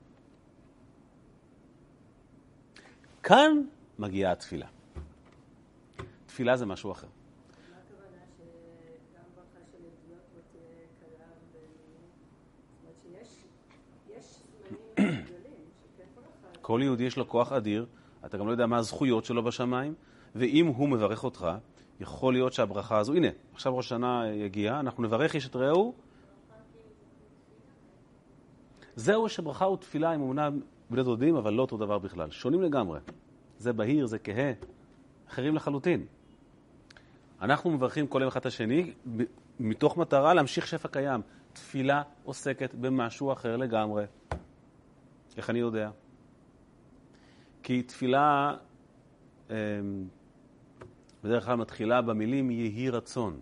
כאן 3.22 3.62
מגיעה 3.98 4.32
התפילה. 4.32 4.66
תפילה 6.26 6.56
זה 6.56 6.66
משהו 6.66 6.92
אחר. 6.92 7.06
כל 16.62 16.80
יהודי 16.82 17.04
יש 17.04 17.16
לו 17.16 17.28
כוח 17.28 17.52
אדיר, 17.52 17.86
אתה 18.26 18.38
גם 18.38 18.46
לא 18.46 18.52
יודע 18.52 18.66
מה 18.66 18.76
הזכויות 18.76 19.24
שלו 19.24 19.42
בשמיים, 19.42 19.94
ואם 20.34 20.66
הוא 20.66 20.88
מברך 20.88 21.24
אותך, 21.24 21.48
יכול 22.00 22.32
להיות 22.32 22.52
שהברכה 22.52 22.98
הזו, 22.98 23.14
הנה, 23.14 23.28
עכשיו 23.52 23.76
ראש 23.76 23.86
השנה 23.86 24.22
יגיע, 24.32 24.80
אנחנו 24.80 25.02
נברך 25.02 25.34
איש 25.34 25.46
את 25.46 25.56
רעהו. 25.56 25.94
זהו 28.96 29.28
שברכה 29.28 29.68
ותפילה 29.68 30.12
הם 30.12 30.22
אמנם 30.22 30.60
בני 30.90 31.02
דודים, 31.02 31.36
אבל 31.36 31.52
לא 31.52 31.62
אותו 31.62 31.76
דבר 31.76 31.98
בכלל. 31.98 32.30
שונים 32.30 32.62
לגמרי. 32.62 33.00
זה 33.58 33.72
בהיר, 33.72 34.06
זה 34.06 34.18
כהה, 34.18 34.52
אחרים 35.28 35.54
לחלוטין. 35.54 36.06
אנחנו 37.42 37.70
מברכים 37.70 38.06
כל 38.06 38.18
יום 38.20 38.28
אחד 38.28 38.40
את 38.40 38.46
השני 38.46 38.92
מתוך 39.60 39.96
מטרה 39.96 40.34
להמשיך 40.34 40.66
שפע 40.66 40.88
קיים. 40.88 41.20
תפילה 41.52 42.02
עוסקת 42.24 42.74
במשהו 42.74 43.32
אחר 43.32 43.56
לגמרי. 43.56 44.04
איך 45.36 45.50
אני 45.50 45.58
יודע? 45.58 45.90
כי 47.62 47.82
תפילה 47.82 48.54
אמ, 49.50 49.54
בדרך 51.26 51.44
כלל 51.44 51.54
מתחילה 51.54 52.02
במילים 52.02 52.50
יהי 52.50 52.90
רצון. 52.90 53.40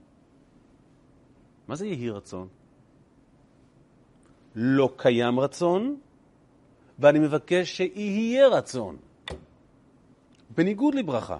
מה 1.68 1.75
זה 1.77 1.87
יהי 1.87 2.11
רצון? 2.11 2.49
לא 4.55 4.92
קיים 4.97 5.40
רצון, 5.40 5.97
ואני 6.99 7.18
מבקש 7.18 7.77
שיהיה 7.77 8.49
רצון. 8.49 8.97
בניגוד 10.51 10.94
לברכה. 10.94 11.38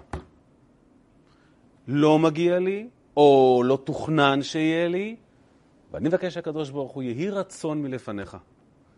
לא 1.87 2.19
מגיע 2.19 2.59
לי, 2.59 2.89
או 3.17 3.61
לא 3.65 3.79
תוכנן 3.83 4.41
שיהיה 4.41 4.87
לי, 4.87 5.15
ואני 5.91 6.07
מבקש 6.07 6.33
שהקדוש 6.33 6.69
ברוך 6.69 6.91
הוא 6.91 7.03
יהי 7.03 7.29
רצון 7.29 7.81
מלפניך. 7.81 8.37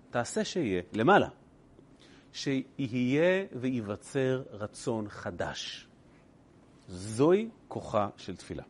תעשה 0.09 0.43
שיהיה, 0.43 0.81
למעלה. 0.93 1.27
שיהיה 2.33 3.45
וייווצר 3.55 4.43
רצון 4.51 5.09
חדש. 5.09 5.86
זוהי 6.87 7.49
כוחה 7.67 8.09
של 8.17 8.35
תפילה. 8.35 8.63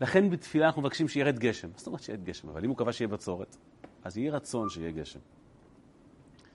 לכן 0.00 0.30
בתפילה 0.30 0.66
אנחנו 0.66 0.82
מבקשים 0.82 1.08
שירד 1.08 1.38
גשם. 1.38 1.68
זאת 1.76 1.86
אומרת 1.86 2.02
שירד 2.02 2.24
גשם, 2.24 2.48
אבל 2.48 2.64
אם 2.64 2.68
הוא 2.68 2.76
קבע 2.76 2.92
שיהיה 2.92 3.08
בצורת, 3.08 3.56
אז 4.04 4.16
יהי 4.18 4.30
רצון 4.30 4.68
שיהיה 4.68 4.90
גשם. 4.90 5.20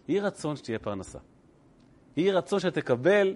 יהי 0.07 0.19
רצון 0.19 0.55
שתהיה 0.55 0.79
פרנסה. 0.79 1.19
יהי 2.17 2.31
רצון 2.31 2.59
שתקבל 2.59 3.35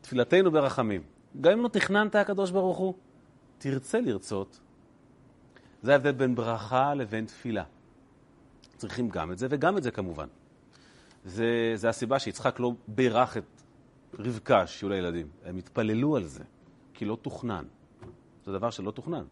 תפילתנו 0.00 0.50
ברחמים. 0.50 1.02
גם 1.40 1.52
אם 1.52 1.62
לא 1.62 1.68
תכננת 1.68 2.14
הקדוש 2.14 2.50
ברוך 2.50 2.78
הוא, 2.78 2.94
תרצה 3.58 4.00
לרצות. 4.00 4.60
זה 5.82 5.92
ההבדל 5.92 6.12
בין 6.12 6.34
ברכה 6.34 6.94
לבין 6.94 7.26
תפילה. 7.26 7.64
צריכים 8.76 9.08
גם 9.08 9.32
את 9.32 9.38
זה 9.38 9.46
וגם 9.50 9.78
את 9.78 9.82
זה 9.82 9.90
כמובן. 9.90 10.26
זה, 11.24 11.72
זה 11.74 11.88
הסיבה 11.88 12.18
שיצחק 12.18 12.60
לא 12.60 12.72
בירך 12.88 13.36
את 13.36 13.55
רבקה 14.18 14.66
שיהיו 14.66 14.90
לה 14.90 14.96
ילדים. 14.96 15.28
הם 15.44 15.56
התפללו 15.56 16.16
על 16.16 16.24
זה, 16.24 16.44
כי 16.94 17.04
לא 17.04 17.16
תוכנן. 17.22 17.64
זה 18.44 18.52
דבר 18.52 18.70
שלא 18.70 18.90
תוכנן. 18.90 19.14
זאת 19.14 19.28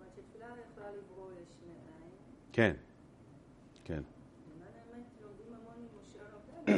אומרת 0.00 0.12
שתפילה 0.16 0.46
יכולה 0.72 0.86
לברוא 0.90 1.30
יש 1.32 1.56
מאין. 1.66 2.10
כן, 2.52 2.72
כן. 3.84 4.02
לא 6.66 6.72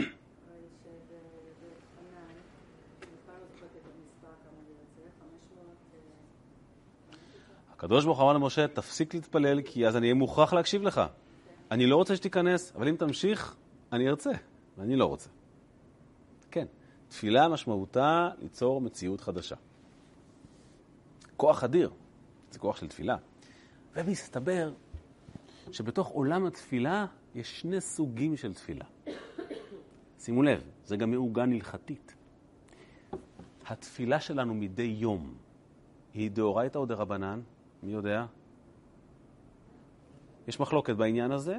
זוכרת 3.52 3.70
את 3.76 3.86
המספר 3.86 4.32
כמה 4.44 4.60
זה 4.66 4.72
יוצא, 4.72 5.10
500, 5.20 5.66
אה, 5.94 5.98
הקדוש 7.72 8.04
ברוך 8.04 8.18
הוא 8.18 8.24
אמר 8.24 8.32
למשה, 8.32 8.68
תפסיק 8.68 9.14
להתפלל, 9.14 9.62
כי 9.62 9.86
אז 9.86 9.96
אני 9.96 10.06
אהיה 10.06 10.14
מוכרח 10.14 10.52
להקשיב 10.52 10.82
לך. 10.82 11.00
אני 11.70 11.86
לא 11.86 11.96
רוצה 11.96 12.16
שתיכנס, 12.16 12.72
אבל 12.76 12.88
אם 12.88 12.96
תמשיך, 12.96 13.56
אני 13.92 14.08
ארצה, 14.08 14.30
ואני 14.78 14.96
לא 14.96 15.04
רוצה. 15.04 15.36
תפילה 17.08 17.48
משמעותה 17.48 18.28
ליצור 18.38 18.80
מציאות 18.80 19.20
חדשה. 19.20 19.56
כוח 21.36 21.64
אדיר, 21.64 21.90
זה 22.50 22.58
כוח 22.58 22.76
של 22.76 22.88
תפילה. 22.88 23.16
ומסתבר 23.94 24.72
שבתוך 25.72 26.08
עולם 26.08 26.46
התפילה 26.46 27.06
יש 27.34 27.60
שני 27.60 27.80
סוגים 27.80 28.36
של 28.36 28.54
תפילה. 28.54 28.84
שימו 30.18 30.42
לב, 30.42 30.70
זה 30.84 30.96
גם 30.96 31.10
מעוגן 31.10 31.52
הלכתית. 31.52 32.14
התפילה 33.66 34.20
שלנו 34.20 34.54
מדי 34.54 34.96
יום 34.98 35.34
היא 36.14 36.30
דאורייתא 36.30 36.78
או 36.78 36.86
דרבנן? 36.86 37.40
מי 37.82 37.92
יודע? 37.92 38.26
יש 40.48 40.60
מחלוקת 40.60 40.96
בעניין 40.96 41.32
הזה. 41.32 41.56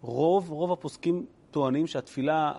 רוב, 0.00 0.50
רוב 0.50 0.72
הפוסקים 0.72 1.26
טוענים 1.50 1.86
שהתפילה 1.86 2.52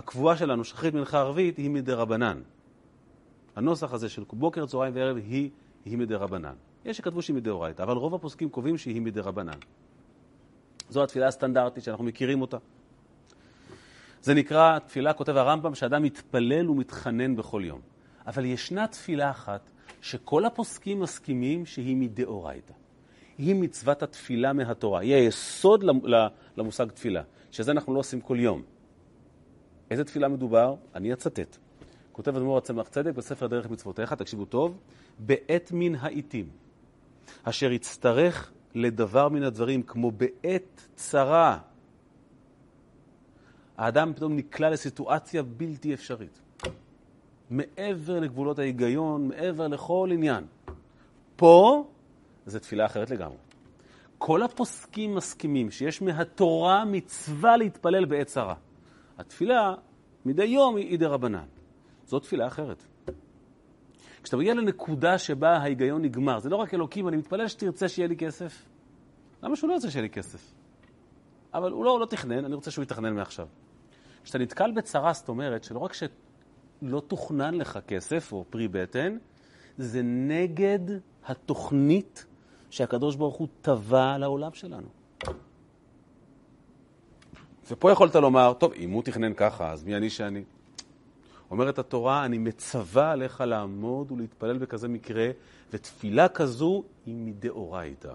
הקבועה 0.00 0.36
שלנו, 0.36 0.64
שחרית 0.64 0.94
מנחה 0.94 1.18
ערבית, 1.18 1.56
היא 1.56 1.70
מדרבנן. 1.70 2.40
הנוסח 3.56 3.92
הזה 3.92 4.08
של 4.08 4.22
בוקר, 4.32 4.66
צהריים 4.66 4.94
וערב 4.96 5.16
היא, 5.16 5.50
היא 5.84 5.98
מדרבנן. 5.98 6.54
יש 6.84 6.96
שכתבו 6.96 7.22
שהיא 7.22 7.36
מדאורייתא, 7.36 7.82
אבל 7.82 7.96
רוב 7.96 8.14
הפוסקים 8.14 8.48
קובעים 8.48 8.78
שהיא 8.78 9.02
מדרבנן. 9.02 9.58
זו 10.88 11.02
התפילה 11.02 11.26
הסטנדרטית 11.28 11.84
שאנחנו 11.84 12.04
מכירים 12.04 12.40
אותה. 12.40 12.56
זה 14.22 14.34
נקרא, 14.34 14.78
תפילה, 14.78 15.12
כותב 15.12 15.36
הרמב"ם, 15.36 15.74
שאדם 15.74 16.02
מתפלל 16.02 16.70
ומתחנן 16.70 17.36
בכל 17.36 17.62
יום. 17.64 17.80
אבל 18.26 18.44
ישנה 18.44 18.86
תפילה 18.86 19.30
אחת 19.30 19.70
שכל 20.00 20.44
הפוסקים 20.44 21.00
מסכימים 21.00 21.66
שהיא 21.66 21.96
מדאורייתא. 21.96 22.72
היא 23.38 23.54
מצוות 23.54 24.02
התפילה 24.02 24.52
מהתורה. 24.52 25.00
היא 25.00 25.14
היסוד 25.14 25.84
למושג 26.56 26.88
תפילה, 26.90 27.22
שזה 27.50 27.72
אנחנו 27.72 27.94
לא 27.94 27.98
עושים 27.98 28.20
כל 28.20 28.40
יום. 28.40 28.62
איזה 29.90 30.04
תפילה 30.04 30.28
מדובר? 30.28 30.74
אני 30.94 31.12
אצטט. 31.12 31.56
כותב 32.12 32.36
אדמו"ר 32.36 32.58
הצמח 32.58 32.88
צדק 32.88 33.14
בספר 33.14 33.46
דרך 33.46 33.70
מצוותיך, 33.70 34.12
תקשיבו 34.12 34.44
טוב, 34.44 34.78
בעת 35.18 35.70
מן 35.72 35.94
העיתים, 35.94 36.48
אשר 37.42 37.72
יצטרך 37.72 38.52
לדבר 38.74 39.28
מן 39.28 39.42
הדברים, 39.42 39.82
כמו 39.82 40.10
בעת 40.10 40.88
צרה. 40.94 41.58
האדם 43.76 44.12
פתאום 44.14 44.36
נקלע 44.36 44.70
לסיטואציה 44.70 45.42
בלתי 45.42 45.94
אפשרית. 45.94 46.40
מעבר 47.50 48.20
לגבולות 48.20 48.58
ההיגיון, 48.58 49.28
מעבר 49.28 49.68
לכל 49.68 50.10
עניין. 50.12 50.44
פה 51.36 51.84
זה 52.46 52.60
תפילה 52.60 52.86
אחרת 52.86 53.10
לגמרי. 53.10 53.36
כל 54.18 54.42
הפוסקים 54.42 55.14
מסכימים 55.14 55.70
שיש 55.70 56.02
מהתורה 56.02 56.84
מצווה 56.84 57.56
להתפלל 57.56 58.04
בעת 58.04 58.26
צרה. 58.26 58.54
התפילה 59.20 59.74
מדי 60.24 60.44
יום 60.44 60.76
היא 60.76 60.98
דרבנן. 60.98 61.46
זו 62.06 62.18
תפילה 62.18 62.46
אחרת. 62.46 62.84
כשאתה 64.22 64.36
מגיע 64.36 64.54
לנקודה 64.54 65.18
שבה 65.18 65.56
ההיגיון 65.56 66.02
נגמר, 66.02 66.38
זה 66.38 66.48
לא 66.48 66.56
רק 66.56 66.74
אלוקים, 66.74 67.08
אני 67.08 67.16
מתפלל 67.16 67.48
שתרצה 67.48 67.88
שיהיה 67.88 68.08
לי 68.08 68.16
כסף. 68.16 68.68
למה 69.42 69.56
שהוא 69.56 69.68
לא 69.68 69.74
ירצה 69.74 69.90
שיהיה 69.90 70.02
לי 70.02 70.10
כסף? 70.10 70.54
אבל 71.54 71.72
הוא 71.72 71.84
לא, 71.84 71.90
הוא 71.90 72.00
לא 72.00 72.06
תכנן, 72.06 72.44
אני 72.44 72.54
רוצה 72.54 72.70
שהוא 72.70 72.82
יתכנן 72.82 73.14
מעכשיו. 73.14 73.46
כשאתה 74.24 74.38
נתקל 74.38 74.70
בצרה, 74.70 75.12
זאת 75.12 75.28
אומרת 75.28 75.64
שלא 75.64 75.78
רק 75.78 75.92
שלא 75.92 77.02
תוכנן 77.06 77.54
לך 77.54 77.78
כסף 77.86 78.32
או 78.32 78.44
פרי 78.50 78.68
בטן, 78.68 79.16
זה 79.78 80.02
נגד 80.02 80.98
התוכנית 81.26 82.26
שהקדוש 82.70 83.16
ברוך 83.16 83.36
הוא 83.36 83.48
טבע 83.60 84.18
לעולם 84.18 84.52
שלנו. 84.52 84.99
ופה 87.70 87.92
יכולת 87.92 88.14
לומר, 88.14 88.52
טוב, 88.52 88.72
אם 88.72 88.90
הוא 88.90 89.02
תכנן 89.02 89.34
ככה, 89.34 89.72
אז 89.72 89.84
מי 89.84 89.96
אני 89.96 90.10
שאני? 90.10 90.44
אומרת 91.50 91.78
התורה, 91.78 92.24
אני 92.24 92.38
מצווה 92.38 93.10
עליך 93.10 93.40
לעמוד 93.40 94.12
ולהתפלל 94.12 94.58
בכזה 94.58 94.88
מקרה, 94.88 95.30
ותפילה 95.72 96.28
כזו 96.28 96.84
היא 97.06 97.14
מדאורייתא. 97.14 98.12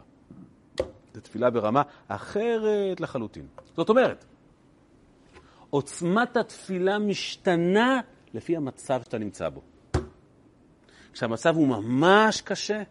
זו 1.13 1.22
תפילה 1.22 1.50
ברמה 1.50 1.82
אחרת 2.08 3.02
לחלוטין. 3.02 3.48
זאת 3.76 3.89
אומרת, 3.89 4.26
עוצמת 5.70 6.38
התפילה 6.38 7.00
משתנה 7.00 8.02
לפי 8.34 8.56
המצב 8.56 9.02
שאתה 9.04 9.18
נמצא 9.18 9.50
בו. 9.50 9.62
כשהמצב 11.13 11.56
הוא 11.56 11.68
ממש 11.68 12.41
קשה, 12.41 12.84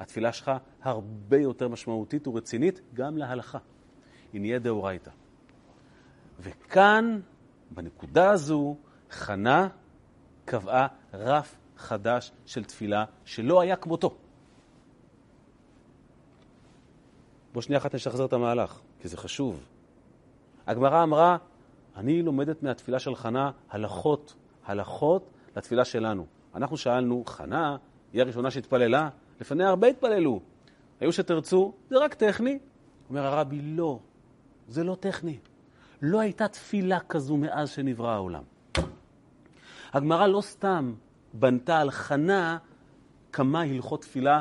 התפילה 0.00 0.32
שלך 0.32 0.50
הרבה 0.82 1.38
יותר 1.38 1.68
משמעותית 1.68 2.28
ורצינית 2.28 2.80
גם 2.94 3.18
להלכה. 3.18 3.58
היא 4.32 4.40
נהיה 4.40 4.58
דאורייתא. 4.58 5.10
וכאן, 6.40 7.20
בנקודה 7.70 8.30
הזו, 8.30 8.76
חנה 9.10 9.68
קבעה 10.44 10.86
רף 11.14 11.56
חדש 11.76 12.32
של 12.46 12.64
תפילה 12.64 13.04
שלא 13.24 13.60
היה 13.60 13.76
כמותו. 13.76 14.16
בוא 17.52 17.62
שנייה 17.62 17.78
אחת 17.78 17.94
נשחזר 17.94 18.24
את 18.24 18.32
המהלך, 18.32 18.80
כי 19.00 19.08
זה 19.08 19.16
חשוב. 19.16 19.64
הגמרא 20.66 21.02
אמרה, 21.02 21.36
אני 21.96 22.22
לומדת 22.22 22.62
מהתפילה 22.62 22.98
של 22.98 23.14
חנה 23.14 23.50
הלכות, 23.70 24.34
הלכות 24.66 25.30
לתפילה 25.56 25.84
שלנו. 25.84 26.26
אנחנו 26.54 26.76
שאלנו, 26.76 27.24
חנה 27.26 27.76
היא 28.12 28.22
הראשונה 28.22 28.50
שהתפללה? 28.50 29.08
לפניה 29.40 29.68
הרבה 29.68 29.86
התפללו. 29.86 30.40
היו 31.00 31.12
שתרצו, 31.12 31.72
זה 31.90 31.98
רק 31.98 32.14
טכני. 32.14 32.58
אומר 33.08 33.26
הרבי, 33.26 33.60
לא, 33.62 33.98
זה 34.68 34.84
לא 34.84 34.96
טכני. 35.00 35.38
לא 36.02 36.20
הייתה 36.20 36.48
תפילה 36.48 37.00
כזו 37.00 37.36
מאז 37.36 37.70
שנברא 37.70 38.10
העולם. 38.10 38.42
הגמרא 39.92 40.26
לא 40.26 40.40
סתם 40.40 40.94
בנתה 41.34 41.78
על 41.78 41.90
חנה 41.90 42.58
כמה 43.32 43.62
הלכות 43.62 44.00
תפילה 44.00 44.40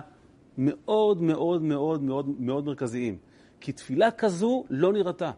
מאוד 0.57 1.21
מאוד 1.21 1.61
מאוד 1.61 2.01
מאוד 2.01 2.29
מאוד 2.39 2.65
מרכזיים. 2.65 3.17
כי 3.61 3.71
תפילה 3.71 4.11
כזו 4.11 4.65
לא 4.69 4.93
נראתה. 4.93 5.31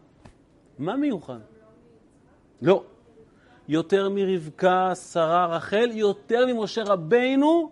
מה 0.78 0.96
מיוחד? 0.96 1.38
לא. 2.62 2.84
יותר 3.68 4.08
מרבקה, 4.08 4.94
שרה, 4.94 5.46
רחל, 5.46 5.90
יותר 5.92 6.46
ממשה 6.46 6.82
רבינו, 6.82 7.70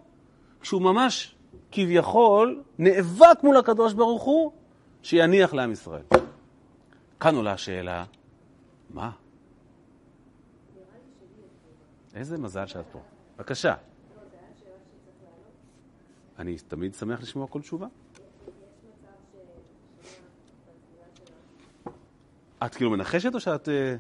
כשהוא 0.61 0.83
ממש 0.83 1.35
כביכול 1.73 2.63
נאבק 2.79 3.43
מול 3.43 3.57
הקדוש 3.57 3.93
ברוך 3.93 4.23
הוא, 4.23 4.53
שיניח 5.03 5.55
לעם 5.55 5.73
ישראל. 5.73 6.03
כאן 7.21 7.35
עולה 7.35 7.53
השאלה, 7.53 8.05
מה? 8.95 9.11
איזה 12.15 12.39
מזל 12.39 12.67
שאת 12.67 12.85
פה. 12.93 13.01
בבקשה. 13.37 13.75
אני 16.39 16.59
תמיד 16.59 16.95
שמח 16.95 17.21
לשמוע 17.21 17.47
כל 17.47 17.61
תשובה. 17.61 17.87
את 22.67 22.75
כאילו 22.75 22.91
מנחשת 22.91 23.35
או 23.35 23.41
שאת... 23.41 23.69
אה, 23.69 23.97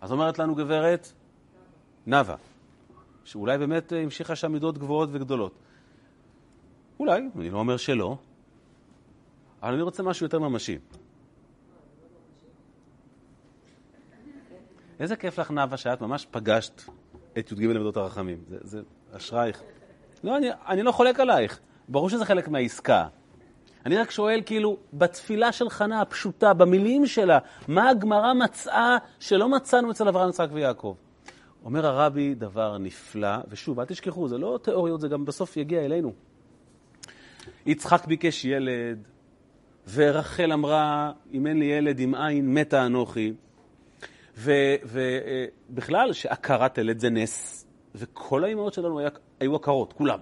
אז 0.00 0.12
אומרת 0.12 0.38
לנו 0.38 0.54
גברת 0.54 1.12
נאוה, 2.06 2.36
שאולי 3.24 3.58
באמת 3.58 3.92
אה, 3.92 4.02
המשיכה 4.02 4.36
שם 4.36 4.52
מידות 4.52 4.78
גבוהות 4.78 5.08
וגדולות. 5.12 5.52
אולי, 7.00 7.22
אני 7.36 7.50
לא 7.50 7.58
אומר 7.58 7.76
שלא, 7.76 8.16
אבל 9.62 9.72
אני 9.72 9.82
רוצה 9.82 10.02
משהו 10.02 10.26
יותר 10.26 10.38
ממשי. 10.38 10.78
איזה 15.00 15.16
כיף 15.16 15.38
לך, 15.38 15.50
נאוה, 15.50 15.76
שאת 15.76 16.00
ממש 16.00 16.26
פגשת 16.30 16.82
את 17.38 17.52
י"ג 17.52 17.64
למדות 17.64 17.96
הרחמים. 17.96 18.38
זה, 18.48 18.58
זה 18.62 18.82
אשרייך. 19.16 19.62
לא, 20.24 20.36
אני, 20.36 20.48
אני 20.68 20.82
לא 20.82 20.92
חולק 20.92 21.20
עלייך. 21.20 21.60
ברור 21.88 22.10
שזה 22.10 22.24
חלק 22.24 22.48
מהעסקה. 22.48 23.06
אני 23.86 23.96
רק 23.96 24.10
שואל, 24.10 24.40
כאילו, 24.46 24.76
בתפילה 24.92 25.52
של 25.52 25.70
חנה 25.70 26.00
הפשוטה, 26.00 26.54
במילים 26.54 27.06
שלה, 27.06 27.38
מה 27.68 27.88
הגמרא 27.88 28.34
מצאה 28.34 28.96
שלא 29.20 29.48
מצאנו 29.48 29.90
אצל 29.90 30.08
אברהם, 30.08 30.28
יצחק 30.28 30.48
ויעקב? 30.52 30.94
אומר 31.64 31.86
הרבי 31.86 32.34
דבר 32.34 32.78
נפלא, 32.78 33.36
ושוב, 33.48 33.80
אל 33.80 33.86
תשכחו, 33.86 34.28
זה 34.28 34.38
לא 34.38 34.58
תיאוריות, 34.62 35.00
זה 35.00 35.08
גם 35.08 35.24
בסוף 35.24 35.56
יגיע 35.56 35.84
אלינו. 35.84 36.12
יצחק 37.66 38.06
ביקש 38.06 38.44
ילד, 38.44 39.08
ורחל 39.92 40.52
אמרה, 40.52 41.12
אם 41.32 41.46
אין 41.46 41.58
לי 41.58 41.64
ילד, 41.64 42.00
עם 42.00 42.14
עין 42.14 42.54
מתה 42.54 42.86
אנוכי. 42.86 43.32
ובכלל, 44.36 46.12
שעקרת 46.12 46.78
ילד 46.78 46.98
זה 46.98 47.10
נס, 47.10 47.66
וכל 47.94 48.44
האימהות 48.44 48.74
שלנו 48.74 48.98
היה, 48.98 49.08
היו 49.40 49.56
עקרות, 49.56 49.92
כולם. 49.92 50.18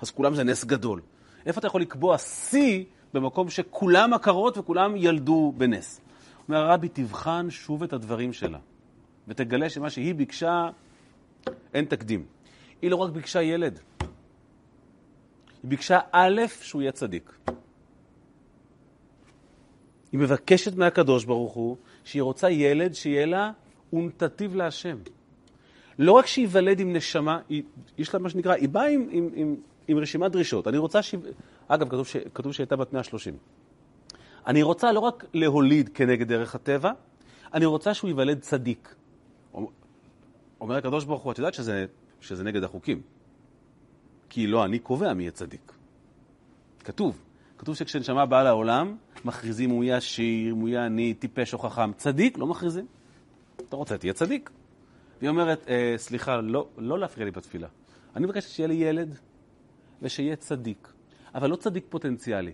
אז 0.00 0.10
כולם 0.10 0.34
זה 0.34 0.44
נס 0.44 0.64
גדול. 0.64 1.00
איפה 1.46 1.58
אתה 1.58 1.66
יכול 1.66 1.80
לקבוע 1.80 2.18
שיא 2.18 2.84
במקום 3.14 3.50
שכולם 3.50 4.14
עקרות 4.14 4.58
וכולם 4.58 4.96
ילדו 4.96 5.52
בנס? 5.56 6.00
אומר 6.48 6.58
הרבי, 6.58 6.88
תבחן 6.88 7.50
שוב 7.50 7.82
את 7.82 7.92
הדברים 7.92 8.32
שלה, 8.32 8.58
ותגלה 9.28 9.70
שמה 9.70 9.90
שהיא 9.90 10.14
ביקשה, 10.14 10.68
אין 11.74 11.84
תקדים. 11.84 12.24
היא 12.82 12.90
לא 12.90 12.96
רק 12.96 13.10
ביקשה 13.10 13.42
ילד, 13.42 13.80
היא 15.62 15.70
ביקשה 15.70 15.98
א', 16.12 16.40
שהוא 16.62 16.82
יהיה 16.82 16.92
צדיק. 16.92 17.32
היא 20.12 20.20
מבקשת 20.20 20.76
מהקדוש 20.76 21.24
ברוך 21.24 21.52
הוא 21.52 21.76
שהיא 22.04 22.22
רוצה 22.22 22.50
ילד 22.50 22.94
שיהיה 22.94 23.26
לה 23.26 23.52
ונתתיו 23.92 24.56
להשם. 24.56 24.96
לא 25.98 26.12
רק 26.12 26.26
שייוולד 26.26 26.80
עם 26.80 26.92
נשמה, 26.92 27.40
היא, 27.48 27.62
יש 27.98 28.14
לה 28.14 28.20
מה 28.20 28.30
שנקרא, 28.30 28.54
היא 28.54 28.68
באה 28.68 28.88
עם, 28.88 29.08
עם, 29.10 29.28
עם, 29.34 29.56
עם 29.88 29.98
רשימת 29.98 30.32
דרישות. 30.32 30.68
אני 30.68 30.78
רוצה 30.78 31.02
ש... 31.02 31.14
אגב, 31.68 31.88
כתוב, 31.88 32.06
ש... 32.06 32.16
כתוב 32.34 32.52
שהייתה 32.52 32.76
בת 32.76 32.92
130. 32.92 33.36
אני 34.46 34.62
רוצה 34.62 34.92
לא 34.92 35.00
רק 35.00 35.24
להוליד 35.34 35.88
כנגד 35.94 36.28
דרך 36.28 36.54
הטבע, 36.54 36.92
אני 37.54 37.64
רוצה 37.66 37.94
שהוא 37.94 38.08
ייוולד 38.08 38.40
צדיק. 38.40 38.94
אומר 40.60 40.76
הקדוש 40.76 41.04
ברוך 41.04 41.22
הוא, 41.22 41.32
את 41.32 41.38
יודעת 41.38 41.54
שזה, 41.54 41.86
שזה 42.20 42.44
נגד 42.44 42.64
החוקים. 42.64 43.02
כי 44.30 44.46
לא 44.46 44.64
אני 44.64 44.78
קובע 44.78 45.14
מי 45.14 45.22
יהיה 45.22 45.30
צדיק. 45.30 45.72
כתוב. 46.84 47.22
כתוב 47.58 47.74
שכשנשמה 47.74 48.26
באה 48.26 48.42
לעולם, 48.42 48.96
מכריזים 49.24 49.70
הוא 49.70 49.84
יהיה 49.84 49.96
עשיר, 49.96 50.54
הוא 50.54 50.68
יהיה 50.68 50.86
עני, 50.86 51.14
טיפש 51.14 51.54
או 51.54 51.58
חכם. 51.58 51.92
צדיק, 51.92 52.38
לא 52.38 52.46
מכריזים. 52.46 52.86
אתה 53.68 53.76
רוצה, 53.76 53.98
תהיה 53.98 54.12
צדיק. 54.12 54.50
והיא 55.18 55.30
אומרת, 55.30 55.68
אה, 55.68 55.94
סליחה, 55.96 56.40
לא, 56.40 56.68
לא 56.78 56.98
להפריע 56.98 57.24
לי 57.24 57.30
בתפילה. 57.30 57.68
אני 58.16 58.26
מבקשת 58.26 58.48
שיהיה 58.48 58.66
לי 58.66 58.74
ילד 58.74 59.18
ושיהיה 60.02 60.36
צדיק, 60.36 60.92
אבל 61.34 61.50
לא 61.50 61.56
צדיק 61.56 61.84
פוטנציאלי. 61.88 62.52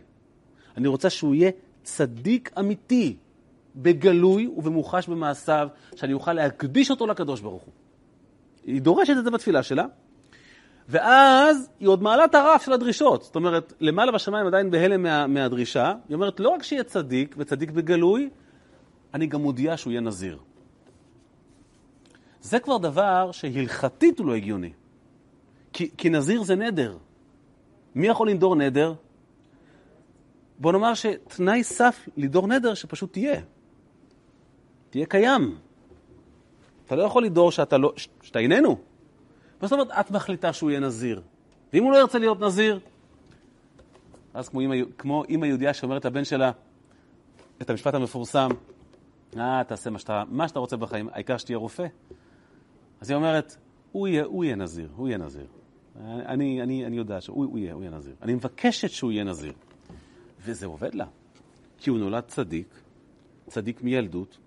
אני 0.77 0.89
רוצה 0.89 1.11
שהוא 1.11 1.35
יהיה 1.35 1.51
צדיק 1.83 2.51
אמיתי, 2.59 3.17
בגלוי 3.77 4.47
ובמוחש 4.47 5.09
במעשיו, 5.09 5.69
שאני 5.97 6.13
אוכל 6.13 6.33
להקדיש 6.33 6.91
אותו 6.91 7.07
לקדוש 7.07 7.41
ברוך 7.41 7.63
הוא. 7.63 7.73
היא 8.65 8.83
דורשת 8.83 9.15
את 9.19 9.25
זה 9.25 9.31
בתפילה 9.31 9.63
שלה, 9.63 9.87
ואז 10.89 11.69
היא 11.81 11.89
עוד 11.89 12.03
מעלה 12.03 12.25
את 12.25 12.35
הרף 12.35 12.65
של 12.65 12.73
הדרישות. 12.73 13.23
זאת 13.23 13.37
אומרת, 13.37 13.73
למעלה 13.81 14.13
בשמיים 14.13 14.47
עדיין 14.47 14.71
בהלם 14.71 15.03
מה, 15.03 15.27
מהדרישה. 15.27 15.95
היא 16.09 16.15
אומרת, 16.15 16.41
לא 16.41 16.49
רק 16.49 16.63
שיהיה 16.63 16.85
צדיק, 16.85 17.35
וצדיק 17.39 17.71
בגלוי, 17.71 18.31
אני 19.15 19.27
גם 19.27 19.43
מודיעה 19.43 19.77
שהוא 19.77 19.91
יהיה 19.91 20.01
נזיר. 20.01 20.39
זה 22.41 22.61
כבר 22.61 22.79
דבר 22.79 23.33
שהלכתית 23.33 24.19
הוא 24.19 24.27
לא 24.27 24.35
הגיוני. 24.35 24.73
כי, 25.73 25.91
כי 25.99 26.11
נזיר 26.11 26.43
זה 26.43 26.57
נדר. 26.57 26.97
מי 27.95 28.07
יכול 28.07 28.31
לנדור 28.31 28.57
נדר? 28.57 28.95
בוא 30.59 30.73
נאמר 30.73 30.95
שתנאי 30.95 31.65
סף 31.65 32.09
לדור 32.17 32.49
נדר 32.49 32.75
שפשוט 32.75 33.13
תהיה. 33.13 33.41
תהיה 34.91 35.07
קיים. 35.07 35.57
אתה 36.87 36.97
לא 36.97 37.03
יכול 37.03 37.25
לדור 37.25 37.53
שאתה, 37.53 37.79
לא, 37.79 37.93
שאתה 38.23 38.39
איננו. 38.39 38.79
מה 39.63 39.69
זאת 39.69 39.73
אומרת 39.73 39.91
את 40.01 40.11
מחליטה 40.11 40.53
שהוא 40.53 40.71
יהיה 40.71 40.81
נזיר? 40.81 41.23
ואם 41.73 41.85
הוא 41.85 41.93
לא 41.93 41.97
ירצה 41.97 42.19
להיות 42.19 42.41
נזיר, 42.41 42.81
אז 44.35 44.49
כמו 44.49 44.61
אימא, 44.61 44.75
כמו 44.99 45.25
אימא 45.25 45.47
יהודייה 45.47 45.75
שאומרת 45.75 46.05
לבן 46.05 46.25
שלה 46.25 46.51
את 47.63 47.71
המשפט 47.71 47.95
המפורסם, 47.95 48.49
אה, 49.37 49.65
תעשה 49.65 49.91
מה 49.91 49.99
שאתה, 49.99 50.23
מה 50.29 50.49
שאתה 50.49 50.59
רוצה 50.59 50.77
בחיים, 50.77 51.09
העיקר 51.13 51.37
שתהיה 51.37 51.59
רופא. 51.59 51.87
אז 53.01 53.11
היא 53.11 53.17
אומרת, 53.17 53.57
הוא 53.93 54.09
יהיה, 54.09 54.25
הוא 54.25 54.45
יהיה 54.45 54.57
נזיר, 54.57 54.89
הוא 54.97 55.09
יהיה 55.09 55.19
נזיר. 55.19 55.47
אני, 56.05 56.63
אני, 56.63 56.87
אני 56.87 56.97
יודעת 56.97 57.23
שהוא 57.23 57.45
הוא 57.45 57.59
יהיה, 57.59 57.73
הוא 57.73 57.83
יהיה 57.83 57.91
נזיר. 57.97 58.15
אני 58.23 58.35
מבקשת 58.35 58.91
שהוא 58.91 59.13
יהיה 59.13 59.25
נזיר. 59.25 59.53
וזה 60.41 60.67
עובד 60.67 60.95
לה, 60.95 61.07
כי 61.79 61.91
הוא 61.91 61.99
נולד 61.99 62.25
צדיק, 62.27 62.81
צדיק 63.47 63.83
מילדות, 63.83 64.39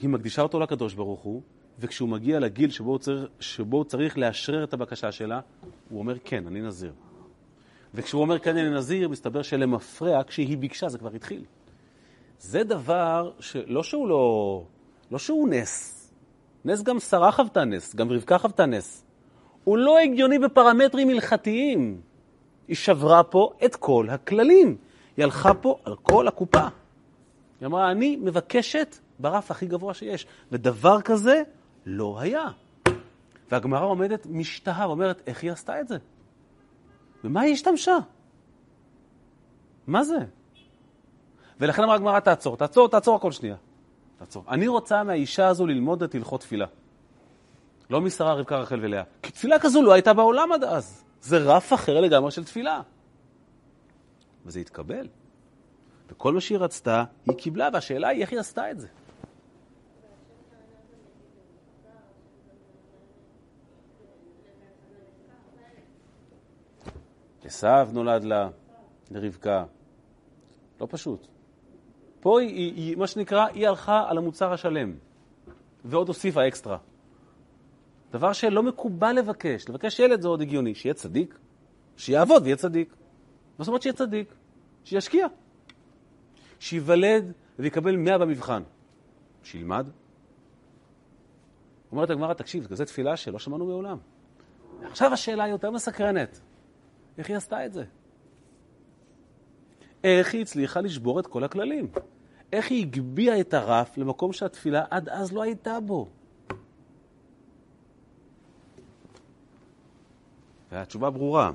היא 0.00 0.08
מקדישה 0.10 0.42
אותו 0.42 0.60
לקדוש 0.60 0.94
ברוך 0.94 1.20
הוא, 1.20 1.42
וכשהוא 1.80 2.08
מגיע 2.08 2.38
לגיל 2.38 2.70
שבו 2.70 2.90
הוא, 2.90 2.98
צריך, 2.98 3.24
שבו 3.40 3.76
הוא 3.76 3.84
צריך 3.84 4.18
לאשרר 4.18 4.64
את 4.64 4.72
הבקשה 4.72 5.12
שלה, 5.12 5.40
הוא 5.88 5.98
אומר, 5.98 6.14
כן, 6.24 6.46
אני 6.46 6.60
נזיר. 6.60 6.92
וכשהוא 7.94 8.20
אומר, 8.22 8.38
כן, 8.38 8.56
אני 8.56 8.70
נזיר, 8.70 9.08
מסתבר 9.08 9.42
שלמפרע, 9.42 10.22
כשהיא 10.26 10.58
ביקשה, 10.58 10.88
זה 10.88 10.98
כבר 10.98 11.14
התחיל. 11.14 11.44
זה 12.38 12.64
דבר 12.64 13.30
שלא 13.40 13.82
שהוא 13.82 14.08
לא... 14.08 14.64
לא 15.10 15.18
שהוא 15.18 15.48
נס. 15.48 15.96
נס 16.64 16.82
גם 16.82 17.00
שרה 17.00 17.32
חוותה 17.32 17.64
נס, 17.64 17.94
גם 17.94 18.12
רבקה 18.12 18.38
חוותה 18.38 18.66
נס. 18.66 19.04
הוא 19.64 19.78
לא 19.78 19.98
הגיוני 19.98 20.38
בפרמטרים 20.38 21.08
הלכתיים. 21.08 22.00
היא 22.68 22.76
שברה 22.76 23.22
פה 23.22 23.50
את 23.64 23.76
כל 23.76 24.06
הכללים. 24.10 24.76
היא 25.16 25.24
הלכה 25.24 25.54
פה 25.54 25.76
על 25.84 25.96
כל 26.02 26.28
הקופה. 26.28 26.66
היא 27.60 27.66
אמרה, 27.66 27.90
אני 27.90 28.16
מבקשת 28.16 28.96
ברף 29.18 29.50
הכי 29.50 29.66
גבוה 29.66 29.94
שיש. 29.94 30.26
ודבר 30.52 31.00
כזה 31.00 31.42
לא 31.86 32.20
היה. 32.20 32.44
והגמרא 33.50 33.84
עומדת 33.84 34.26
משתהה 34.26 34.88
ואומרת, 34.88 35.22
איך 35.26 35.42
היא 35.42 35.52
עשתה 35.52 35.80
את 35.80 35.88
זה? 35.88 35.96
ומה 37.24 37.40
היא 37.40 37.52
השתמשה? 37.52 37.96
מה 39.86 40.04
זה? 40.04 40.18
ולכן 41.60 41.82
אמרה 41.82 41.94
הגמרא, 41.94 42.20
תעצור, 42.20 42.56
תעצור, 42.56 42.88
תעצור 42.88 43.16
הכל 43.16 43.32
שנייה. 43.32 43.56
תעצור. 44.18 44.44
אני 44.48 44.68
רוצה 44.68 45.04
מהאישה 45.04 45.48
הזו 45.48 45.66
ללמוד 45.66 46.02
את 46.02 46.14
הלכות 46.14 46.40
תפילה. 46.40 46.66
לא 47.90 48.00
משרה, 48.00 48.34
רבקה, 48.34 48.58
רחל 48.58 48.78
ולאה. 48.82 49.02
כי 49.22 49.32
תפילה 49.32 49.58
כזו 49.58 49.82
לא 49.82 49.92
הייתה 49.92 50.12
בעולם 50.14 50.52
עד 50.52 50.64
אז. 50.64 51.04
זה 51.20 51.38
רף 51.38 51.72
אחר 51.72 52.00
לגמרי 52.00 52.30
של 52.30 52.44
תפילה. 52.44 52.80
וזה 54.46 54.60
התקבל. 54.60 55.08
וכל 56.08 56.34
מה 56.34 56.40
שהיא 56.40 56.58
רצתה, 56.58 57.04
היא 57.26 57.36
קיבלה, 57.36 57.68
והשאלה 57.72 58.08
היא 58.08 58.22
איך 58.22 58.30
היא 58.30 58.40
עשתה 58.40 58.70
את 58.70 58.80
זה. 58.80 58.88
עשיו 67.50 67.88
נולד 67.92 68.24
לה, 68.24 68.48
לרבקה. 69.10 69.64
לא 70.80 70.86
פשוט. 70.90 71.26
פה 72.20 72.40
היא, 72.40 72.48
היא, 72.48 72.74
היא, 72.74 72.96
מה 72.96 73.06
שנקרא, 73.06 73.46
היא 73.46 73.68
הלכה 73.68 74.04
על 74.08 74.18
המוצר 74.18 74.52
השלם, 74.52 74.94
ועוד 75.84 76.08
הוסיפה 76.08 76.48
אקסטרה. 76.48 76.78
דבר 78.10 78.32
שלא 78.32 78.62
מקובל 78.62 79.12
לבקש. 79.12 79.68
לבקש 79.68 79.98
ילד 79.98 80.20
זה 80.20 80.28
עוד 80.28 80.40
הגיוני. 80.40 80.74
שיהיה 80.74 80.94
צדיק, 80.94 81.38
שיעבוד 81.96 82.42
ויהיה 82.42 82.56
צדיק. 82.56 82.94
מה 83.58 83.64
זאת 83.64 83.68
אומרת 83.68 83.82
שיהיה 83.82 83.94
צדיק? 83.94 84.34
שישקיע. 84.84 85.26
שייוולד 86.58 87.32
ויקבל 87.58 87.96
מאה 87.96 88.18
במבחן. 88.18 88.62
שילמד. 89.42 89.86
אומרת 91.92 92.10
הגמרא, 92.10 92.34
תקשיב, 92.34 92.74
זו 92.74 92.84
תפילה 92.84 93.16
שלא 93.16 93.38
שמענו 93.38 93.66
מעולם. 93.66 93.98
עכשיו 94.82 95.12
השאלה 95.12 95.44
היא 95.44 95.52
יותר 95.52 95.70
מסקרנת. 95.70 96.40
איך 97.20 97.28
היא 97.28 97.36
עשתה 97.36 97.66
את 97.66 97.72
זה? 97.72 97.84
איך 100.04 100.34
היא 100.34 100.42
הצליחה 100.42 100.80
לשבור 100.80 101.20
את 101.20 101.26
כל 101.26 101.44
הכללים? 101.44 101.88
איך 102.52 102.70
היא 102.70 102.86
הגביהה 102.86 103.40
את 103.40 103.54
הרף 103.54 103.98
למקום 103.98 104.32
שהתפילה 104.32 104.84
עד 104.90 105.08
אז 105.08 105.32
לא 105.32 105.42
הייתה 105.42 105.80
בו? 105.80 106.08
והתשובה 110.72 111.10
ברורה. 111.10 111.52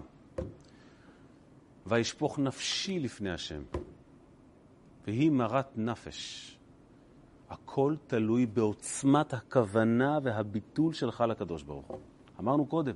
וישפוך 1.88 2.40
נפשי 2.40 3.00
לפני 3.00 3.32
השם, 3.32 3.62
והיא 5.08 5.32
מרת 5.32 5.78
נפש. 5.78 6.52
הכל 7.50 7.96
תלוי 8.08 8.46
בעוצמת 8.46 9.34
הכוונה 9.34 10.20
והביטול 10.24 10.94
שלך 10.94 11.24
לקדוש 11.30 11.64
ברוך 11.64 11.88
הוא. 11.88 12.00
אמרנו 12.40 12.66
קודם, 12.66 12.96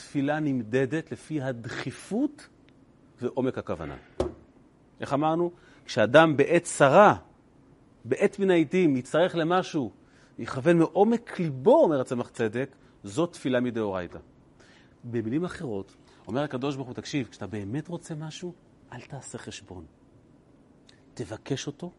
תפילה 0.00 0.40
נמדדת 0.40 1.12
לפי 1.12 1.40
הדחיפות 1.40 2.48
ועומק 3.20 3.58
הכוונה. 3.58 3.96
איך 5.00 5.12
אמרנו? 5.12 5.50
כשאדם 5.84 6.36
בעת 6.36 6.62
צרה, 6.62 7.16
בעת 8.04 8.38
מן 8.38 8.50
העיתים, 8.50 8.96
יצטרך 8.96 9.34
למשהו, 9.34 9.92
יכוון 10.38 10.78
מעומק 10.78 11.40
ליבו, 11.40 11.82
אומר 11.82 12.00
הצמח 12.00 12.28
צדק, 12.28 12.76
זאת 13.04 13.32
תפילה 13.32 13.60
מדאורייתא. 13.60 14.18
במילים 15.04 15.44
אחרות, 15.44 15.96
אומר 16.28 16.42
הקדוש 16.42 16.76
ברוך 16.76 16.88
הוא, 16.88 16.94
תקשיב, 16.94 17.28
כשאתה 17.30 17.46
באמת 17.46 17.88
רוצה 17.88 18.14
משהו, 18.14 18.52
אל 18.92 19.00
תעשה 19.00 19.38
חשבון. 19.38 19.84
תבקש 21.14 21.66
אותו, 21.66 21.92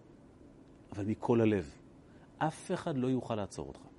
אבל 0.91 1.05
מכל 1.05 1.41
הלב. 1.41 1.75
אף 2.37 2.71
אחד 2.71 2.97
לא 2.97 3.07
יוכל 3.07 3.35
לעצור 3.35 3.67
אותך. 3.67 3.90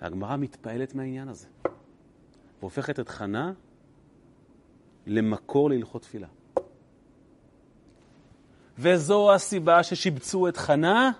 והגמרא 0.00 0.36
מתפעלת 0.36 0.94
מהעניין 0.94 1.28
הזה, 1.28 1.46
והופכת 2.60 3.00
את 3.00 3.08
חנה 3.08 3.52
למקור 5.06 5.70
להלכות 5.70 6.02
תפילה. 6.02 6.28
וזו 8.78 9.34
הסיבה 9.34 9.82
ששיבצו 9.82 10.48
את 10.48 10.56
חנה 10.56 11.10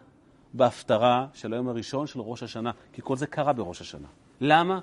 בהפטרה 0.55 1.26
של 1.35 1.53
היום 1.53 1.68
הראשון 1.68 2.07
של 2.07 2.20
ראש 2.20 2.43
השנה, 2.43 2.70
כי 2.93 3.03
כל 3.05 3.16
זה 3.16 3.26
קרה 3.26 3.53
בראש 3.53 3.81
השנה. 3.81 4.09
למה? 4.41 4.81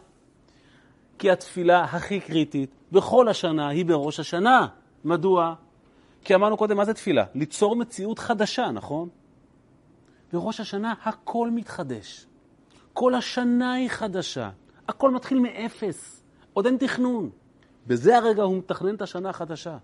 כי 1.17 1.31
התפילה 1.31 1.83
הכי 1.83 2.19
קריטית 2.19 2.69
בכל 2.91 3.27
השנה 3.27 3.67
היא 3.67 3.85
בראש 3.85 4.19
השנה. 4.19 4.67
מדוע? 5.03 5.55
כי 6.23 6.35
אמרנו 6.35 6.57
קודם, 6.57 6.77
מה 6.77 6.85
זה 6.85 6.93
תפילה? 6.93 7.25
ליצור 7.35 7.75
מציאות 7.75 8.19
חדשה, 8.19 8.71
נכון? 8.71 9.09
בראש 10.33 10.59
השנה 10.59 10.93
הכל 11.03 11.49
מתחדש. 11.51 12.26
כל 12.99 13.15
השנה 13.15 13.73
היא 13.73 13.89
חדשה. 13.89 14.49
הכל 14.87 15.11
מתחיל 15.11 15.39
מאפס. 15.39 16.23
עוד 16.53 16.65
אין 16.65 16.77
תכנון. 16.77 17.29
בזה 17.87 18.17
הרגע 18.17 18.43
הוא 18.43 18.57
מתכנן 18.57 18.95
את 18.95 19.01
השנה 19.01 19.29
החדשה. 19.29 19.77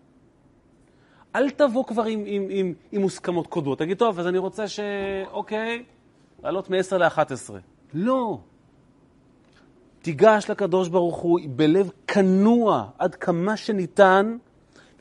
אל 1.36 1.50
תבוא 1.50 1.86
כבר 1.86 2.04
עם, 2.04 2.24
עם, 2.26 2.48
עם, 2.50 2.74
עם 2.92 3.02
מוסכמות 3.02 3.48
קודמות. 3.48 3.80
תגיד, 3.80 3.98
טוב, 3.98 4.20
אז 4.20 4.28
אני 4.28 4.38
רוצה 4.38 4.68
ש... 4.68 4.80
אוקיי, 5.32 5.84
לעלות 6.44 6.70
מ-10 6.70 6.98
ל-11. 6.98 7.54
לא. 7.94 8.40
תיגש 10.02 10.50
לקדוש 10.50 10.90
ברוך 10.90 11.18
הוא 11.18 11.40
בלב 11.56 11.90
כנוע 12.08 12.90
עד 13.00 13.16
כמה 13.16 13.58
שניתן, 13.58 14.38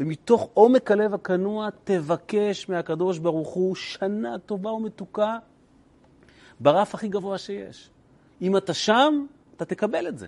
ומתוך 0.00 0.48
עומק 0.54 0.90
הלב 0.90 1.14
הכנוע 1.14 1.68
תבקש 1.84 2.68
מהקדוש 2.68 3.18
ברוך 3.18 3.48
הוא 3.48 3.74
שנה 3.74 4.38
טובה 4.38 4.72
ומתוקה 4.72 5.38
ברף 6.60 6.94
הכי 6.94 7.08
גבוה 7.08 7.38
שיש. 7.38 7.91
אם 8.42 8.56
אתה 8.56 8.74
שם, 8.74 9.26
אתה 9.56 9.64
תקבל 9.64 10.08
את 10.08 10.18
זה. 10.18 10.26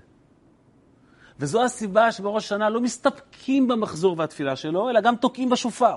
וזו 1.39 1.65
הסיבה 1.65 2.13
שבראש 2.13 2.45
השנה 2.45 2.71
לא 2.71 2.81
מסתפקים 2.81 3.69
במחזור 3.69 4.15
והתפילה 4.19 4.57
שלו, 4.57 4.91
אלא 4.91 5.01
גם 5.01 5.17
תוקעים 5.17 5.51
בשופר. 5.51 5.97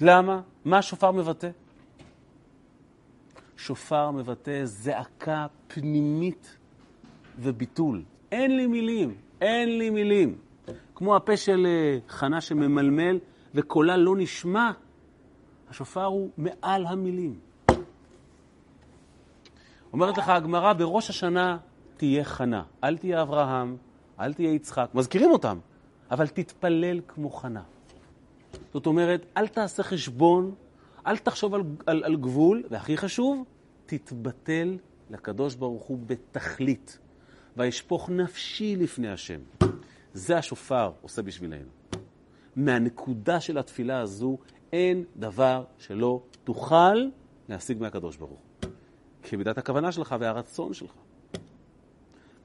למה? 0.00 0.40
מה 0.64 0.78
השופר 0.78 1.10
מבטא? 1.10 1.50
שופר 3.56 4.10
מבטא 4.10 4.64
זעקה 4.64 5.46
פנימית 5.68 6.56
וביטול. 7.38 8.02
אין 8.32 8.56
לי 8.56 8.66
מילים, 8.66 9.14
אין 9.40 9.78
לי 9.78 9.90
מילים. 9.90 10.38
כמו 10.94 11.16
הפה 11.16 11.36
של 11.36 11.66
אה, 11.66 11.98
חנה 12.08 12.40
שממלמל 12.40 13.18
וקולה 13.54 13.96
לא 13.96 14.16
נשמע, 14.16 14.70
השופר 15.70 16.04
הוא 16.04 16.30
מעל 16.36 16.86
המילים. 16.86 17.47
אומרת 19.92 20.18
לך 20.18 20.28
הגמרא, 20.28 20.72
בראש 20.72 21.10
השנה 21.10 21.58
תהיה 21.96 22.24
חנה. 22.24 22.62
אל 22.84 22.98
תהיה 22.98 23.22
אברהם, 23.22 23.76
אל 24.20 24.34
תהיה 24.34 24.52
יצחק. 24.52 24.90
מזכירים 24.94 25.30
אותם, 25.30 25.58
אבל 26.10 26.26
תתפלל 26.26 27.00
כמו 27.08 27.30
חנה. 27.30 27.62
זאת 28.72 28.86
אומרת, 28.86 29.26
אל 29.36 29.48
תעשה 29.48 29.82
חשבון, 29.82 30.54
אל 31.06 31.16
תחשוב 31.16 31.54
על, 31.54 31.62
על, 31.86 32.04
על 32.04 32.16
גבול, 32.16 32.62
והכי 32.70 32.96
חשוב, 32.96 33.44
תתבטל 33.86 34.76
לקדוש 35.10 35.54
ברוך 35.54 35.82
הוא 35.82 35.98
בתכלית. 36.06 36.98
וישפוך 37.56 38.10
נפשי 38.10 38.76
לפני 38.76 39.08
השם. 39.08 39.40
זה 40.12 40.38
השופר 40.38 40.92
עושה 41.00 41.22
בשבילנו. 41.22 41.68
מהנקודה 42.56 43.40
של 43.40 43.58
התפילה 43.58 44.00
הזו 44.00 44.38
אין 44.72 45.04
דבר 45.16 45.64
שלא 45.78 46.22
תוכל 46.44 47.08
להשיג 47.48 47.80
מהקדוש 47.80 48.16
ברוך. 48.16 48.47
כמידת 49.28 49.58
הכוונה 49.58 49.92
שלך 49.92 50.14
והרצון 50.20 50.72
שלך. 50.72 50.92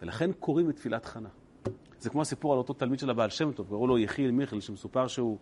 ולכן 0.01 0.31
קוראים 0.33 0.69
את 0.69 0.75
תפילת 0.75 1.05
חנה. 1.05 1.29
זה 1.99 2.09
כמו 2.09 2.21
הסיפור 2.21 2.53
על 2.53 2.57
אותו 2.57 2.73
תלמיד 2.73 2.99
של 2.99 3.09
הבעל 3.09 3.29
שם 3.29 3.51
טוב, 3.51 3.67
קראו 3.67 3.87
לו 3.87 3.97
יחיאל 3.97 4.31
מיכל, 4.31 4.59
שמסופר 4.59 5.07
שהוא 5.07 5.37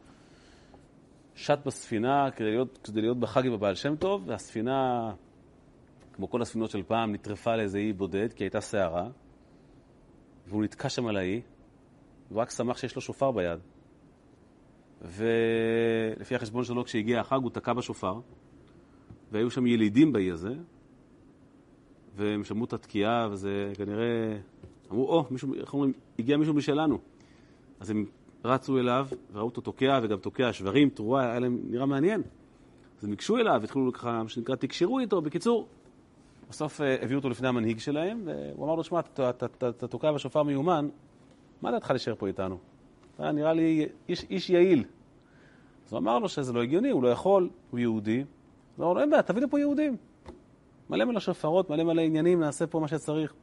שט 1.35 1.59
בספינה 1.65 2.31
כדי 2.31 2.49
להיות, 2.49 2.79
כדי 2.83 3.01
להיות 3.01 3.19
בחג 3.19 3.45
עם 3.45 3.53
הבעל 3.53 3.75
שם 3.75 3.95
טוב, 3.95 4.23
והספינה, 4.27 5.11
כמו 6.13 6.29
כל 6.29 6.41
הספינות 6.41 6.69
של 6.69 6.83
פעם, 6.83 7.13
נטרפה 7.13 7.55
לאיזה 7.55 7.77
אי 7.77 7.93
בודד, 7.93 8.33
כי 8.33 8.43
הייתה 8.43 8.61
סערה, 8.61 9.09
והוא 10.47 10.63
נתקע 10.63 10.89
שם 10.89 11.07
על 11.07 11.17
האי, 11.17 11.41
והוא 12.29 12.41
רק 12.41 12.49
שמח 12.49 12.77
שיש 12.77 12.95
לו 12.95 13.01
שופר 13.01 13.31
ביד. 13.31 13.59
ולפי 15.01 16.35
החשבון 16.35 16.63
שלו, 16.63 16.83
כשהגיע 16.83 17.19
החג, 17.19 17.39
הוא 17.43 17.51
תקע 17.51 17.73
בשופר, 17.73 18.19
והיו 19.31 19.51
שם 19.51 19.67
ילידים 19.67 20.13
באי 20.13 20.31
הזה, 20.31 20.53
והם 22.15 22.43
שמעו 22.43 22.65
את 22.65 22.73
התקיעה, 22.73 23.27
וזה 23.31 23.71
כנראה... 23.75 24.37
אמרו, 24.91 25.07
או, 25.07 25.25
oh, 25.29 25.59
איך 25.59 25.73
אומרים, 25.73 25.93
הגיע 26.19 26.37
מישהו 26.37 26.53
משלנו. 26.53 26.97
אז 27.79 27.89
הם 27.89 28.05
רצו 28.45 28.79
אליו, 28.79 29.07
וראו 29.33 29.45
אותו 29.45 29.61
תוקע, 29.61 29.99
וגם 30.03 30.17
תוקע 30.17 30.53
שברים, 30.53 30.89
תרועה, 30.89 31.31
היה 31.31 31.39
להם 31.39 31.59
נראה 31.69 31.85
מעניין. 31.85 32.21
אז 32.99 33.03
הם 33.03 33.09
ניגשו 33.09 33.37
אליו, 33.37 33.61
התחילו 33.63 33.93
ככה, 33.93 34.23
מה 34.23 34.29
שנקרא, 34.29 34.55
תקשרו 34.55 34.99
איתו. 34.99 35.21
בקיצור, 35.21 35.67
בסוף 36.49 36.81
אה, 36.81 36.95
הביאו 37.01 37.19
אותו 37.19 37.29
לפני 37.29 37.47
המנהיג 37.47 37.79
שלהם, 37.79 38.21
והוא 38.25 38.65
אמר 38.65 38.75
לו, 38.75 38.83
שמע, 38.83 38.99
אתה 38.99 39.87
תוקע 39.87 40.11
בשופר 40.11 40.43
מיומן, 40.43 40.89
מה 41.61 41.71
דעתך 41.71 41.89
להישאר 41.89 42.15
פה 42.15 42.27
איתנו? 42.27 42.57
אתה 43.15 43.31
נראה 43.31 43.53
לי 43.53 43.87
איש, 44.09 44.25
איש 44.29 44.49
יעיל. 44.49 44.83
אז 45.87 45.93
הוא 45.93 45.99
אמר 45.99 46.19
לו 46.19 46.29
שזה 46.29 46.53
לא 46.53 46.61
הגיוני, 46.61 46.89
הוא 46.89 47.03
לא 47.03 47.07
יכול, 47.07 47.49
הוא 47.71 47.79
יהודי. 47.79 48.23
הוא 48.75 48.85
אמר 48.85 48.93
לו, 48.93 49.01
אין 49.01 49.09
בעיה, 49.09 49.23
תביא 49.23 49.41
לפה 49.41 49.59
יהודים. 49.59 49.97
מלא 50.91 51.05
מלא 51.05 51.19
שופרות, 51.19 51.69
מלא 51.69 51.83
מלא 51.83 52.01
עניינים, 52.01 52.39
נעשה 52.39 52.67
פה 52.67 52.79
מה 52.79 52.87
שצריך. 52.87 53.33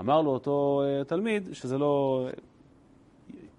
אמר 0.00 0.22
לו 0.22 0.30
אותו 0.30 0.82
uh, 0.82 1.04
תלמיד 1.04 1.48
שזה 1.52 1.78
לא... 1.78 2.26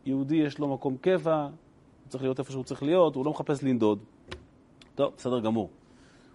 יהודי 0.06 0.36
יש 0.36 0.60
לו 0.60 0.68
מקום 0.68 0.98
קבע, 0.98 1.42
הוא 1.42 2.10
צריך 2.10 2.24
להיות 2.24 2.40
איפה 2.40 2.52
שהוא 2.52 2.64
צריך 2.64 2.84
להיות, 2.84 3.16
הוא 3.16 3.26
לא 3.26 3.32
מחפש 3.32 3.64
לנדוד. 3.64 4.00
טוב, 4.96 5.14
בסדר 5.18 5.40
גמור. 5.40 5.70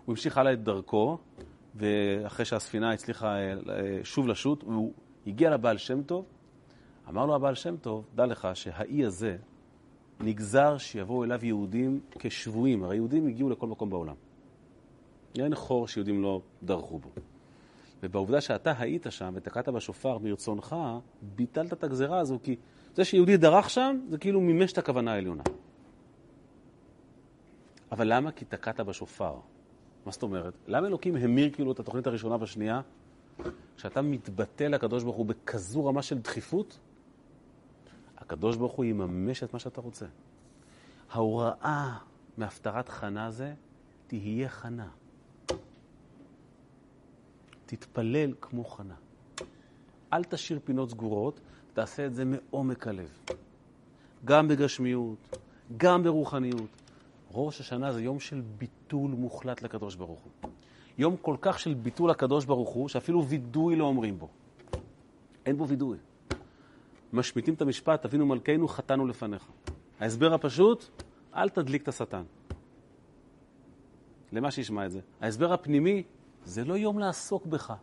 הוא 0.05 0.13
המשיך 0.13 0.39
הלאה 0.39 0.53
את 0.53 0.63
דרכו, 0.63 1.19
ואחרי 1.75 2.45
שהספינה 2.45 2.93
הצליחה 2.93 3.37
אה, 3.37 3.55
שוב 4.05 4.29
לשוט, 4.29 4.63
הוא 4.63 4.93
הגיע 5.27 5.51
לבעל 5.51 5.79
שם 5.79 6.03
טוב, 6.03 6.25
אמר 7.09 7.27
לו 7.27 7.35
הבעל 7.35 7.55
שם 7.55 7.77
טוב, 7.77 8.05
דע 8.15 8.27
לך 8.27 8.49
שהאי 8.55 9.05
הזה 9.05 9.37
נגזר 10.21 10.79
שיבואו 10.79 11.25
אליו 11.25 11.45
יהודים 11.45 12.01
כשבויים, 12.19 12.85
הרי 12.85 12.97
יהודים 12.97 13.27
הגיעו 13.27 13.51
לכל 13.51 13.67
מקום 13.67 13.91
בעולם. 13.91 14.15
אין 15.39 15.55
חור 15.55 15.89
שיהודים 15.89 16.23
לא 16.23 16.41
דרכו 16.63 16.99
בו. 16.99 17.11
ובעובדה 18.03 18.41
שאתה 18.41 18.73
היית 18.79 19.07
שם 19.11 19.33
ותקעת 19.37 19.69
בשופר 19.69 20.19
מרצונך, 20.19 20.77
ביטלת 21.23 21.73
את 21.73 21.85
הגזרה 21.85 22.19
הזו, 22.19 22.39
כי 22.43 22.57
זה 22.95 23.05
שיהודי 23.05 23.37
דרך 23.37 23.71
שם, 23.71 24.01
זה 24.09 24.19
כאילו 24.19 24.41
מימש 24.41 24.73
את 24.73 24.79
הכוונה 24.79 25.13
העליונה. 25.13 25.43
אבל 27.93 28.15
למה? 28.15 28.33
כי 28.33 28.45
תקעת 28.45 28.81
בשופר. 28.81 29.35
מה 30.07 30.13
זאת 30.13 30.23
אומרת? 30.23 30.55
למה 30.67 30.87
אלוקים 30.87 31.17
המיר 31.17 31.51
כאילו 31.51 31.73
את 31.73 31.81
התוכנית 31.81 32.07
הראשונה 32.07 32.37
והשנייה? 32.41 32.81
כשאתה 33.77 34.03
מתבטא 34.03 34.65
לקדוש 34.65 35.03
ברוך 35.03 35.17
הוא 35.17 35.27
בכזו 35.27 35.87
רמה 35.87 36.03
של 36.03 36.19
דחיפות, 36.19 36.79
הקדוש 38.19 38.57
ברוך 38.57 38.73
הוא 38.73 38.85
יממש 38.85 39.43
את 39.43 39.53
מה 39.53 39.59
שאתה 39.59 39.81
רוצה. 39.81 40.07
ההוראה 41.11 41.99
מהפטרת 42.39 42.89
חנה 42.89 43.31
זה, 43.31 43.55
תהיה 44.07 44.49
חנה. 44.49 44.89
תתפלל 47.71 48.33
כמו 48.41 48.65
חנה. 48.65 48.95
אל 50.13 50.25
תשאיר 50.25 50.61
פינות 50.65 50.91
סגורות, 50.91 51.41
תעשה 51.73 52.07
את 52.07 52.15
זה 52.15 52.25
מעומק 52.25 52.87
הלב. 52.87 53.19
גם 54.25 54.49
בגשמיות, 54.49 55.37
גם 55.77 56.03
ברוחניות. 56.03 56.71
ראש 57.33 57.61
השנה 57.61 57.93
זה 57.93 58.03
יום 58.03 58.21
של 58.21 58.43
ביטול 58.59 59.11
מוחלט 59.11 59.63
לקדוש 59.63 59.95
ברוך 59.95 60.21
הוא. 60.21 60.51
יום 60.99 61.17
כל 61.23 61.37
כך 61.41 61.59
של 61.59 61.75
ביטול 61.75 62.11
לקדוש 62.11 62.45
ברוך 62.45 62.71
הוא, 62.71 62.89
שאפילו 62.89 63.27
וידוי 63.27 63.77
לא 63.77 63.85
אומרים 63.85 64.19
בו. 64.19 64.29
אין 65.47 65.57
בו 65.57 65.69
וידוי. 65.69 65.99
משמיטים 67.13 67.55
את 67.55 67.63
המשפט, 67.63 68.05
אבינו 68.05 68.27
מלכנו, 68.27 68.69
חטאנו 68.69 69.07
לפניך. 69.07 69.47
ההסבר 70.01 70.35
הפשוט, 70.35 70.85
אל 71.35 71.49
תדליק 71.49 71.83
את 71.83 71.89
השטן. 71.89 72.23
למה 74.33 74.51
שישמע 74.51 74.87
את 74.87 74.91
זה? 74.91 75.01
ההסבר 75.21 75.53
הפנימי, 75.53 76.03
זה 76.45 76.65
לא 76.65 76.77
יום 76.77 76.99
לעסוק 76.99 77.47
בך. 77.47 77.75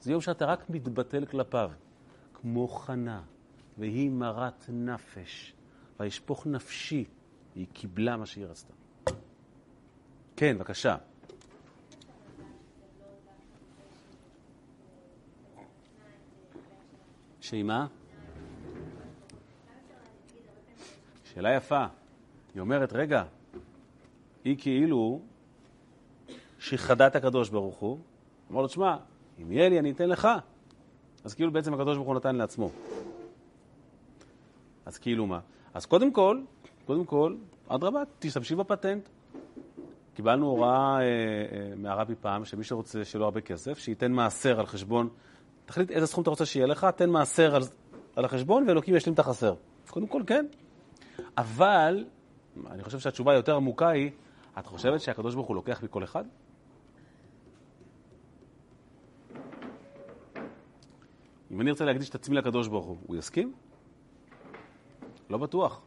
זה 0.00 0.12
יום 0.12 0.20
שאתה 0.20 0.44
רק 0.44 0.70
מתבטל 0.70 1.26
כלפיו. 1.26 1.70
כמו 2.34 2.68
חנה, 2.68 3.22
והיא 3.78 4.10
מרת 4.10 4.64
נפש, 4.68 5.54
וישפוך 6.00 6.46
נפשי, 6.46 7.04
היא 7.54 7.66
קיבלה 7.72 8.16
מה 8.16 8.26
שהיא 8.26 8.46
רצתה. 8.46 8.72
כן, 10.36 10.58
בבקשה. 10.58 10.96
שהיא 17.40 17.62
מה? 17.62 17.86
שאלה 21.24 21.54
יפה. 21.56 21.86
היא 22.54 22.60
אומרת, 22.60 22.92
רגע, 22.92 23.24
היא 24.44 24.56
כאילו 24.58 25.20
שחדה 26.58 27.06
את 27.06 27.16
הקדוש 27.16 27.48
ברוך 27.50 27.76
הוא, 27.76 27.98
אמר 28.50 28.60
לו, 28.60 28.66
תשמע, 28.66 28.96
אם 29.42 29.52
יהיה 29.52 29.68
לי 29.68 29.78
אני 29.78 29.90
אתן 29.90 30.08
לך. 30.08 30.28
אז 31.24 31.34
כאילו 31.34 31.52
בעצם 31.52 31.74
הקדוש 31.74 31.96
ברוך 31.96 32.08
הוא 32.08 32.16
נתן 32.16 32.36
לעצמו. 32.36 32.70
אז 34.86 34.98
כאילו 34.98 35.26
מה? 35.26 35.40
אז 35.74 35.86
קודם 35.86 36.12
כל, 36.12 36.40
קודם 36.86 37.04
כל, 37.04 37.36
אדרבה, 37.68 38.02
תשתמשי 38.18 38.54
בפטנט. 38.54 39.08
קיבלנו 40.14 40.46
הוראה 40.46 40.98
אה, 40.98 41.02
אה, 41.02 41.72
מהרבי 41.76 42.14
פעם, 42.20 42.44
שמי 42.44 42.64
שרוצה 42.64 42.98
לו 43.14 43.24
הרבה 43.24 43.40
כסף, 43.40 43.78
שייתן 43.78 44.12
מעשר 44.12 44.60
על 44.60 44.66
חשבון, 44.66 45.08
תחליט 45.66 45.90
איזה 45.90 46.06
סכום 46.06 46.22
אתה 46.22 46.30
רוצה 46.30 46.46
שיהיה 46.46 46.66
לך, 46.66 46.86
תן 46.96 47.10
מעשר 47.10 47.56
על, 47.56 47.62
על 48.16 48.24
החשבון 48.24 48.68
ואלוקים 48.68 48.94
ישלים 48.94 49.14
את 49.14 49.18
החסר. 49.18 49.54
קודם 49.90 50.06
כל, 50.06 50.22
כן. 50.26 50.46
אבל, 51.36 52.04
אני 52.70 52.82
חושב 52.82 52.98
שהתשובה 52.98 53.32
היותר 53.32 53.56
עמוקה 53.56 53.88
היא, 53.88 54.10
את 54.58 54.66
חושבת 54.66 55.00
שהקדוש 55.00 55.34
ברוך 55.34 55.48
הוא 55.48 55.56
לוקח 55.56 55.82
מכל 55.82 56.04
אחד? 56.04 56.24
אם 61.50 61.60
אני 61.60 61.70
ארצה 61.70 61.84
להקדיש 61.84 62.08
את 62.08 62.14
עצמי 62.14 62.36
לקדוש 62.36 62.68
ברוך 62.68 62.86
הוא, 62.86 62.96
הוא 63.06 63.16
יסכים? 63.16 63.52
לא 65.30 65.38
בטוח. 65.38 65.80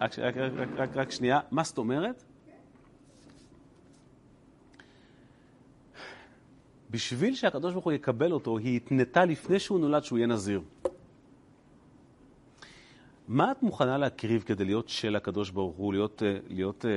רק, 0.00 0.18
רק, 0.18 0.36
רק, 0.36 0.68
רק, 0.76 0.96
רק 0.96 1.10
שנייה, 1.10 1.40
מה 1.50 1.64
זאת 1.64 1.78
אומרת? 1.78 2.24
בשביל 6.90 7.34
שהקדוש 7.34 7.72
ברוך 7.72 7.84
הוא 7.84 7.92
יקבל 7.92 8.32
אותו, 8.32 8.58
היא 8.58 8.76
התנתה 8.76 9.24
לפני 9.24 9.58
שהוא 9.58 9.80
נולד 9.80 10.04
שהוא 10.04 10.18
יהיה 10.18 10.26
נזיר. 10.26 10.62
מה 13.28 13.52
את 13.52 13.62
מוכנה 13.62 13.98
להקריב 13.98 14.42
כדי 14.42 14.64
להיות 14.64 14.88
של 14.88 15.16
הקדוש 15.16 15.50
ברוך 15.50 15.76
הוא, 15.76 15.92
להיות, 15.92 16.22
אה, 16.22 16.38
להיות 16.48 16.84
uh, 16.84 16.88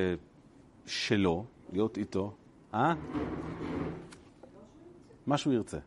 שלו, 0.90 1.46
להיות 1.72 1.98
איתו? 1.98 2.36
אה? 2.74 2.94
מה 5.28 5.38
שהוא 5.38 5.54
ירצה. 5.54 5.78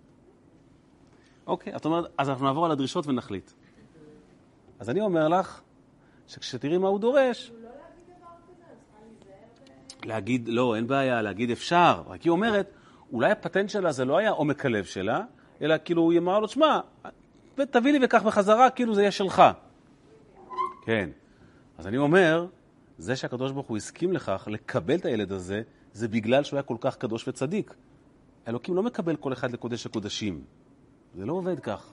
אוקיי, 1.47 1.76
את 1.76 1.84
אומרת, 1.84 2.05
אז 2.18 2.28
אנחנו 2.28 2.47
נעבור 2.47 2.64
על 2.64 2.70
הדרישות 2.70 3.07
ונחליט. 3.07 3.51
אז 4.78 4.91
אני 4.91 5.01
אומר 5.01 5.28
לך, 5.28 5.61
שכשתראי 6.26 6.78
מה 6.78 6.89
הוא 6.89 7.01
דורש... 7.01 7.53
להגיד, 10.05 10.49
לא, 10.49 10.76
אין 10.76 10.86
בעיה, 10.86 11.22
להגיד 11.22 11.51
אפשר. 11.51 12.03
רק 12.07 12.22
היא 12.22 12.30
אומרת, 12.30 12.70
אולי 13.12 13.30
הפטנט 13.30 13.70
שלה 13.70 13.93
זה 13.93 14.05
לא 14.05 14.18
היה 14.18 14.30
עומק 14.30 14.66
הלב 14.66 14.84
שלה, 14.84 15.22
אלא 15.62 15.74
כאילו 15.84 16.11
היא 16.11 16.18
אמרה 16.18 16.41
לו, 16.41 16.49
שמע, 16.49 16.80
תביא 17.55 17.93
לי 17.93 17.99
וקח 18.05 18.22
בחזרה, 18.22 18.70
כאילו 18.70 18.95
זה 18.95 19.01
יהיה 19.03 19.11
שלך. 19.11 19.43
כן. 20.82 21.11
אז 21.78 21.86
אני 21.86 21.99
אומר, 21.99 22.47
זה 22.99 23.16
שהקדוש 23.16 23.53
ברוך 23.53 23.66
הוא 23.66 23.76
הסכים 23.76 24.12
לכך 24.12 24.49
לקבל 24.51 24.95
את 24.95 25.05
הילד 25.05 25.32
הזה, 25.32 25.62
זה 25.93 26.09
בגלל 26.09 26.45
שהוא 26.45 26.57
היה 26.57 26.62
כל 26.62 26.76
כך 26.80 26.97
קדוש 26.97 27.28
וצדיק. 27.28 27.74
אלוקים 28.49 28.74
לא 28.74 28.82
מקבל 28.82 29.16
כל 29.16 29.32
אחד 29.32 29.51
לקודש 29.51 29.86
הקודשים. 29.86 30.44
זה 31.14 31.26
לא 31.26 31.32
עובד 31.32 31.61
כך. 31.61 31.92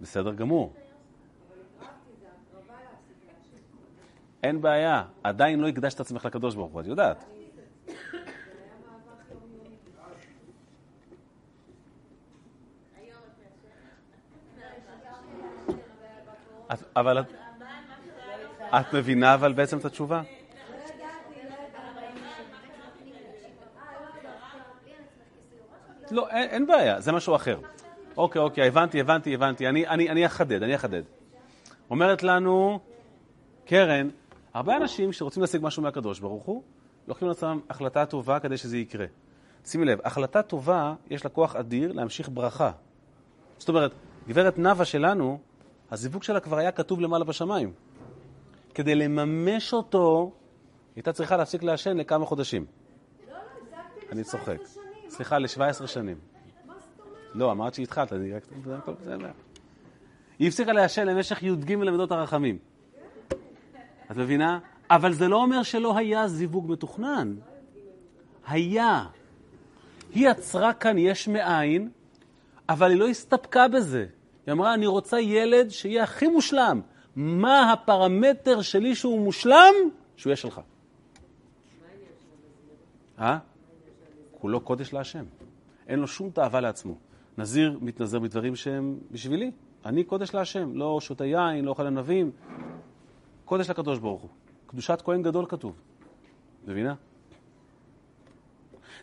בסדר 0.00 0.34
גמור. 0.34 0.72
אין 4.42 4.60
בעיה, 4.60 5.04
עדיין 5.22 5.60
לא 5.60 5.68
הקדשת 5.68 6.00
עצמך 6.00 6.24
לקדוש 6.24 6.54
ברוך 6.54 6.72
הוא, 6.72 6.80
את 6.80 6.86
יודעת. 6.86 7.35
אבל 16.96 17.24
את 18.70 18.94
מבינה 18.94 19.34
אבל 19.34 19.52
בעצם 19.52 19.78
את 19.78 19.84
התשובה? 19.84 20.22
לא, 26.10 26.28
אין 26.30 26.66
בעיה, 26.66 27.00
זה 27.00 27.12
משהו 27.12 27.36
אחר. 27.36 27.58
אוקיי, 28.16 28.42
אוקיי, 28.42 28.66
הבנתי, 28.66 29.00
הבנתי, 29.00 29.34
הבנתי. 29.34 29.68
אני, 29.68 29.86
אני, 29.86 30.10
אני 30.10 30.26
אחדד, 30.26 30.62
אני 30.62 30.74
אחדד. 30.74 31.02
אומרת 31.90 32.22
לנו 32.22 32.80
קרן, 33.64 34.08
הרבה 34.54 34.76
אנשים 34.76 35.12
שרוצים 35.12 35.40
להשיג 35.40 35.60
משהו 35.64 35.82
מהקדוש 35.82 36.20
ברוך 36.20 36.44
הוא, 36.44 36.62
לוקחים 37.08 37.28
לעצמם 37.28 37.60
החלטה 37.70 38.06
טובה 38.06 38.40
כדי 38.40 38.56
שזה 38.56 38.78
יקרה. 38.78 39.06
שימי 39.64 39.84
לב, 39.84 39.98
החלטה 40.04 40.42
טובה, 40.42 40.94
יש 41.10 41.24
לה 41.24 41.30
כוח 41.30 41.56
אדיר 41.56 41.92
להמשיך 41.92 42.28
ברכה. 42.32 42.70
זאת 43.58 43.68
אומרת, 43.68 43.92
גברת 44.28 44.58
נאוה 44.58 44.84
שלנו, 44.84 45.38
הזיווג 45.90 46.22
שלה 46.22 46.40
כבר 46.40 46.58
היה 46.58 46.72
כתוב 46.72 47.00
למעלה 47.00 47.24
בשמיים. 47.24 47.72
כדי 48.74 48.94
לממש 48.94 49.72
אותו, 49.72 50.32
היא 50.32 50.92
הייתה 50.96 51.12
צריכה 51.12 51.36
להפסיק 51.36 51.62
לעשן 51.62 51.96
לכמה 51.96 52.26
חודשים. 52.26 52.66
לא, 53.28 53.32
לא, 53.32 53.78
אני 54.12 54.24
צוחק. 54.24 54.56
שנים. 54.74 55.10
סליחה, 55.10 55.38
ל-17 55.38 55.86
שנים. 55.86 56.16
לא, 57.34 57.52
אמרת 57.52 57.74
שהתחלת, 57.74 58.12
אני 58.12 58.32
רק... 58.32 58.42
היא 60.38 60.48
הפסיקה 60.48 60.72
לעשן 60.72 61.06
למשך 61.06 61.42
י"ג 61.42 61.72
למידות 61.72 62.12
הרחמים. 62.12 62.58
את 64.10 64.16
מבינה? 64.16 64.58
אבל 64.90 65.12
זה 65.12 65.28
לא 65.28 65.36
אומר 65.36 65.62
שלא 65.62 65.98
היה 65.98 66.28
זיווג 66.28 66.70
מתוכנן. 66.70 67.34
היה. 68.46 69.04
היא 70.14 70.30
יצרה 70.30 70.72
כאן 70.72 70.98
יש 70.98 71.28
מאין, 71.28 71.90
אבל 72.68 72.90
היא 72.90 72.98
לא 72.98 73.08
הסתפקה 73.08 73.68
בזה. 73.68 74.06
היא 74.46 74.52
אמרה, 74.52 74.74
אני 74.74 74.86
רוצה 74.86 75.20
ילד 75.20 75.68
שיהיה 75.70 76.02
הכי 76.02 76.28
מושלם. 76.28 76.80
מה 77.16 77.72
הפרמטר 77.72 78.62
שלי 78.62 78.94
שהוא 78.94 79.20
מושלם? 79.20 79.74
שהוא 80.16 80.30
יהיה 80.30 80.36
שלך. 80.36 80.60
אה? 83.18 83.38
כולו 84.40 84.60
קודש 84.60 84.92
להשם. 84.92 85.24
אין 85.88 85.98
לו 85.98 86.06
שום 86.06 86.30
תאווה 86.30 86.60
לעצמו. 86.60 86.94
נזיר 87.38 87.78
מתנזר 87.82 88.18
בדברים 88.18 88.56
שהם 88.56 88.98
בשבילי. 89.10 89.50
אני 89.86 90.04
קודש 90.04 90.34
להשם, 90.34 90.76
לא 90.76 90.98
שותה 91.00 91.24
יין, 91.24 91.64
לא 91.64 91.70
אוכל 91.70 91.86
ענבים. 91.86 92.30
קודש 93.44 93.70
לקדוש 93.70 93.98
ברוך 93.98 94.22
הוא. 94.22 94.30
קדושת 94.66 95.02
כהן 95.04 95.22
גדול 95.22 95.46
כתוב. 95.48 95.76
מבינה? 96.66 96.94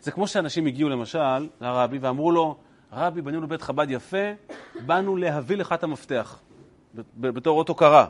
זה 0.00 0.10
כמו 0.10 0.26
שאנשים 0.26 0.66
הגיעו 0.66 0.88
למשל 0.88 1.48
לרבי 1.60 1.98
ואמרו 1.98 2.32
לו, 2.32 2.56
רבי, 2.96 3.22
בנינו 3.22 3.48
בית 3.48 3.62
חב"ד 3.62 3.90
יפה, 3.90 4.32
באנו 4.86 5.16
להביא 5.16 5.56
לך 5.56 5.72
את 5.72 5.82
המפתח, 5.82 6.40
בתור 7.16 7.58
אות 7.58 7.68
הוקרה. 7.68 8.06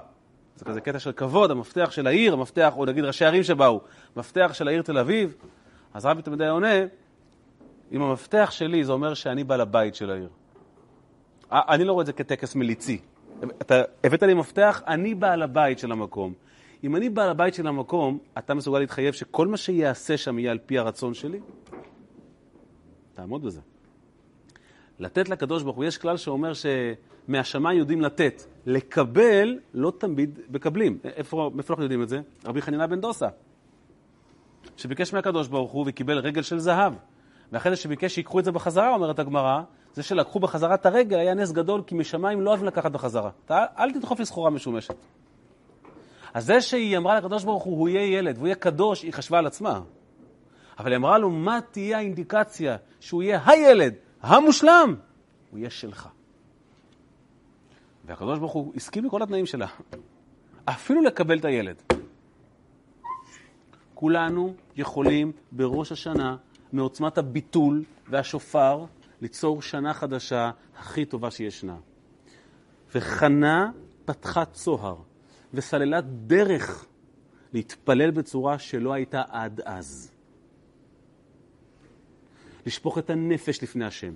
זה 0.57 0.64
כזה 0.64 0.80
קטע 0.80 0.99
של 0.99 1.12
כבוד, 1.12 1.51
המפתח 1.51 1.91
של 1.91 2.07
העיר, 2.07 2.32
המפתח, 2.32 2.72
או 2.76 2.85
נגיד 2.85 3.05
ראשי 3.05 3.24
ערים 3.24 3.43
שבאו, 3.43 3.80
מפתח 4.16 4.51
של 4.55 4.68
העיר 4.68 4.82
תל 4.82 4.99
אביב. 4.99 5.35
אז 5.95 6.07
רבי 6.07 6.22
תמיד 6.22 6.43
היה 6.43 6.51
עונה, 6.51 6.74
אם 7.93 8.03
המפתח 8.03 8.51
שלי 8.53 8.85
זה 8.85 8.93
אומר 8.93 9.14
שאני 9.14 9.45
בעל 9.45 9.61
הבית 9.61 9.95
של 9.95 10.11
העיר. 10.11 10.28
אני 11.53 11.85
לא 11.85 11.93
רואה 11.93 12.03
את 12.03 12.07
זה 12.07 12.12
כטקס 12.12 12.55
מליצי. 12.55 12.99
אתה 13.62 13.82
הבאת 14.05 14.22
לי 14.22 14.35
מפתח, 14.35 14.82
אני 14.87 15.14
בעל 15.14 15.43
הבית 15.43 15.78
של 15.78 15.93
המקום. 15.93 16.32
אם 16.85 16.97
אני 16.97 17.09
בעל 17.09 17.28
הבית 17.28 17.55
של 17.55 17.66
המקום, 17.66 18.18
אתה 18.39 18.55
מסוגל 18.55 18.78
להתחייב 18.78 19.14
שכל 19.14 19.47
מה 19.47 19.57
שיעשה 19.57 20.16
שם 20.16 20.39
יהיה 20.39 20.51
על 20.51 20.59
פי 20.66 20.78
הרצון 20.78 21.14
שלי? 21.14 21.41
תעמוד 23.14 23.43
בזה. 23.43 23.61
לתת 24.99 25.28
לקדוש 25.28 25.62
ברוך 25.62 25.76
הוא, 25.76 25.84
יש 25.84 25.99
כלל 25.99 26.16
שאומר 26.16 26.53
שמהשמיים 26.55 27.78
יודעים 27.78 28.01
לתת, 28.01 28.42
לקבל 28.66 29.59
לא 29.74 29.92
תמיד 29.99 30.38
מקבלים. 30.51 30.99
איפה, 31.05 31.51
איפה 31.59 31.72
אנחנו 31.72 31.82
יודעים 31.82 32.03
את 32.03 32.09
זה? 32.09 32.20
רבי 32.45 32.62
חנינה 32.62 32.86
בן 32.86 33.01
דוסה, 33.01 33.28
שביקש 34.76 35.14
מהקדוש 35.14 35.49
ברוך 35.49 35.72
הוא 35.72 35.84
וקיבל 35.88 36.18
רגל 36.18 36.42
של 36.42 36.59
זהב. 36.59 36.92
ואחרי 37.53 37.70
זה 37.70 37.76
שביקש 37.76 38.14
שיקחו 38.14 38.38
את 38.38 38.45
זה 38.45 38.53
בחזרה, 38.53 38.95
אומרת 38.95 39.18
הגמרא, 39.18 39.61
זה 39.95 40.03
שלקחו 40.03 40.40
בחזרה 40.40 40.74
את 40.74 40.86
הרגל 40.86 41.18
היה 41.18 41.34
נס 41.34 41.53
גדול, 41.53 41.82
כי 41.86 41.95
משמיים 41.95 42.40
לא 42.40 42.51
אוהבים 42.51 42.66
לקחת 42.66 42.92
בחזרה. 42.92 43.30
אתה, 43.45 43.64
אל 43.78 43.92
תדחוף 43.92 44.18
לי 44.18 44.26
סחורה 44.26 44.51
משומשת. 44.51 44.95
אז 46.34 46.47
זה 46.47 46.61
שהיא 46.61 46.97
אמרה 46.97 47.16
לקדוש 47.16 47.45
ברוך 47.45 47.62
הוא, 47.62 47.78
הוא 47.78 47.88
יהיה 47.88 48.18
ילד, 48.18 48.36
והוא 48.36 48.47
יהיה 48.47 48.55
קדוש, 48.55 49.03
היא 49.03 49.12
חשבה 49.12 49.38
על 49.38 49.47
עצמה. 49.47 49.80
אבל 50.78 50.90
היא 50.90 50.97
אמרה 50.97 51.18
לו, 51.18 51.30
מה 51.30 51.59
תהיה 51.70 51.99
האינדיקציה 51.99 52.76
שהוא 53.01 53.22
יהיה 53.22 53.40
הילד, 53.47 53.95
המושלם? 54.24 54.94
הוא 55.50 55.58
יהיה 55.58 55.70
שלך. 55.70 56.08
והקדוש 58.04 58.38
ברוך 58.38 58.52
הוא 58.52 58.72
הסכים 58.76 59.04
לכל 59.04 59.22
התנאים 59.22 59.46
שלה. 59.46 59.66
אפילו 60.64 61.02
לקבל 61.02 61.38
את 61.38 61.44
הילד. 61.44 61.82
כולנו 63.94 64.54
יכולים 64.76 65.32
בראש 65.52 65.92
השנה, 65.92 66.36
מעוצמת 66.72 67.18
הביטול 67.18 67.84
והשופר, 68.08 68.84
ליצור 69.20 69.62
שנה 69.62 69.94
חדשה 69.94 70.50
הכי 70.76 71.04
טובה 71.04 71.30
שישנה. 71.30 71.76
וחנה 72.94 73.70
פתחה 74.04 74.44
צוהר 74.44 74.96
וסללה 75.54 76.00
דרך 76.00 76.86
להתפלל 77.52 78.10
בצורה 78.10 78.58
שלא 78.58 78.92
הייתה 78.92 79.22
עד 79.28 79.60
אז. 79.64 80.13
לשפוך 82.66 82.98
את 82.98 83.10
הנפש 83.10 83.62
לפני 83.62 83.84
השם. 83.84 84.12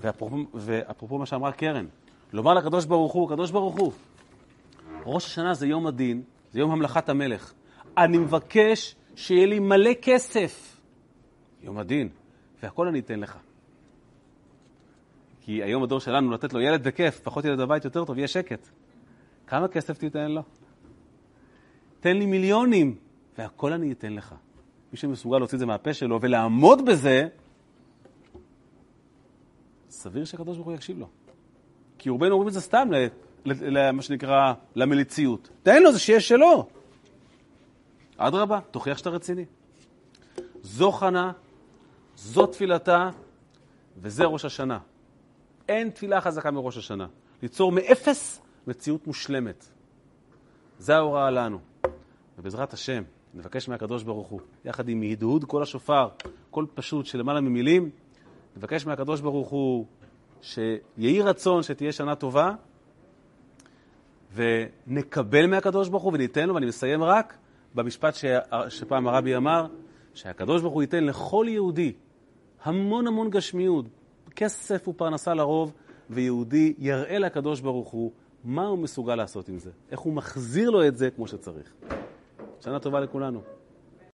ואפרופו, 0.00 0.36
ואפרופו 0.54 1.18
מה 1.18 1.26
שאמרה 1.26 1.52
קרן, 1.52 1.86
לומר 2.32 2.54
לקדוש 2.54 2.84
ברוך 2.84 3.12
הוא, 3.12 3.30
קדוש 3.30 3.50
ברוך 3.50 3.78
הוא, 3.78 3.92
ראש 5.06 5.26
השנה 5.26 5.54
זה 5.54 5.66
יום 5.66 5.86
הדין, 5.86 6.22
זה 6.52 6.60
יום 6.60 6.70
המלאכת 6.70 7.08
המלך. 7.08 7.52
אני 7.98 8.18
מבקש 8.18 8.96
שיהיה 9.16 9.46
לי 9.46 9.58
מלא 9.58 9.90
כסף. 10.02 10.80
יום 11.62 11.78
הדין, 11.78 12.08
והכל 12.62 12.88
אני 12.88 12.98
אתן 12.98 13.20
לך. 13.20 13.38
כי 15.40 15.62
היום 15.62 15.82
הדור 15.82 16.00
שלנו 16.00 16.30
לתת 16.30 16.52
לו 16.52 16.60
ילד 16.60 16.84
בכיף, 16.84 17.20
פחות 17.20 17.44
ילד 17.44 17.60
בבית 17.60 17.84
יותר 17.84 18.04
טוב, 18.04 18.18
יהיה 18.18 18.28
שקט. 18.28 18.68
כמה 19.46 19.68
כסף 19.68 19.98
תיתן 19.98 20.30
לו? 20.30 20.42
תן 22.00 22.16
לי 22.16 22.26
מיליונים, 22.26 22.94
והכל 23.38 23.72
אני 23.72 23.92
אתן 23.92 24.12
לך. 24.12 24.34
מי 24.92 24.98
שמסוגל 24.98 25.38
להוציא 25.38 25.56
את 25.56 25.60
זה 25.60 25.66
מהפה 25.66 25.94
שלו 25.94 26.18
ולעמוד 26.20 26.84
בזה, 26.84 27.28
סביר 29.90 30.24
שהקדוש 30.24 30.56
ברוך 30.56 30.66
הוא 30.66 30.74
יקשיב 30.74 30.98
לו. 30.98 31.08
כי 31.98 32.10
רובנו 32.10 32.32
אומרים 32.32 32.48
את 32.48 32.52
זה 32.52 32.60
סתם, 32.60 32.88
למה 33.46 34.02
שנקרא, 34.02 34.52
למליציות. 34.74 35.48
תן 35.62 35.82
לו, 35.82 35.92
זה 35.92 35.98
שיהיה 35.98 36.20
שלו. 36.20 36.66
אדרבה, 38.16 38.60
תוכיח 38.70 38.98
שאתה 38.98 39.10
רציני. 39.10 39.44
זו 40.62 40.92
חנה, 40.92 41.32
זו 42.16 42.46
תפילתה, 42.46 43.10
וזה 43.96 44.24
ראש 44.24 44.44
השנה. 44.44 44.78
אין 45.68 45.90
תפילה 45.90 46.20
חזקה 46.20 46.50
מראש 46.50 46.76
השנה. 46.76 47.06
ליצור 47.42 47.72
מאפס 47.72 48.40
מציאות 48.66 49.06
מושלמת. 49.06 49.68
זה 50.78 50.96
ההוראה 50.96 51.30
לנו. 51.30 51.58
ובעזרת 52.38 52.72
השם, 52.72 53.02
נבקש 53.34 53.68
מהקדוש 53.68 54.02
ברוך 54.02 54.28
הוא, 54.28 54.40
יחד 54.64 54.88
עם 54.88 55.02
הדהוד 55.02 55.44
כל 55.44 55.62
השופר, 55.62 56.08
כל 56.50 56.64
פשוט 56.74 57.06
של 57.06 57.18
למעלה 57.18 57.40
ממילים, 57.40 57.90
נבקש 58.56 58.86
מהקדוש 58.86 59.20
ברוך 59.20 59.48
הוא 59.48 59.86
שיהי 60.42 61.22
רצון 61.22 61.62
שתהיה 61.62 61.92
שנה 61.92 62.14
טובה, 62.14 62.52
ונקבל 64.34 65.46
מהקדוש 65.46 65.88
ברוך 65.88 66.02
הוא 66.02 66.12
וניתן 66.12 66.48
לו, 66.48 66.54
ואני 66.54 66.66
מסיים 66.66 67.02
רק 67.02 67.36
במשפט 67.74 68.14
ש... 68.14 68.24
שפעם 68.68 69.08
הרבי 69.08 69.36
אמר, 69.36 69.66
שהקדוש 70.14 70.62
ברוך 70.62 70.74
הוא 70.74 70.82
ייתן 70.82 71.04
לכל 71.04 71.46
יהודי 71.48 71.92
המון 72.62 73.06
המון 73.06 73.30
גשמיות, 73.30 73.84
כסף 74.36 74.88
ופרנסה 74.88 75.34
לרוב, 75.34 75.72
ויהודי 76.10 76.74
יראה 76.78 77.18
לקדוש 77.18 77.60
ברוך 77.60 77.88
הוא 77.88 78.12
מה 78.44 78.66
הוא 78.66 78.78
מסוגל 78.78 79.14
לעשות 79.14 79.48
עם 79.48 79.58
זה, 79.58 79.70
איך 79.90 80.00
הוא 80.00 80.12
מחזיר 80.12 80.70
לו 80.70 80.86
את 80.86 80.96
זה 80.96 81.10
כמו 81.10 81.26
שצריך. 81.26 81.72
שנה 82.60 82.78
טובה 82.78 83.00
לכולנו. 83.00 83.42